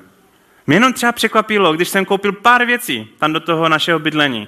Mě 0.68 0.76
jenom 0.76 0.94
třeba 0.94 1.12
překvapilo, 1.12 1.74
když 1.74 1.90
jsem 1.90 2.06
koupil 2.06 2.32
pár 2.32 2.66
věcí 2.66 3.10
tam 3.18 3.34
do 3.34 3.40
toho 3.40 3.70
našeho 3.70 4.00
bydlení. 4.00 4.48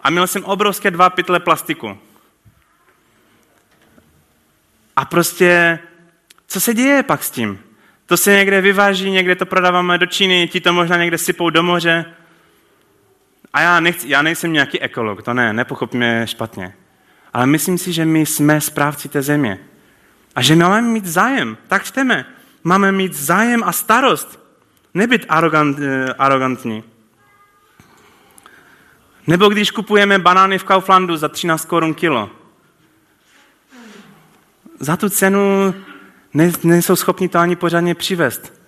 A 0.00 0.10
měl 0.10 0.26
jsem 0.26 0.44
obrovské 0.44 0.90
dva 0.90 1.10
pytle 1.10 1.40
plastiku. 1.40 1.98
A 4.96 5.04
prostě, 5.04 5.78
co 6.46 6.60
se 6.60 6.74
děje 6.74 7.02
pak 7.02 7.24
s 7.24 7.30
tím? 7.30 7.60
To 8.06 8.16
se 8.16 8.36
někde 8.36 8.60
vyváží, 8.60 9.10
někde 9.10 9.34
to 9.34 9.46
prodáváme 9.46 9.98
do 9.98 10.06
Číny, 10.06 10.48
ti 10.48 10.60
to 10.60 10.72
možná 10.72 10.96
někde 10.96 11.18
sypou 11.18 11.50
do 11.50 11.62
moře. 11.62 12.04
A 13.52 13.60
já, 13.60 13.80
nechci, 13.80 14.08
já 14.08 14.22
nejsem 14.22 14.52
nějaký 14.52 14.80
ekolog, 14.80 15.22
to 15.22 15.34
ne, 15.34 15.52
nepochop 15.52 15.94
mě 15.94 16.26
špatně. 16.26 16.74
Ale 17.32 17.46
myslím 17.46 17.78
si, 17.78 17.92
že 17.92 18.04
my 18.04 18.26
jsme 18.26 18.60
správci 18.60 19.08
té 19.08 19.22
země. 19.22 19.58
A 20.34 20.42
že 20.42 20.56
máme 20.56 20.82
mít 20.82 21.06
zájem. 21.06 21.56
Tak 21.68 21.84
čteme. 21.84 22.26
Máme 22.64 22.92
mít 22.92 23.14
zájem 23.14 23.64
a 23.64 23.72
starost. 23.72 24.41
Nebyt 24.94 25.26
arrogant, 25.28 25.78
eh, 25.78 26.14
arrogantní. 26.18 26.84
Nebo 29.26 29.48
když 29.48 29.70
kupujeme 29.70 30.18
banány 30.18 30.58
v 30.58 30.64
Kauflandu 30.64 31.16
za 31.16 31.28
13 31.28 31.64
korun 31.64 31.94
kilo. 31.94 32.30
Za 34.80 34.96
tu 34.96 35.08
cenu 35.08 35.74
ne, 36.34 36.52
nejsou 36.62 36.96
schopni 36.96 37.28
to 37.28 37.38
ani 37.38 37.56
pořádně 37.56 37.94
přivést. 37.94 38.62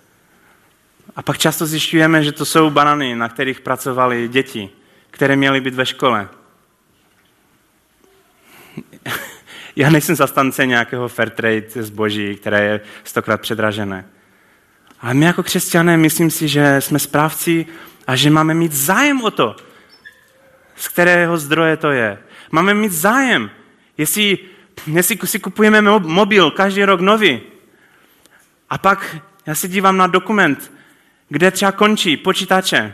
A 1.15 1.21
pak 1.21 1.37
často 1.37 1.65
zjišťujeme, 1.65 2.23
že 2.23 2.31
to 2.31 2.45
jsou 2.45 2.69
banany, 2.69 3.15
na 3.15 3.29
kterých 3.29 3.59
pracovali 3.59 4.27
děti, 4.27 4.69
které 5.11 5.35
měly 5.35 5.61
být 5.61 5.73
ve 5.73 5.85
škole. 5.85 6.29
Já 9.75 9.89
nejsem 9.89 10.15
zastance 10.15 10.65
nějakého 10.65 11.07
fair 11.07 11.29
trade 11.29 11.67
zboží, 11.75 12.35
které 12.35 12.65
je 12.65 12.81
stokrát 13.03 13.41
předražené. 13.41 14.05
Ale 15.01 15.13
my 15.13 15.25
jako 15.25 15.43
křesťané 15.43 15.97
myslím 15.97 16.31
si, 16.31 16.47
že 16.47 16.81
jsme 16.81 16.99
správci 16.99 17.65
a 18.07 18.15
že 18.15 18.29
máme 18.29 18.53
mít 18.53 18.71
zájem 18.71 19.23
o 19.23 19.31
to, 19.31 19.55
z 20.75 20.87
kterého 20.87 21.37
zdroje 21.37 21.77
to 21.77 21.91
je. 21.91 22.17
Máme 22.51 22.73
mít 22.73 22.91
zájem. 22.91 23.49
Jestli, 23.97 24.37
jestli 24.87 25.17
si 25.25 25.39
kupujeme 25.39 25.81
mobil 25.99 26.51
každý 26.51 26.85
rok 26.85 27.01
nový 27.01 27.41
a 28.69 28.77
pak 28.77 29.17
já 29.45 29.55
se 29.55 29.67
dívám 29.67 29.97
na 29.97 30.07
dokument, 30.07 30.71
kde 31.29 31.51
třeba 31.51 31.71
končí 31.71 32.17
počítače. 32.17 32.93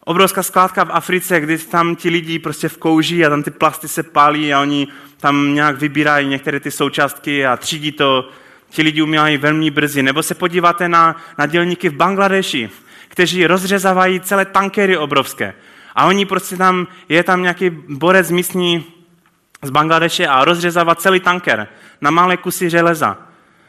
Obrovská 0.00 0.42
skládka 0.42 0.84
v 0.84 0.92
Africe, 0.92 1.40
kdy 1.40 1.58
tam 1.58 1.96
ti 1.96 2.08
lidi 2.08 2.38
prostě 2.38 2.68
v 2.68 2.78
kouži 2.78 3.24
a 3.24 3.30
tam 3.30 3.42
ty 3.42 3.50
plasty 3.50 3.88
se 3.88 4.02
pálí 4.02 4.54
a 4.54 4.60
oni 4.60 4.88
tam 5.16 5.54
nějak 5.54 5.76
vybírají 5.78 6.28
některé 6.28 6.60
ty 6.60 6.70
součástky 6.70 7.46
a 7.46 7.56
třídí 7.56 7.92
to. 7.92 8.30
Ti 8.70 8.82
lidi 8.82 9.02
umírají 9.02 9.36
velmi 9.36 9.70
brzy. 9.70 10.02
Nebo 10.02 10.22
se 10.22 10.34
podíváte 10.34 10.88
na, 10.88 11.16
na 11.38 11.46
dělníky 11.46 11.88
v 11.88 11.94
Bangladeši, 11.94 12.70
kteří 13.08 13.46
rozřezávají 13.46 14.20
celé 14.20 14.44
tankery 14.44 14.96
obrovské. 14.96 15.54
A 15.94 16.06
oni 16.06 16.26
prostě 16.26 16.56
tam, 16.56 16.86
je 17.08 17.24
tam 17.24 17.42
nějaký 17.42 17.70
borec 17.88 18.30
místní 18.30 18.84
z 19.62 19.70
Bangladeše 19.70 20.26
a 20.26 20.44
rozřezává 20.44 20.94
celý 20.94 21.20
tanker 21.20 21.68
na 22.00 22.10
malé 22.10 22.36
kusy 22.36 22.70
železa. 22.70 23.18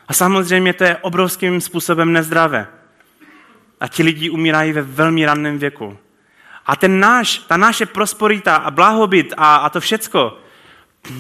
A 0.08 0.14
samozřejmě 0.14 0.74
to 0.74 0.84
je 0.84 0.98
obrovským 0.98 1.62
způsobem 1.62 2.14
nezdravé. 2.14 2.68
A 3.80 3.88
ti 3.88 4.04
lidi 4.04 4.30
umírají 4.30 4.74
ve 4.74 4.82
velmi 4.82 5.26
ranném 5.26 5.60
věku. 5.60 5.98
A 6.66 6.76
ten 6.76 7.00
náš, 7.00 7.38
ta 7.38 7.58
naše 7.58 7.86
prosperita 7.86 8.56
a 8.56 8.72
blahobyt 8.72 9.34
a, 9.38 9.56
a 9.56 9.70
to 9.70 9.80
všecko 9.80 10.38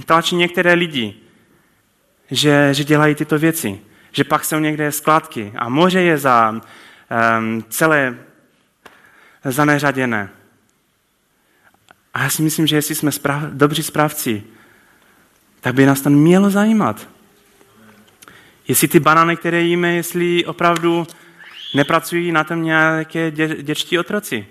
tlačí 0.05 0.36
některé 0.36 0.73
lidi, 0.73 1.15
že, 2.32 2.73
že 2.73 2.84
dělají 2.84 3.15
tyto 3.15 3.39
věci. 3.39 3.80
Že 4.11 4.23
pak 4.23 4.45
jsou 4.45 4.59
někde 4.59 4.91
skládky 4.91 5.53
a 5.55 5.69
moře 5.69 6.01
je 6.01 6.17
za 6.17 6.51
um, 6.51 7.63
celé 7.69 8.17
zaneřaděné. 9.45 10.30
A 12.13 12.23
já 12.23 12.30
si 12.30 12.41
myslím, 12.41 12.67
že 12.67 12.75
jestli 12.75 12.95
jsme 12.95 13.11
správ, 13.11 13.43
dobří 13.43 13.84
správci, 13.84 14.43
tak 15.61 15.73
by 15.73 15.86
nás 15.86 16.01
to 16.01 16.09
mělo 16.09 16.49
zajímat. 16.49 17.07
Jestli 18.67 18.88
ty 18.88 18.99
banány, 18.99 19.38
které 19.38 19.61
jíme, 19.61 19.95
jestli 19.95 20.45
opravdu 20.45 21.07
nepracují 21.75 22.32
na 22.32 22.43
tom 22.43 22.63
nějaké 22.63 23.32
dě, 23.32 23.47
děčtí 23.47 23.99
otroci. 23.99 24.47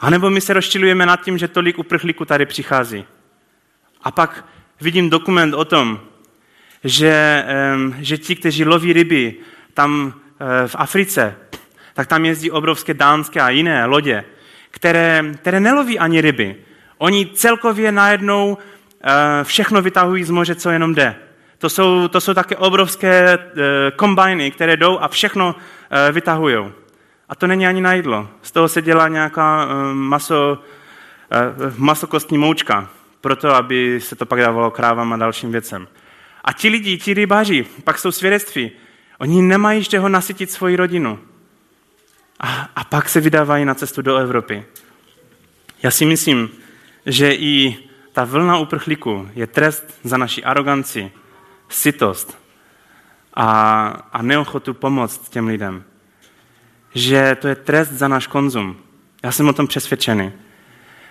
A 0.00 0.10
nebo 0.10 0.30
my 0.30 0.40
se 0.40 0.52
rozčilujeme 0.52 1.06
nad 1.06 1.24
tím, 1.24 1.38
že 1.38 1.48
tolik 1.48 1.78
uprchlíků 1.78 2.24
tady 2.24 2.46
přichází. 2.46 3.04
A 4.02 4.10
pak 4.10 4.44
vidím 4.80 5.10
dokument 5.10 5.54
o 5.54 5.64
tom, 5.64 6.00
že, 6.84 7.44
že 7.98 8.18
ti, 8.18 8.36
kteří 8.36 8.64
loví 8.64 8.92
ryby 8.92 9.34
tam 9.74 10.14
eh, 10.14 10.68
v 10.68 10.76
Africe, 10.78 11.36
tak 11.94 12.06
tam 12.08 12.24
jezdí 12.24 12.50
obrovské 12.50 12.94
dánské 12.94 13.40
a 13.40 13.50
jiné 13.50 13.86
lodě, 13.86 14.24
které, 14.70 15.24
které 15.36 15.60
neloví 15.60 15.98
ani 15.98 16.20
ryby. 16.20 16.56
Oni 16.98 17.26
celkově 17.26 17.92
najednou 17.92 18.58
eh, 18.58 19.44
všechno 19.44 19.82
vytahují 19.82 20.24
z 20.24 20.30
moře, 20.30 20.54
co 20.54 20.70
jenom 20.70 20.94
jde. 20.94 21.16
To 21.58 21.68
jsou, 21.70 22.08
to 22.08 22.20
jsou 22.20 22.34
také 22.34 22.56
obrovské 22.56 23.38
eh, 23.38 23.38
kombajny, 23.96 24.50
které 24.50 24.76
jdou 24.76 24.98
a 24.98 25.08
všechno 25.08 25.54
vytahují. 26.12 26.56
A 27.28 27.34
to 27.34 27.46
není 27.46 27.66
ani 27.66 27.80
na 27.80 27.94
jídlo. 27.94 28.28
Z 28.42 28.50
toho 28.50 28.68
se 28.68 28.82
dělá 28.82 29.08
nějaká 29.08 29.68
maso, 29.92 30.62
masokostní 31.76 32.38
moučka, 32.38 32.88
proto 33.20 33.54
aby 33.54 34.00
se 34.00 34.16
to 34.16 34.26
pak 34.26 34.40
dávalo 34.40 34.70
krávám 34.70 35.12
a 35.12 35.16
dalším 35.16 35.52
věcem. 35.52 35.88
A 36.44 36.52
ti 36.52 36.68
lidi, 36.68 36.98
ti 36.98 37.14
rybáři, 37.14 37.66
pak 37.84 37.98
jsou 37.98 38.12
svědectví. 38.12 38.70
Oni 39.18 39.42
nemají 39.42 39.84
z 39.84 39.88
čeho 39.88 40.08
nasytit 40.08 40.50
svoji 40.50 40.76
rodinu. 40.76 41.18
A, 42.40 42.68
a 42.76 42.84
pak 42.84 43.08
se 43.08 43.20
vydávají 43.20 43.64
na 43.64 43.74
cestu 43.74 44.02
do 44.02 44.16
Evropy. 44.16 44.64
Já 45.82 45.90
si 45.90 46.04
myslím, 46.04 46.50
že 47.06 47.34
i 47.34 47.78
ta 48.12 48.24
vlna 48.24 48.58
uprchlíků 48.58 49.30
je 49.34 49.46
trest 49.46 49.98
za 50.04 50.16
naši 50.16 50.44
aroganci, 50.44 51.12
sytost 51.68 52.38
a, 53.34 53.86
a 54.12 54.22
neochotu 54.22 54.74
pomoct 54.74 55.28
těm 55.28 55.46
lidem. 55.46 55.84
Že 56.98 57.36
to 57.40 57.48
je 57.48 57.54
trest 57.54 57.88
za 57.88 58.08
náš 58.08 58.26
konzum. 58.26 58.76
Já 59.22 59.32
jsem 59.32 59.48
o 59.48 59.52
tom 59.52 59.66
přesvědčený. 59.66 60.32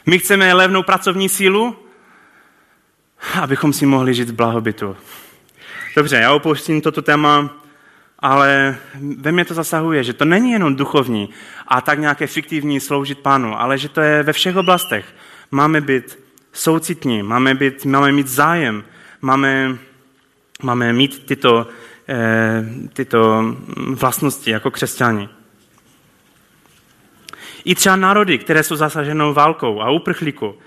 My 0.05 0.19
chceme 0.19 0.53
levnou 0.53 0.83
pracovní 0.83 1.29
sílu, 1.29 1.75
abychom 3.41 3.73
si 3.73 3.85
mohli 3.85 4.13
žít 4.13 4.29
v 4.29 4.33
blahobytu. 4.33 4.97
Dobře, 5.95 6.15
já 6.15 6.33
opouštím 6.33 6.81
toto 6.81 7.01
téma 7.01 7.49
ale 8.19 8.77
ve 9.17 9.31
mně 9.31 9.45
to 9.45 9.53
zasahuje, 9.53 10.03
že 10.03 10.13
to 10.13 10.25
není 10.25 10.51
jenom 10.51 10.75
duchovní 10.75 11.29
a 11.67 11.81
tak 11.81 11.99
nějaké 11.99 12.27
fiktivní 12.27 12.79
sloužit 12.79 13.19
pánu, 13.19 13.61
ale 13.61 13.77
že 13.77 13.89
to 13.89 14.01
je 14.01 14.23
ve 14.23 14.33
všech 14.33 14.55
oblastech. 14.55 15.05
Máme 15.51 15.81
být 15.81 16.19
soucitní, 16.53 17.23
máme, 17.23 17.55
být, 17.55 17.85
máme 17.85 18.11
mít 18.11 18.27
zájem, 18.27 18.83
máme, 19.21 19.77
máme 20.63 20.93
mít 20.93 21.25
tyto, 21.25 21.67
eh, 22.09 22.65
tyto 22.93 23.43
vlastnosti 23.93 24.51
jako 24.51 24.71
křesťani. 24.71 25.29
I 27.67 27.75
třeba 27.75 27.95
národy, 27.95 28.37
které 28.37 28.63
jsou 28.63 28.75
zasaženou 28.75 29.33
válkou 29.33 29.81
a 29.81 29.89
uprchlíku. 29.89 30.57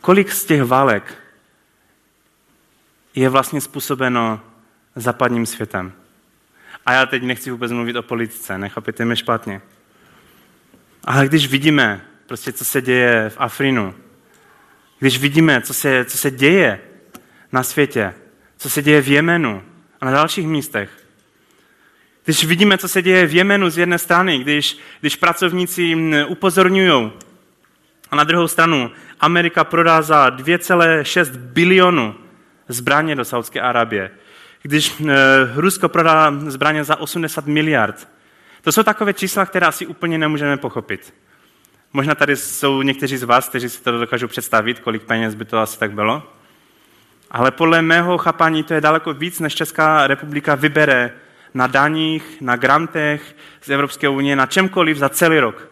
Kolik 0.00 0.32
z 0.32 0.44
těch 0.44 0.62
válek 0.62 1.14
je 3.14 3.28
vlastně 3.28 3.60
způsobeno 3.60 4.40
západním 4.96 5.46
světem. 5.46 5.92
A 6.86 6.92
já 6.92 7.06
teď 7.06 7.22
nechci 7.22 7.50
vůbec 7.50 7.72
mluvit 7.72 7.96
o 7.96 8.02
politice, 8.02 8.58
nechápěte 8.58 9.04
mě 9.04 9.16
špatně. 9.16 9.60
Ale 11.04 11.28
když 11.28 11.46
vidíme, 11.46 12.00
prostě, 12.26 12.52
co 12.52 12.64
se 12.64 12.82
děje 12.82 13.30
v 13.30 13.36
Afrinu, 13.38 13.94
když 14.98 15.18
vidíme, 15.18 15.62
co 15.62 15.74
se, 15.74 16.04
co 16.04 16.18
se 16.18 16.30
děje 16.30 16.80
na 17.52 17.62
světě, 17.62 18.14
co 18.56 18.70
se 18.70 18.82
děje 18.82 19.02
v 19.02 19.08
Jemenu 19.08 19.62
a 20.00 20.04
na 20.04 20.12
dalších 20.12 20.46
místech, 20.46 21.05
když 22.26 22.44
vidíme, 22.44 22.78
co 22.78 22.88
se 22.88 23.02
děje 23.02 23.26
v 23.26 23.34
Jemenu 23.34 23.70
z 23.70 23.78
jedné 23.78 23.98
strany, 23.98 24.38
když, 24.38 24.78
když 25.00 25.16
pracovníci 25.16 25.96
upozorňují, 26.26 27.12
a 28.10 28.16
na 28.16 28.24
druhou 28.24 28.48
stranu 28.48 28.90
Amerika 29.20 29.64
prodá 29.64 30.02
za 30.02 30.30
2,6 30.30 31.36
bilionu 31.36 32.14
zbraně 32.68 33.16
do 33.16 33.24
Saudské 33.24 33.60
Arábie, 33.60 34.10
když 34.62 35.02
Rusko 35.54 35.88
prodá 35.88 36.32
zbraně 36.46 36.84
za 36.84 36.96
80 36.96 37.46
miliard. 37.46 38.08
To 38.62 38.72
jsou 38.72 38.82
takové 38.82 39.12
čísla, 39.12 39.46
které 39.46 39.66
asi 39.66 39.86
úplně 39.86 40.18
nemůžeme 40.18 40.56
pochopit. 40.56 41.14
Možná 41.92 42.14
tady 42.14 42.36
jsou 42.36 42.82
někteří 42.82 43.16
z 43.16 43.22
vás, 43.22 43.48
kteří 43.48 43.68
si 43.68 43.82
to 43.82 43.98
dokážou 43.98 44.26
představit, 44.26 44.80
kolik 44.80 45.02
peněz 45.02 45.34
by 45.34 45.44
to 45.44 45.58
asi 45.58 45.78
tak 45.78 45.92
bylo. 45.92 46.22
Ale 47.30 47.50
podle 47.50 47.82
mého 47.82 48.18
chápání 48.18 48.62
to 48.62 48.74
je 48.74 48.80
daleko 48.80 49.12
víc, 49.12 49.40
než 49.40 49.54
Česká 49.54 50.06
republika 50.06 50.54
vybere 50.54 51.12
na 51.56 51.66
daních, 51.66 52.40
na 52.40 52.56
grantech 52.56 53.36
z 53.62 53.70
Evropské 53.70 54.08
unie, 54.08 54.36
na 54.36 54.46
čemkoliv 54.46 54.96
za 54.96 55.08
celý 55.08 55.40
rok. 55.40 55.68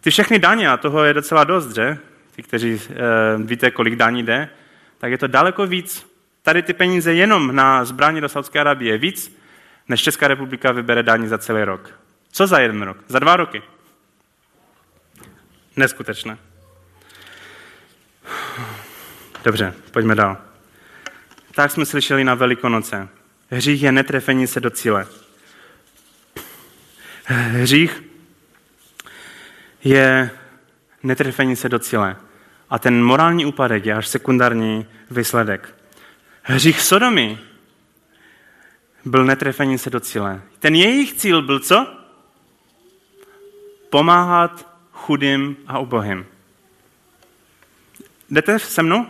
Ty 0.00 0.10
všechny 0.10 0.38
daně, 0.38 0.70
a 0.70 0.76
toho 0.76 1.04
je 1.04 1.14
docela 1.14 1.44
dost, 1.44 1.74
že? 1.74 1.98
Ty, 2.36 2.42
kteří 2.42 2.80
e, 2.90 2.98
víte, 3.38 3.70
kolik 3.70 3.96
daní 3.96 4.22
jde, 4.22 4.48
tak 4.98 5.10
je 5.10 5.18
to 5.18 5.26
daleko 5.26 5.66
víc. 5.66 6.06
Tady 6.42 6.62
ty 6.62 6.72
peníze 6.72 7.14
jenom 7.14 7.56
na 7.56 7.84
zbraně 7.84 8.20
do 8.20 8.28
Saudské 8.28 8.60
Arabie 8.60 8.94
je 8.94 8.98
víc, 8.98 9.36
než 9.88 10.02
Česká 10.02 10.28
republika 10.28 10.72
vybere 10.72 11.02
daní 11.02 11.28
za 11.28 11.38
celý 11.38 11.64
rok. 11.64 12.00
Co 12.32 12.46
za 12.46 12.58
jeden 12.58 12.82
rok? 12.82 12.96
Za 13.08 13.18
dva 13.18 13.36
roky. 13.36 13.62
Neskutečné. 15.76 16.38
Dobře, 19.44 19.74
pojďme 19.90 20.14
dál. 20.14 20.36
Tak 21.54 21.70
jsme 21.70 21.86
slyšeli 21.86 22.24
na 22.24 22.34
Velikonoce. 22.34 23.08
Hřích 23.54 23.82
je 23.82 23.92
netrefení 23.92 24.46
se 24.46 24.60
do 24.60 24.70
cíle. 24.70 25.06
Hřích 27.24 28.02
je 29.84 30.30
netrefení 31.02 31.56
se 31.56 31.68
do 31.68 31.78
cíle. 31.78 32.16
A 32.70 32.78
ten 32.78 33.04
morální 33.04 33.46
úpadek 33.46 33.86
je 33.86 33.94
až 33.94 34.08
sekundární 34.08 34.86
výsledek. 35.10 35.74
Hřích 36.42 36.80
Sodomy 36.80 37.38
byl 39.04 39.24
netrefení 39.24 39.78
se 39.78 39.90
do 39.90 40.00
cíle. 40.00 40.42
Ten 40.58 40.74
jejich 40.74 41.12
cíl 41.12 41.42
byl 41.42 41.60
co? 41.60 41.86
Pomáhat 43.90 44.76
chudým 44.92 45.56
a 45.66 45.78
ubohým. 45.78 46.26
Jdete 48.30 48.58
se 48.58 48.82
mnou? 48.82 49.06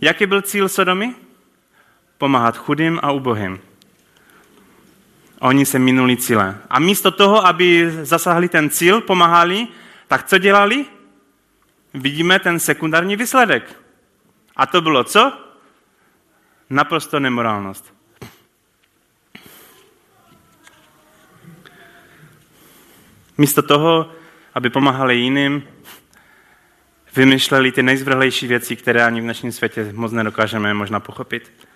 Jaký 0.00 0.26
byl 0.26 0.42
cíl 0.42 0.68
Sodomy? 0.68 1.14
Pomáhat 2.22 2.56
chudým 2.56 3.00
a 3.02 3.10
ubohým. 3.10 3.60
Oni 5.40 5.66
se 5.66 5.78
minuli 5.78 6.16
cíle. 6.16 6.58
A 6.70 6.78
místo 6.78 7.10
toho, 7.10 7.46
aby 7.46 7.90
zasáhli 8.02 8.48
ten 8.48 8.70
cíl, 8.70 9.00
pomáhali, 9.00 9.68
tak 10.08 10.26
co 10.26 10.38
dělali? 10.38 10.84
Vidíme 11.94 12.38
ten 12.38 12.58
sekundární 12.58 13.16
výsledek. 13.16 13.80
A 14.56 14.66
to 14.66 14.80
bylo 14.80 15.04
co? 15.04 15.32
Naprosto 16.70 17.20
nemorálnost. 17.20 17.94
Místo 23.38 23.62
toho, 23.62 24.12
aby 24.54 24.70
pomáhali 24.70 25.16
jiným, 25.16 25.62
vymýšleli 27.16 27.72
ty 27.72 27.82
nejzvrhlejší 27.82 28.46
věci, 28.46 28.76
které 28.76 29.04
ani 29.04 29.20
v 29.20 29.24
dnešním 29.24 29.52
světě 29.52 29.92
moc 29.92 30.12
nedokážeme 30.12 30.74
možná 30.74 31.00
pochopit. 31.00 31.71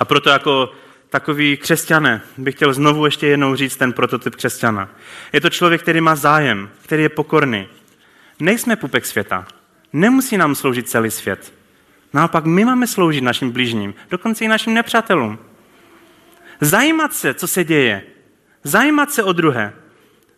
A 0.00 0.04
proto 0.04 0.30
jako 0.30 0.72
takový 1.10 1.56
křesťané 1.56 2.20
bych 2.38 2.54
chtěl 2.54 2.72
znovu 2.72 3.04
ještě 3.04 3.26
jednou 3.26 3.54
říct 3.54 3.76
ten 3.76 3.92
prototyp 3.92 4.36
křesťana. 4.36 4.88
Je 5.32 5.40
to 5.40 5.50
člověk, 5.50 5.82
který 5.82 6.00
má 6.00 6.16
zájem, 6.16 6.70
který 6.82 7.02
je 7.02 7.08
pokorný. 7.08 7.68
Nejsme 8.40 8.76
pupek 8.76 9.06
světa. 9.06 9.46
Nemusí 9.92 10.36
nám 10.36 10.54
sloužit 10.54 10.88
celý 10.88 11.10
svět. 11.10 11.52
Naopak 12.12 12.44
my 12.44 12.64
máme 12.64 12.86
sloužit 12.86 13.24
našim 13.24 13.50
blížním, 13.50 13.94
dokonce 14.10 14.44
i 14.44 14.48
našim 14.48 14.74
nepřátelům. 14.74 15.38
Zajímat 16.60 17.12
se, 17.12 17.34
co 17.34 17.46
se 17.46 17.64
děje. 17.64 18.02
Zajímat 18.64 19.12
se 19.12 19.22
o 19.22 19.32
druhé. 19.32 19.72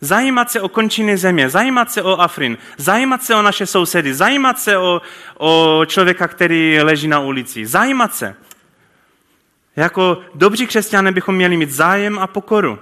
Zajímat 0.00 0.50
se 0.50 0.60
o 0.60 0.68
končiny 0.68 1.16
země, 1.16 1.48
zajímat 1.48 1.92
se 1.92 2.02
o 2.02 2.20
Afrin, 2.20 2.58
zajímat 2.76 3.22
se 3.22 3.34
o 3.34 3.42
naše 3.42 3.66
sousedy, 3.66 4.14
zajímat 4.14 4.58
se 4.58 4.78
o, 4.78 5.02
o 5.38 5.82
člověka, 5.86 6.28
který 6.28 6.80
leží 6.82 7.08
na 7.08 7.20
ulici. 7.20 7.66
Zajímat 7.66 8.14
se. 8.14 8.36
Jako 9.80 10.18
dobří 10.34 10.66
křesťané 10.66 11.12
bychom 11.12 11.34
měli 11.34 11.56
mít 11.56 11.70
zájem 11.70 12.18
a 12.18 12.26
pokoru. 12.26 12.78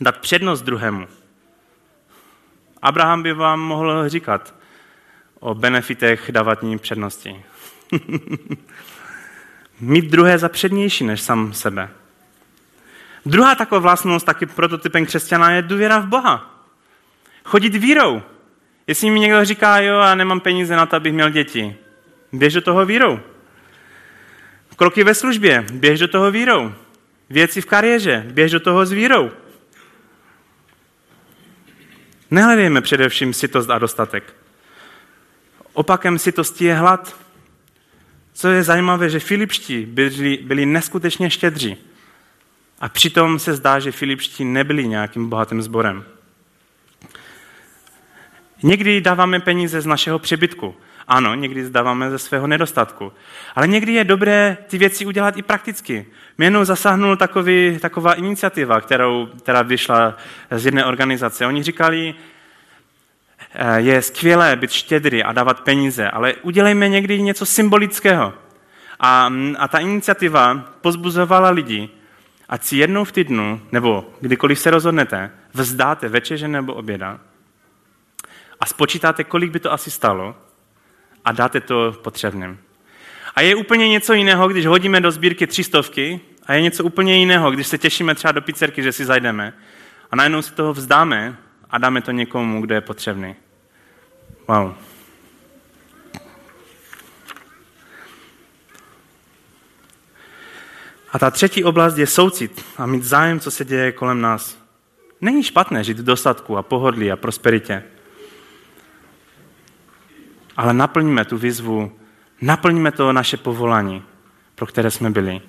Dát 0.00 0.18
přednost 0.18 0.62
druhému. 0.62 1.06
Abraham 2.82 3.22
by 3.22 3.32
vám 3.32 3.60
mohl 3.60 4.08
říkat 4.08 4.54
o 5.40 5.54
benefitech 5.54 6.32
dávatní 6.32 6.78
přednosti. 6.78 7.44
mít 9.80 10.04
druhé 10.04 10.38
za 10.38 10.48
přednější 10.48 11.04
než 11.04 11.20
sám 11.20 11.52
sebe. 11.52 11.90
Druhá 13.26 13.54
taková 13.54 13.80
vlastnost, 13.80 14.26
taky 14.26 14.46
prototypem 14.46 15.06
křesťana, 15.06 15.50
je 15.50 15.62
důvěra 15.62 15.98
v 15.98 16.06
Boha. 16.06 16.64
Chodit 17.44 17.74
vírou. 17.74 18.22
Jestli 18.86 19.10
mi 19.10 19.20
někdo 19.20 19.44
říká, 19.44 19.78
jo, 19.78 19.98
a 19.98 20.14
nemám 20.14 20.40
peníze 20.40 20.76
na 20.76 20.86
to, 20.86 20.96
abych 20.96 21.12
měl 21.12 21.30
děti, 21.30 21.76
běž 22.32 22.54
do 22.54 22.60
toho 22.60 22.86
vírou. 22.86 23.20
Kroky 24.76 25.04
ve 25.04 25.14
službě, 25.14 25.66
běž 25.72 26.00
do 26.00 26.08
toho 26.08 26.30
vírou. 26.30 26.72
Věci 27.30 27.60
v 27.60 27.66
kariéře, 27.66 28.24
běž 28.26 28.52
do 28.52 28.60
toho 28.60 28.86
s 28.86 28.92
vírou. 28.92 29.30
Nehledejme 32.30 32.80
především 32.80 33.34
sitost 33.34 33.70
a 33.70 33.78
dostatek. 33.78 34.34
Opakem 35.72 36.18
sitosti 36.18 36.64
je 36.64 36.74
hlad. 36.74 37.16
Co 38.32 38.48
je 38.48 38.62
zajímavé, 38.62 39.10
že 39.10 39.20
Filipští 39.20 39.86
byli, 39.86 40.38
byli 40.42 40.66
neskutečně 40.66 41.30
štědří. 41.30 41.76
A 42.80 42.88
přitom 42.88 43.38
se 43.38 43.54
zdá, 43.54 43.78
že 43.78 43.92
Filipští 43.92 44.44
nebyli 44.44 44.88
nějakým 44.88 45.28
bohatým 45.28 45.62
sborem. 45.62 46.04
Někdy 48.62 49.00
dáváme 49.00 49.40
peníze 49.40 49.80
z 49.80 49.86
našeho 49.86 50.18
přebytku. 50.18 50.74
Ano, 51.08 51.34
někdy 51.34 51.64
zdáváme 51.64 52.10
ze 52.10 52.18
svého 52.18 52.46
nedostatku. 52.46 53.12
Ale 53.54 53.66
někdy 53.66 53.92
je 53.92 54.04
dobré 54.04 54.56
ty 54.66 54.78
věci 54.78 55.06
udělat 55.06 55.36
i 55.36 55.42
prakticky. 55.42 56.06
Mě 56.38 56.46
jenom 56.46 56.64
zasáhnul 56.64 57.16
takový, 57.16 57.78
taková 57.78 58.14
iniciativa, 58.14 58.80
kterou, 58.80 59.28
která 59.38 59.62
vyšla 59.62 60.16
z 60.50 60.64
jedné 60.64 60.84
organizace. 60.84 61.46
Oni 61.46 61.62
říkali, 61.62 62.14
eh, 63.54 63.80
je 63.80 64.02
skvělé 64.02 64.56
být 64.56 64.70
štědrý 64.70 65.22
a 65.22 65.32
dávat 65.32 65.60
peníze, 65.60 66.10
ale 66.10 66.34
udělejme 66.34 66.88
někdy 66.88 67.22
něco 67.22 67.46
symbolického. 67.46 68.32
A, 69.00 69.32
a 69.58 69.68
ta 69.68 69.78
iniciativa 69.78 70.54
pozbuzovala 70.80 71.50
lidi, 71.50 71.88
ať 72.48 72.64
si 72.64 72.76
jednou 72.76 73.04
v 73.04 73.12
týdnu, 73.12 73.60
nebo 73.72 74.10
kdykoliv 74.20 74.58
se 74.58 74.70
rozhodnete, 74.70 75.30
vzdáte 75.54 76.08
večeře 76.08 76.48
nebo 76.48 76.74
oběda 76.74 77.20
a 78.60 78.66
spočítáte, 78.66 79.24
kolik 79.24 79.50
by 79.50 79.60
to 79.60 79.72
asi 79.72 79.90
stalo 79.90 80.36
a 81.24 81.32
dáte 81.32 81.60
to 81.60 81.92
potřebným. 82.02 82.58
A 83.34 83.40
je 83.40 83.54
úplně 83.54 83.88
něco 83.88 84.12
jiného, 84.12 84.48
když 84.48 84.66
hodíme 84.66 85.00
do 85.00 85.10
sbírky 85.10 85.46
třistovky 85.46 86.20
a 86.46 86.54
je 86.54 86.62
něco 86.62 86.84
úplně 86.84 87.18
jiného, 87.18 87.50
když 87.50 87.66
se 87.66 87.78
těšíme 87.78 88.14
třeba 88.14 88.32
do 88.32 88.42
pizzerky, 88.42 88.82
že 88.82 88.92
si 88.92 89.04
zajdeme 89.04 89.52
a 90.10 90.16
najednou 90.16 90.42
si 90.42 90.52
toho 90.52 90.72
vzdáme 90.72 91.36
a 91.70 91.78
dáme 91.78 92.02
to 92.02 92.10
někomu, 92.10 92.60
kdo 92.60 92.74
je 92.74 92.80
potřebný. 92.80 93.34
Wow. 94.48 94.74
A 101.12 101.18
ta 101.18 101.30
třetí 101.30 101.64
oblast 101.64 101.96
je 101.96 102.06
soucit 102.06 102.64
a 102.76 102.86
mít 102.86 103.04
zájem, 103.04 103.40
co 103.40 103.50
se 103.50 103.64
děje 103.64 103.92
kolem 103.92 104.20
nás. 104.20 104.58
Není 105.20 105.42
špatné 105.42 105.84
žít 105.84 105.98
v 105.98 106.04
dostatku 106.04 106.56
a 106.56 106.62
pohodlí 106.62 107.12
a 107.12 107.16
prosperitě. 107.16 107.82
Ale 110.56 110.74
naplňme 110.74 111.24
tu 111.24 111.38
výzvu, 111.38 111.92
naplňme 112.40 112.92
to 112.92 113.12
naše 113.12 113.36
povolání, 113.36 114.02
pro 114.54 114.66
které 114.66 114.90
jsme 114.90 115.10
byli. 115.10 115.40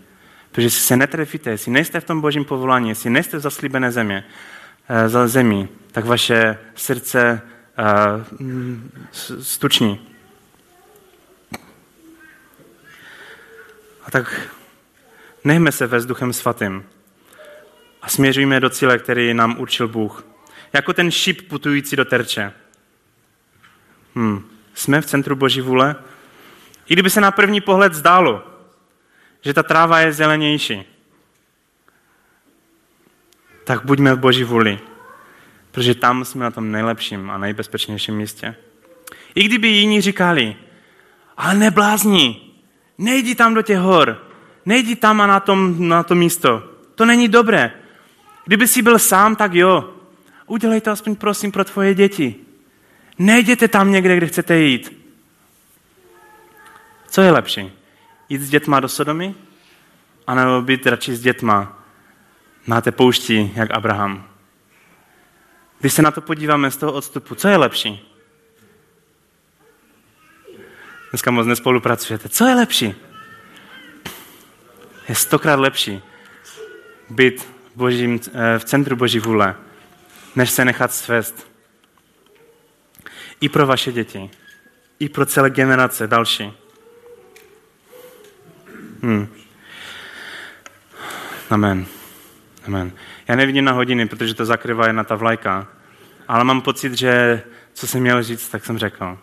Protože 0.51 0.70
si 0.70 0.80
se 0.80 0.97
netrefíte, 0.97 1.49
jestli 1.49 1.72
nejste 1.72 1.99
v 1.99 2.06
tom 2.06 2.22
božím 2.22 2.45
povolání, 2.45 2.89
jestli 2.89 3.10
nejste 3.10 3.38
v 3.38 3.39
zaslíbené 3.39 3.91
země, 3.91 4.24
eh, 4.89 5.10
za 5.10 5.28
zemí, 5.28 5.70
tak 5.91 6.06
vaše 6.06 6.58
srdce 6.76 7.41
uh, 8.39 8.47
stuční. 9.41 10.08
A 14.06 14.12
tak 14.12 14.51
nechme 15.43 15.72
se 15.72 15.88
ve 15.88 15.97
vzduchem 15.97 16.34
svatým 16.34 16.84
a 18.01 18.10
směřujme 18.10 18.60
do 18.60 18.70
cíle, 18.70 18.99
který 18.99 19.34
nám 19.34 19.56
určil 19.60 19.88
Bůh. 19.88 20.26
Jako 20.74 20.93
ten 20.93 21.12
šip 21.12 21.47
putující 21.47 21.95
do 21.95 22.06
terče. 22.06 22.53
Hmm. 24.16 24.55
Jsme 24.76 25.01
v 25.01 25.05
centru 25.05 25.36
Boží 25.36 25.61
vůle? 25.61 25.95
I 26.88 26.93
kdyby 26.93 27.09
se 27.09 27.21
na 27.21 27.32
první 27.32 27.61
pohled 27.61 27.93
zdálo, 27.93 28.43
že 29.41 29.53
ta 29.53 29.63
tráva 29.63 29.99
je 29.99 30.13
zelenější, 30.13 30.84
tak 33.63 33.86
buďme 33.86 34.15
v 34.15 34.19
Boží 34.19 34.43
vůli, 34.43 34.80
protože 35.71 35.95
tam 35.95 36.26
jsme 36.26 36.43
na 36.43 36.51
tom 36.51 36.71
nejlepším 36.71 37.30
a 37.30 37.38
nejbezpečnějším 37.38 38.15
místě. 38.15 38.55
I 39.36 39.43
kdyby 39.43 39.67
jiní 39.67 40.01
říkali, 40.01 40.55
ale 41.38 41.53
neblázni, 41.55 42.45
Nejdi 42.97 43.36
tam 43.36 43.53
do 43.53 43.61
těch 43.61 43.78
hor. 43.78 44.21
Nejdi 44.65 44.95
tam 44.95 45.21
a 45.21 45.28
na, 45.28 45.39
tom, 45.39 45.88
na 45.88 46.03
to 46.03 46.15
místo. 46.15 46.63
To 46.95 47.05
není 47.05 47.28
dobré. 47.28 47.71
Kdyby 48.45 48.67
jsi 48.67 48.82
byl 48.82 48.99
sám, 48.99 49.36
tak 49.36 49.53
jo. 49.53 49.89
Udělej 50.45 50.82
to 50.82 50.91
aspoň 50.91 51.15
prosím 51.15 51.51
pro 51.51 51.63
tvoje 51.63 51.93
děti. 51.93 52.36
Nejděte 53.18 53.68
tam 53.68 53.91
někde, 53.91 54.18
kde 54.18 54.28
chcete 54.28 54.57
jít. 54.57 55.05
Co 57.09 57.22
je 57.22 57.32
lepší? 57.32 57.72
Jít 58.30 58.41
s 58.41 58.49
dětma 58.49 58.80
do 58.80 58.89
Sodomy? 58.89 59.36
A 60.28 60.36
nebo 60.36 60.61
být 60.61 60.88
radši 60.88 61.16
s 61.16 61.22
dětma 61.22 61.84
na 62.68 62.82
té 62.82 62.91
poušti, 62.91 63.51
jak 63.55 63.72
Abraham? 63.72 64.28
Když 65.80 65.93
se 65.93 66.01
na 66.01 66.11
to 66.11 66.22
podíváme 66.22 66.72
z 66.72 66.78
toho 66.78 66.93
odstupu, 66.93 67.36
co 67.36 67.47
je 67.47 67.57
lepší? 67.57 68.11
Dneska 71.09 71.32
moc 71.32 71.47
nespolupracujete. 71.47 72.30
Co 72.30 72.45
je 72.45 72.55
lepší? 72.55 72.95
Je 75.09 75.16
stokrát 75.16 75.59
lepší 75.59 76.01
být 77.09 77.47
božím, 77.76 78.20
eh, 78.34 78.59
v 78.59 78.66
centru 78.66 78.95
Boží 78.95 79.20
vůle, 79.20 79.55
než 80.36 80.51
se 80.51 80.66
nechat 80.66 80.93
svést. 80.93 81.55
I 83.45 83.49
pro 83.49 83.67
vaše 83.67 83.91
děti, 83.91 84.29
i 84.99 85.09
pro 85.09 85.25
celé 85.25 85.49
generace 85.49 86.07
další. 86.07 86.53
Hmm. 89.01 89.27
Amen. 91.49 91.85
Amen. 92.67 92.91
Já 93.27 93.35
nevidím 93.35 93.65
na 93.65 93.71
hodiny, 93.71 94.07
protože 94.07 94.33
to 94.33 94.45
zakrývá 94.45 94.87
jedna 94.87 95.03
ta 95.03 95.15
vlajka, 95.15 95.67
ale 96.27 96.43
mám 96.43 96.61
pocit, 96.61 96.93
že 96.93 97.41
co 97.73 97.87
jsem 97.87 98.01
měl 98.01 98.23
říct, 98.23 98.49
tak 98.49 98.65
jsem 98.65 98.77
řekl. 98.77 99.17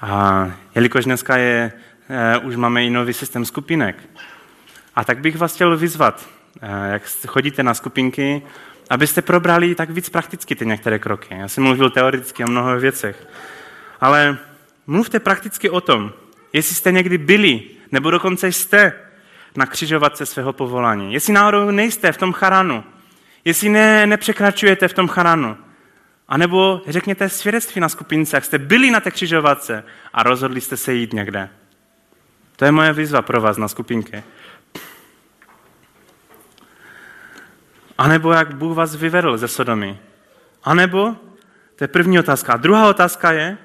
A 0.00 0.50
jelikož 0.74 1.04
dneska 1.04 1.36
je, 1.36 1.72
uh, 2.40 2.46
už 2.46 2.56
máme 2.56 2.84
i 2.84 2.90
nový 2.90 3.12
systém 3.12 3.44
skupinek, 3.44 3.96
a 4.96 5.04
tak 5.04 5.18
bych 5.18 5.36
vás 5.36 5.54
chtěl 5.54 5.76
vyzvat, 5.76 6.28
uh, 6.62 6.68
jak 6.92 7.02
chodíte 7.26 7.62
na 7.62 7.74
skupinky, 7.74 8.42
abyste 8.90 9.22
probrali 9.22 9.74
tak 9.74 9.90
víc 9.90 10.08
prakticky 10.08 10.54
ty 10.54 10.66
některé 10.66 10.98
kroky. 10.98 11.34
Já 11.34 11.48
jsem 11.48 11.64
mluvil 11.64 11.90
teoreticky 11.90 12.44
o 12.44 12.50
mnoho 12.50 12.80
věcech, 12.80 13.26
ale 14.00 14.38
mluvte 14.86 15.20
prakticky 15.20 15.70
o 15.70 15.80
tom, 15.80 16.12
jestli 16.52 16.74
jste 16.74 16.92
někdy 16.92 17.18
byli, 17.18 17.62
nebo 17.92 18.10
dokonce 18.10 18.48
jste 18.48 18.92
na 19.56 19.66
křižovatce 19.66 20.26
svého 20.26 20.52
povolání. 20.52 21.12
Jestli 21.14 21.32
náhodou 21.32 21.70
nejste 21.70 22.12
v 22.12 22.16
tom 22.16 22.32
charanu, 22.32 22.84
jestli 23.44 23.68
ne, 23.68 24.06
nepřekračujete 24.06 24.88
v 24.88 24.94
tom 24.94 25.08
charanu, 25.08 25.56
a 26.28 26.36
nebo 26.36 26.82
řekněte 26.86 27.28
svědectví 27.28 27.80
na 27.80 27.88
skupince, 27.88 28.36
jak 28.36 28.44
jste 28.44 28.58
byli 28.58 28.90
na 28.90 29.00
té 29.00 29.10
křižovatce 29.10 29.84
a 30.12 30.22
rozhodli 30.22 30.60
jste 30.60 30.76
se 30.76 30.92
jít 30.92 31.12
někde. 31.12 31.48
To 32.56 32.64
je 32.64 32.72
moje 32.72 32.92
výzva 32.92 33.22
pro 33.22 33.40
vás 33.40 33.56
na 33.56 33.68
skupinky. 33.68 34.22
A 38.00 38.08
nebo 38.08 38.32
jak 38.32 38.54
Bůh 38.54 38.76
vás 38.76 38.94
vyvedl 38.94 39.38
ze 39.38 39.48
Sodomy. 39.48 39.98
A 40.64 40.74
nebo, 40.74 41.16
to 41.76 41.84
je 41.84 41.88
první 41.88 42.18
otázka. 42.18 42.52
A 42.52 42.56
druhá 42.56 42.88
otázka 42.88 43.32
je, 43.32 43.58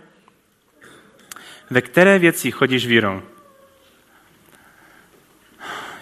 ve 1.69 1.81
které 1.81 2.19
věci 2.19 2.51
chodíš 2.51 2.87
vírou? 2.87 3.21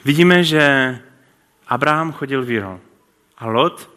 Vidíme, 0.06 0.44
že 0.44 1.00
Abraham 1.68 2.12
chodil 2.12 2.46
vírou 2.46 2.80
a 3.38 3.48
Lot 3.48 3.90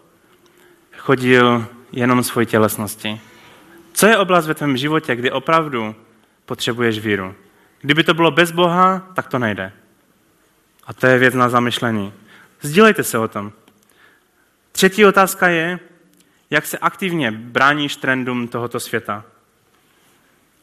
chodil 0.97 1.67
jenom 1.93 2.23
svoji 2.23 2.47
tělesnosti. 2.47 3.21
Co 3.93 4.07
je 4.07 4.19
oblast 4.19 4.47
ve 4.47 4.55
tvém 4.55 4.77
životě, 4.77 5.17
kdy 5.17 5.31
opravdu 5.31 5.95
potřebuješ 6.47 6.99
víru? 6.99 7.35
Kdyby 7.81 8.05
to 8.05 8.15
bylo 8.15 8.31
bez 8.31 8.51
Boha, 8.51 8.99
tak 9.15 9.29
to 9.29 9.39
nejde. 9.39 9.73
A 10.87 10.93
to 10.93 11.07
je 11.07 11.19
věc 11.19 11.35
na 11.35 11.49
zamyšlení. 11.49 12.13
Sdílejte 12.61 13.03
se 13.03 13.19
o 13.19 13.29
tom. 13.29 13.53
Třetí 14.77 15.05
otázka 15.05 15.49
je, 15.49 15.79
jak 16.51 16.67
se 16.67 16.79
aktivně 16.79 17.31
bráníš 17.31 17.97
trendům 17.97 18.49
tohoto 18.49 18.81
světa. 18.81 19.25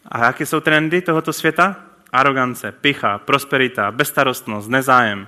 A 0.05 0.26
jaké 0.26 0.45
jsou 0.45 0.59
trendy 0.59 1.01
tohoto 1.01 1.34
světa? 1.34 1.76
Arogance, 2.11 2.72
picha, 2.72 3.18
prosperita, 3.18 3.91
bezstarostnost, 3.91 4.70
nezájem. 4.70 5.28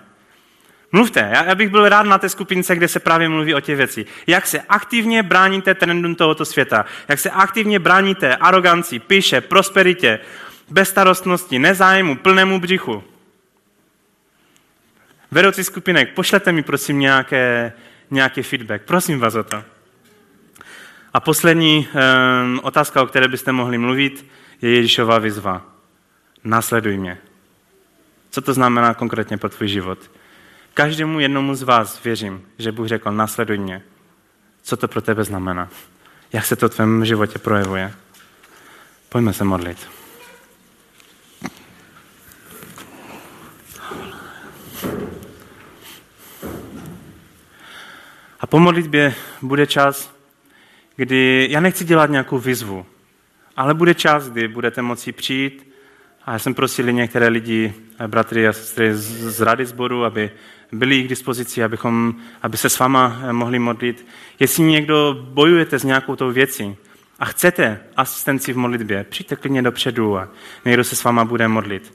Mluvte, 0.92 1.30
já 1.46 1.56
bych 1.56 1.70
byl 1.70 1.90
rád 1.90 2.04
na 2.04 2.18
té 2.18 2.30
skupince, 2.30 2.76
kde 2.76 2.88
se 2.88 3.00
právě 3.00 3.30
mluví 3.30 3.56
o 3.56 3.60
těch 3.60 3.78
věci. 3.78 4.06
Jak 4.28 4.48
se 4.48 4.62
aktivně 4.70 5.24
bráníte 5.24 5.74
trendům 5.74 6.16
tohoto 6.16 6.46
světa, 6.46 6.86
jak 7.08 7.20
se 7.20 7.30
aktivně 7.30 7.80
bráníte 7.80 8.36
aroganci, 8.36 9.00
píše, 9.00 9.42
prosperitě, 9.42 10.20
bezstarostnosti, 10.70 11.60
nezájmu, 11.60 12.16
plnému 12.16 12.60
břichu. 12.60 13.04
Vedoucí 15.32 15.64
skupinek, 15.64 16.14
pošlete 16.14 16.52
mi 16.52 16.64
prosím 16.64 17.00
nějaké, 17.00 17.74
nějaký 18.12 18.44
feedback. 18.44 18.82
Prosím 18.82 19.20
vás 19.20 19.36
o 19.36 19.44
to. 19.44 19.64
A 21.14 21.20
poslední 21.20 21.88
um, 21.88 22.60
otázka, 22.64 23.04
o 23.04 23.06
které 23.06 23.28
byste 23.28 23.52
mohli 23.52 23.78
mluvit, 23.78 24.26
je 24.62 24.76
Ježíšová 24.76 25.20
výzva. 25.20 25.62
Nasleduj 26.44 26.98
mě. 26.98 27.18
Co 28.32 28.42
to 28.42 28.54
znamená 28.54 28.94
konkrétně 28.94 29.38
pro 29.38 29.50
tvůj 29.50 29.68
život? 29.68 30.12
Každému 30.74 31.20
jednomu 31.20 31.56
z 31.56 31.64
vás 31.64 32.04
věřím, 32.04 32.46
že 32.58 32.72
Bůh 32.72 32.88
řekl, 32.88 33.12
nasleduj 33.12 33.58
mě. 33.58 33.82
Co 34.64 34.78
to 34.78 34.88
pro 34.88 35.02
tebe 35.02 35.24
znamená? 35.24 35.70
Jak 36.34 36.46
se 36.46 36.56
to 36.56 36.70
v 36.70 36.76
tvém 36.76 37.06
životě 37.06 37.40
projevuje? 37.40 37.94
Pojďme 39.10 39.34
se 39.34 39.44
modlit. 39.44 39.88
A 48.46 48.48
po 48.48 48.60
modlitbě 48.60 49.16
bude 49.42 49.68
čas, 49.68 50.16
kdy 50.96 51.48
já 51.52 51.60
nechci 51.60 51.86
dělat 51.86 52.10
nějakou 52.10 52.40
výzvu, 52.40 52.86
ale 53.56 53.74
bude 53.74 53.94
čas, 53.94 54.30
kdy 54.30 54.48
budete 54.48 54.82
moci 54.82 55.12
přijít 55.12 55.72
a 56.26 56.34
já 56.34 56.40
jsem 56.40 56.54
prosil 56.54 56.92
některé 56.92 57.28
lidi, 57.28 57.74
bratry 58.08 58.48
a 58.48 58.54
sestry 58.54 58.96
z, 58.96 59.42
rady 59.42 59.66
sboru, 59.66 60.06
aby 60.06 60.32
byli 60.72 61.04
k 61.04 61.08
dispozici, 61.08 61.64
abychom, 61.64 62.16
aby 62.42 62.58
se 62.58 62.70
s 62.70 62.80
váma 62.80 63.22
mohli 63.32 63.60
modlit. 63.60 64.08
Jestli 64.40 64.64
někdo 64.64 65.18
bojujete 65.30 65.80
s 65.80 65.84
nějakou 65.84 66.16
tou 66.16 66.32
věcí 66.32 66.76
a 67.20 67.26
chcete 67.26 67.80
asistenci 67.98 68.54
v 68.54 68.58
modlitbě, 68.58 69.04
přijďte 69.04 69.36
klidně 69.36 69.62
dopředu 69.62 70.18
a 70.18 70.30
někdo 70.66 70.84
se 70.84 70.96
s 70.96 71.04
váma 71.04 71.26
bude 71.26 71.48
modlit. 71.48 71.94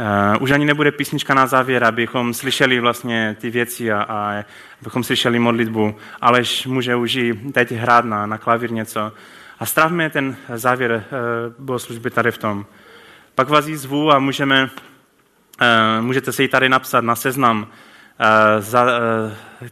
Uh, 0.00 0.42
už 0.42 0.50
ani 0.50 0.64
nebude 0.64 0.92
písnička 0.92 1.34
na 1.34 1.46
závěr, 1.46 1.84
abychom 1.84 2.34
slyšeli 2.34 2.80
vlastně 2.80 3.36
ty 3.40 3.50
věci 3.50 3.92
a, 3.92 4.02
a 4.02 4.44
abychom 4.80 5.04
slyšeli 5.04 5.38
modlitbu. 5.38 5.96
Alež 6.20 6.66
může 6.66 6.96
už 6.96 7.14
i 7.14 7.34
teď 7.34 7.72
hrát 7.72 8.04
na, 8.04 8.26
na 8.26 8.38
klavír 8.38 8.72
něco. 8.72 9.12
A 9.58 9.66
stravme 9.66 10.10
ten 10.10 10.36
závěr 10.54 10.92
uh, 10.92 11.64
bohoslužby 11.64 12.10
tady 12.10 12.30
v 12.30 12.38
tom. 12.38 12.66
Pak 13.34 13.48
vás 13.48 13.66
jí 13.66 13.76
zvu 13.76 14.12
a 14.12 14.18
můžeme, 14.18 14.64
uh, 14.64 16.04
můžete 16.04 16.32
se 16.32 16.42
ji 16.42 16.48
tady 16.48 16.68
napsat 16.68 17.04
na 17.04 17.14
seznam 17.14 17.62
uh, 17.62 17.66
za 18.58 18.82
uh, 18.82 18.90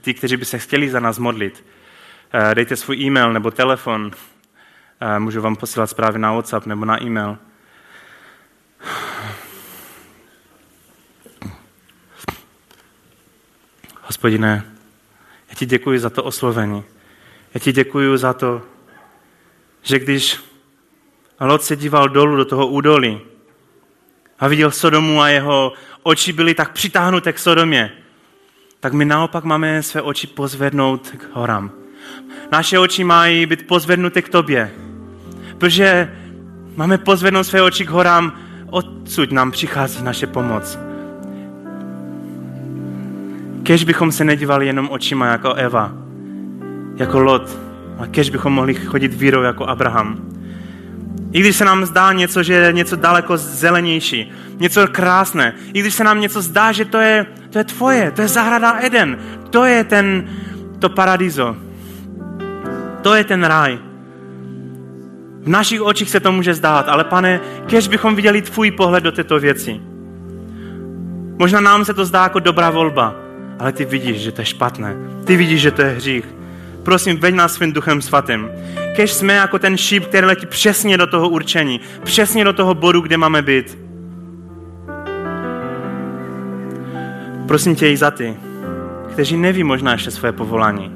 ty, 0.00 0.14
kteří 0.14 0.36
by 0.36 0.44
se 0.44 0.58
chtěli 0.58 0.90
za 0.90 1.00
nás 1.00 1.18
modlit. 1.18 1.64
Uh, 2.34 2.54
dejte 2.54 2.76
svůj 2.76 2.96
e-mail 2.96 3.32
nebo 3.32 3.50
telefon. 3.50 4.04
Uh, 4.04 5.18
můžu 5.18 5.40
vám 5.40 5.56
posílat 5.56 5.90
zprávy 5.90 6.18
na 6.18 6.32
WhatsApp 6.32 6.66
nebo 6.66 6.84
na 6.84 7.02
e-mail. 7.02 7.38
Hospodine, 14.06 14.64
já 15.48 15.54
ti 15.54 15.66
děkuji 15.66 15.98
za 15.98 16.10
to 16.10 16.24
oslovení. 16.24 16.84
Já 17.54 17.60
ti 17.60 17.72
děkuji 17.72 18.16
za 18.16 18.32
to, 18.32 18.62
že 19.82 19.98
když 19.98 20.40
Lot 21.40 21.62
se 21.62 21.76
díval 21.76 22.08
dolů 22.08 22.36
do 22.36 22.44
toho 22.44 22.66
údolí, 22.66 23.20
a 24.38 24.48
viděl 24.48 24.70
Sodomu 24.70 25.20
a 25.20 25.28
jeho 25.28 25.72
oči 26.02 26.32
byly 26.32 26.54
tak 26.54 26.72
přitáhnuté 26.72 27.32
k 27.32 27.38
Sodomě, 27.38 27.92
tak 28.80 28.92
my 28.92 29.04
naopak 29.04 29.44
máme 29.44 29.82
své 29.82 30.02
oči 30.02 30.26
pozvednout 30.26 31.08
k 31.08 31.28
horám. 31.32 31.70
Naše 32.52 32.78
oči 32.78 33.04
mají 33.04 33.46
být 33.46 33.66
pozvednuté 33.66 34.22
k 34.22 34.28
tobě, 34.28 34.72
protože 35.58 36.16
máme 36.76 36.98
pozvednout 36.98 37.44
své 37.44 37.62
oči 37.62 37.86
k 37.86 37.90
horám, 37.90 38.40
odsud 38.70 39.32
nám 39.32 39.50
přichází 39.50 40.02
naše 40.02 40.26
pomoc. 40.26 40.85
Kež 43.66 43.84
bychom 43.84 44.12
se 44.12 44.24
nedívali 44.24 44.66
jenom 44.66 44.88
očima 44.90 45.26
jako 45.26 45.54
Eva, 45.54 45.92
jako 46.96 47.20
Lot, 47.20 47.58
a 47.98 48.06
kež 48.06 48.30
bychom 48.30 48.52
mohli 48.52 48.74
chodit 48.74 49.14
vírou 49.14 49.42
jako 49.42 49.66
Abraham. 49.66 50.18
I 51.32 51.40
když 51.40 51.56
se 51.56 51.64
nám 51.64 51.84
zdá 51.84 52.12
něco, 52.12 52.42
že 52.42 52.54
je 52.54 52.72
něco 52.72 52.96
daleko 52.96 53.36
zelenější, 53.36 54.32
něco 54.56 54.86
krásné, 54.92 55.54
i 55.72 55.80
když 55.80 55.94
se 55.94 56.04
nám 56.04 56.20
něco 56.20 56.42
zdá, 56.42 56.72
že 56.72 56.84
to 56.84 56.98
je, 56.98 57.26
to 57.50 57.58
je 57.58 57.64
tvoje, 57.64 58.10
to 58.10 58.22
je 58.22 58.28
zahrada 58.28 58.78
Eden, 58.80 59.18
to 59.50 59.64
je 59.64 59.84
ten, 59.84 60.28
to 60.78 60.88
paradizo, 60.88 61.56
to 63.02 63.14
je 63.14 63.24
ten 63.24 63.44
ráj. 63.44 63.78
V 65.42 65.48
našich 65.48 65.82
očích 65.82 66.10
se 66.10 66.20
to 66.20 66.32
může 66.32 66.54
zdát, 66.54 66.88
ale 66.88 67.04
pane, 67.04 67.40
kež 67.66 67.88
bychom 67.88 68.14
viděli 68.14 68.42
tvůj 68.42 68.70
pohled 68.70 69.04
do 69.04 69.12
této 69.12 69.40
věci. 69.40 69.80
Možná 71.38 71.60
nám 71.60 71.84
se 71.84 71.94
to 71.94 72.04
zdá 72.04 72.22
jako 72.22 72.38
dobrá 72.38 72.70
volba, 72.70 73.25
ale 73.58 73.72
ty 73.72 73.84
vidíš, 73.84 74.20
že 74.20 74.32
to 74.32 74.40
je 74.40 74.44
špatné. 74.44 74.96
Ty 75.24 75.36
vidíš, 75.36 75.60
že 75.60 75.70
to 75.70 75.82
je 75.82 75.88
hřích. 75.88 76.24
Prosím, 76.82 77.18
veď 77.18 77.34
nás 77.34 77.52
svým 77.52 77.72
duchem 77.72 78.02
svatým. 78.02 78.48
Kež 78.96 79.12
jsme 79.12 79.32
jako 79.32 79.58
ten 79.58 79.76
šíp, 79.76 80.04
který 80.06 80.26
letí 80.26 80.46
přesně 80.46 80.98
do 80.98 81.06
toho 81.06 81.28
určení, 81.28 81.80
přesně 82.04 82.44
do 82.44 82.52
toho 82.52 82.74
bodu, 82.74 83.00
kde 83.00 83.16
máme 83.16 83.42
být. 83.42 83.78
Prosím 87.48 87.74
tě 87.74 87.90
i 87.90 87.96
za 87.96 88.10
ty, 88.10 88.36
kteří 89.12 89.36
neví 89.36 89.64
možná 89.64 89.92
ještě 89.92 90.10
své 90.10 90.32
povolání, 90.32 90.92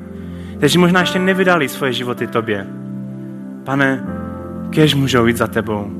kteří 0.56 0.78
možná 0.78 1.00
ještě 1.00 1.18
nevydali 1.18 1.68
svoje 1.68 1.92
životy 1.92 2.26
tobě. 2.26 2.66
Pane, 3.64 4.04
kež 4.70 4.94
můžou 4.94 5.26
jít 5.26 5.36
za 5.36 5.46
tebou, 5.46 5.90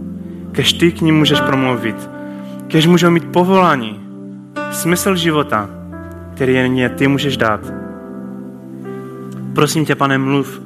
kež 0.53 0.73
ty 0.73 0.93
k 0.93 1.01
ním 1.01 1.19
můžeš 1.19 1.41
promluvit, 1.41 2.11
kež 2.69 2.87
můžou 2.87 3.11
mít 3.11 3.33
povolání, 3.33 4.01
smysl 4.71 5.17
života, 5.17 5.80
který 6.41 6.55
jen 6.55 6.91
ty 6.97 7.09
můžeš 7.09 7.37
dát. 7.37 7.61
Prosím 9.55 9.85
tě, 9.85 9.95
pane, 9.95 10.19
mluv. 10.19 10.61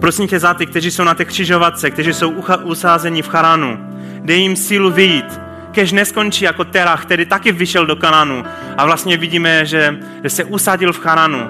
Prosím 0.00 0.28
tě 0.28 0.38
za 0.38 0.54
ty, 0.54 0.66
kteří 0.66 0.90
jsou 0.90 1.04
na 1.04 1.14
té 1.14 1.24
křižovatce, 1.24 1.90
kteří 1.90 2.12
jsou 2.12 2.32
usázeni 2.64 3.22
v 3.22 3.28
Charanu. 3.28 3.78
Dej 4.18 4.40
jim 4.40 4.56
sílu 4.56 4.90
vyjít, 4.90 5.40
kež 5.72 5.92
neskončí 5.92 6.44
jako 6.44 6.64
Terach, 6.64 7.02
který 7.02 7.26
taky 7.26 7.52
vyšel 7.52 7.86
do 7.86 7.96
Kananu. 7.96 8.44
A 8.76 8.84
vlastně 8.86 9.16
vidíme, 9.16 9.66
že, 9.66 9.98
že 10.22 10.30
se 10.30 10.44
usadil 10.44 10.92
v 10.92 10.98
Charanu 10.98 11.40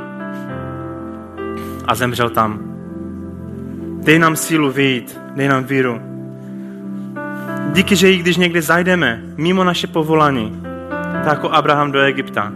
a 1.87 1.95
zemřel 1.95 2.31
tam. 2.31 2.59
Dej 4.05 4.18
nám 4.18 4.37
sílu 4.37 4.72
vyjít, 4.72 5.20
dej 5.37 5.49
nám 5.49 5.64
víru. 5.64 6.01
Díky, 7.72 7.97
že 7.97 8.12
i 8.12 8.16
když 8.16 8.37
někde 8.37 8.62
zajdeme 8.62 9.22
mimo 9.37 9.64
naše 9.64 9.87
povolání, 9.87 10.64
tak 11.15 11.33
jako 11.33 11.51
Abraham 11.51 11.93
do 11.93 12.01
Egypta, 12.01 12.53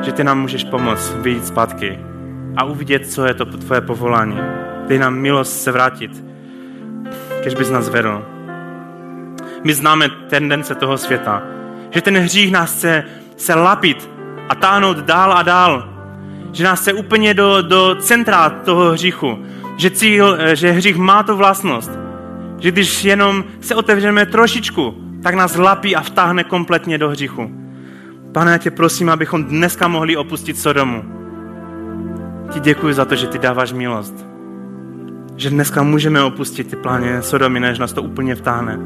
že 0.00 0.12
ty 0.12 0.24
nám 0.24 0.40
můžeš 0.40 0.64
pomoct 0.64 1.14
vyjít 1.14 1.46
zpátky 1.46 1.98
a 2.56 2.64
uvidět, 2.64 3.06
co 3.06 3.26
je 3.26 3.34
to 3.34 3.44
tvoje 3.44 3.80
povolání. 3.80 4.38
Dej 4.88 4.98
nám 4.98 5.14
milost 5.14 5.62
se 5.62 5.72
vrátit, 5.72 6.24
když 7.40 7.54
bys 7.54 7.70
nás 7.70 7.88
vedl. 7.88 8.24
My 9.64 9.74
známe 9.74 10.08
tendence 10.08 10.74
toho 10.74 10.98
světa, 10.98 11.42
že 11.90 12.02
ten 12.02 12.18
hřích 12.18 12.52
nás 12.52 12.76
chce 12.76 13.04
se 13.36 13.54
lapit 13.54 14.10
a 14.48 14.54
táhnout 14.54 14.96
dál 14.96 15.32
a 15.32 15.42
dál. 15.42 15.88
Že 16.52 16.64
nás 16.64 16.80
chce 16.80 16.92
úplně 16.92 17.34
do, 17.34 17.62
do 17.62 17.94
centra 17.94 18.50
toho 18.50 18.92
hříchu. 18.92 19.38
Že, 19.76 19.90
cíl, 19.90 20.38
že 20.54 20.70
hřích 20.70 20.96
má 20.96 21.22
tu 21.22 21.36
vlastnost. 21.36 21.90
Že 22.58 22.70
když 22.70 23.04
jenom 23.04 23.44
se 23.60 23.74
otevřeme 23.74 24.26
trošičku, 24.26 25.09
tak 25.22 25.34
nás 25.34 25.56
lapí 25.56 25.96
a 25.96 26.00
vtáhne 26.00 26.44
kompletně 26.44 26.98
do 26.98 27.08
hříchu. 27.08 27.50
Pane, 28.32 28.52
já 28.52 28.58
tě 28.58 28.70
prosím, 28.70 29.10
abychom 29.10 29.44
dneska 29.44 29.88
mohli 29.88 30.16
opustit 30.16 30.58
Sodomu. 30.58 31.04
Ti 32.50 32.60
děkuji 32.60 32.94
za 32.94 33.04
to, 33.04 33.14
že 33.14 33.26
ty 33.26 33.38
dáváš 33.38 33.72
milost. 33.72 34.26
Že 35.36 35.50
dneska 35.50 35.82
můžeme 35.82 36.22
opustit 36.22 36.70
ty 36.70 36.76
plány 36.76 37.22
Sodomy, 37.22 37.60
než 37.60 37.78
nás 37.78 37.92
to 37.92 38.02
úplně 38.02 38.34
vtáhne. 38.34 38.78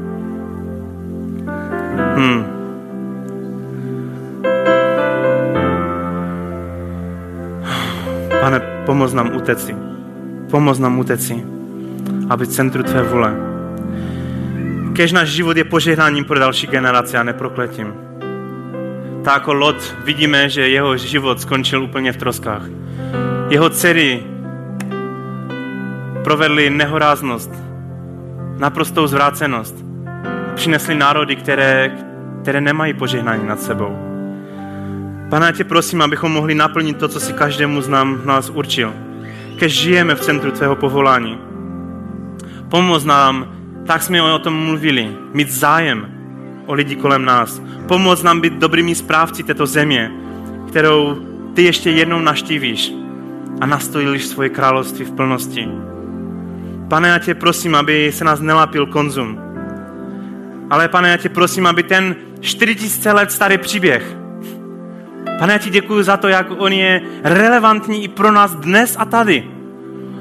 Hmm. 2.15 2.45
Pane, 8.41 8.59
pomoz 8.85 9.13
nám 9.13 9.35
uteci. 9.35 9.75
Pomoz 10.51 10.79
nám 10.79 10.99
uteci, 10.99 11.45
aby 12.29 12.47
centru 12.47 12.83
Tvé 12.83 13.03
vůle. 13.03 13.44
Kež 14.95 15.11
náš 15.11 15.29
život 15.29 15.57
je 15.57 15.63
požehnáním 15.63 16.25
pro 16.25 16.39
další 16.39 16.67
generace 16.67 17.17
a 17.17 17.23
neprokletím. 17.23 17.93
Tak 19.23 19.33
jako 19.33 19.53
Lot 19.53 19.95
vidíme, 20.03 20.49
že 20.49 20.69
jeho 20.69 20.97
život 20.97 21.41
skončil 21.41 21.83
úplně 21.83 22.11
v 22.11 22.17
troskách. 22.17 22.61
Jeho 23.49 23.69
dcery 23.69 24.23
provedly 26.23 26.69
nehoráznost, 26.69 27.51
naprostou 28.57 29.07
zvrácenost. 29.07 29.75
Přinesli 30.55 30.95
národy, 30.95 31.35
které, 31.35 31.91
které 32.41 32.61
nemají 32.61 32.93
požehnání 32.93 33.47
nad 33.47 33.61
sebou. 33.61 33.97
Pane, 35.29 35.53
tě 35.53 35.63
prosím, 35.63 36.01
abychom 36.01 36.31
mohli 36.31 36.55
naplnit 36.55 36.97
to, 36.97 37.07
co 37.07 37.19
si 37.19 37.33
každému 37.33 37.81
z 37.81 37.87
nám, 37.87 38.21
nás 38.25 38.49
určil. 38.49 38.93
Kež 39.59 39.73
žijeme 39.73 40.15
v 40.15 40.19
centru 40.19 40.51
tvého 40.51 40.75
povolání. 40.75 41.39
Pomoz 42.69 43.05
nám, 43.05 43.54
tak 43.85 44.03
jsme 44.03 44.21
o 44.21 44.39
tom 44.39 44.53
mluvili, 44.53 45.09
mít 45.33 45.49
zájem 45.49 46.11
o 46.65 46.73
lidi 46.73 46.95
kolem 46.95 47.25
nás. 47.25 47.61
Pomoz 47.87 48.23
nám 48.23 48.41
být 48.41 48.53
dobrými 48.53 48.95
správci 48.95 49.43
této 49.43 49.65
země, 49.65 50.11
kterou 50.67 51.17
ty 51.53 51.63
ještě 51.63 51.91
jednou 51.91 52.19
naštívíš 52.19 52.93
a 53.61 53.65
nastojilíš 53.65 54.25
svoje 54.25 54.49
království 54.49 55.05
v 55.05 55.11
plnosti. 55.11 55.67
Pane, 56.87 57.09
já 57.09 57.19
tě 57.19 57.35
prosím, 57.35 57.75
aby 57.75 58.11
se 58.11 58.25
nás 58.25 58.39
nelapil 58.39 58.85
konzum. 58.85 59.39
Ale 60.69 60.87
pane, 60.87 61.09
já 61.09 61.17
tě 61.17 61.29
prosím, 61.29 61.67
aby 61.67 61.83
ten 61.83 62.15
4000 62.39 63.11
let 63.11 63.31
starý 63.31 63.57
příběh, 63.57 64.15
pane, 65.39 65.53
já 65.53 65.59
ti 65.59 65.69
děkuji 65.69 66.03
za 66.03 66.17
to, 66.17 66.27
jak 66.27 66.47
on 66.57 66.73
je 66.73 67.01
relevantní 67.23 68.03
i 68.03 68.07
pro 68.07 68.31
nás 68.31 68.55
dnes 68.55 68.95
a 68.99 69.05
tady. 69.05 69.43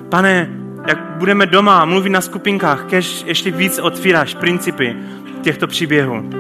Pane, 0.09 0.64
jak 0.87 0.99
budeme 1.19 1.47
doma 1.47 1.85
mluvit 1.85 2.11
na 2.11 2.21
skupinkách, 2.21 2.85
kež 2.85 3.25
ještě 3.27 3.51
víc 3.51 3.79
otvíráš 3.79 4.35
principy 4.35 4.97
těchto 5.43 5.67
příběhů, 5.67 6.31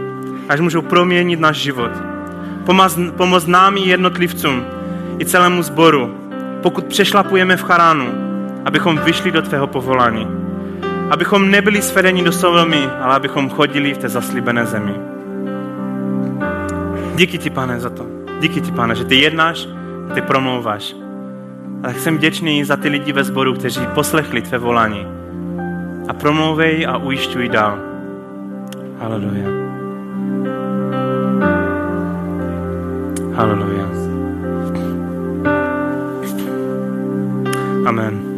až 0.49 0.61
můžou 0.61 0.83
proměnit 0.83 1.41
náš 1.41 1.57
život. 1.57 1.91
Pomoz, 2.67 2.99
pomoz 3.17 3.47
nám 3.47 3.77
i 3.77 3.81
jednotlivcům, 3.81 4.65
i 5.19 5.25
celému 5.25 5.63
sboru, 5.63 6.15
pokud 6.63 6.85
přešlapujeme 6.85 7.57
v 7.57 7.63
charánu, 7.63 8.09
abychom 8.65 8.99
vyšli 8.99 9.31
do 9.31 9.43
tvého 9.43 9.67
povolání. 9.67 10.29
Abychom 11.11 11.51
nebyli 11.51 11.83
svedeni 11.83 12.23
do 12.23 12.33
Sodomy, 12.33 12.87
ale 13.01 13.17
abychom 13.17 13.51
chodili 13.51 13.95
v 13.95 13.99
té 13.99 14.09
zaslíbené 14.09 14.67
zemi. 14.67 14.95
Díky 17.15 17.39
ti, 17.39 17.51
pane, 17.51 17.81
za 17.81 17.91
to. 17.91 18.07
Díky 18.41 18.61
ti, 18.61 18.73
pane, 18.73 18.95
že 18.95 19.05
ty 19.05 19.17
jednáš, 19.17 19.69
ty 20.15 20.23
promlouváš. 20.23 21.04
A 21.85 21.87
tak 21.87 21.99
jsem 21.99 22.17
vděčný 22.17 22.65
za 22.65 22.77
ty 22.77 22.89
lidi 22.89 23.13
ve 23.13 23.25
sboru, 23.25 23.55
kteří 23.55 23.87
poslechli 23.95 24.43
tvé 24.43 24.59
volání. 24.59 25.07
A 26.09 26.13
promlouvej 26.13 26.87
a 26.87 26.97
ujišťuj 26.97 27.49
dál. 27.49 27.79
Haleluja. 28.99 29.49
Haleluja. 33.35 33.85
Amen. 37.87 38.34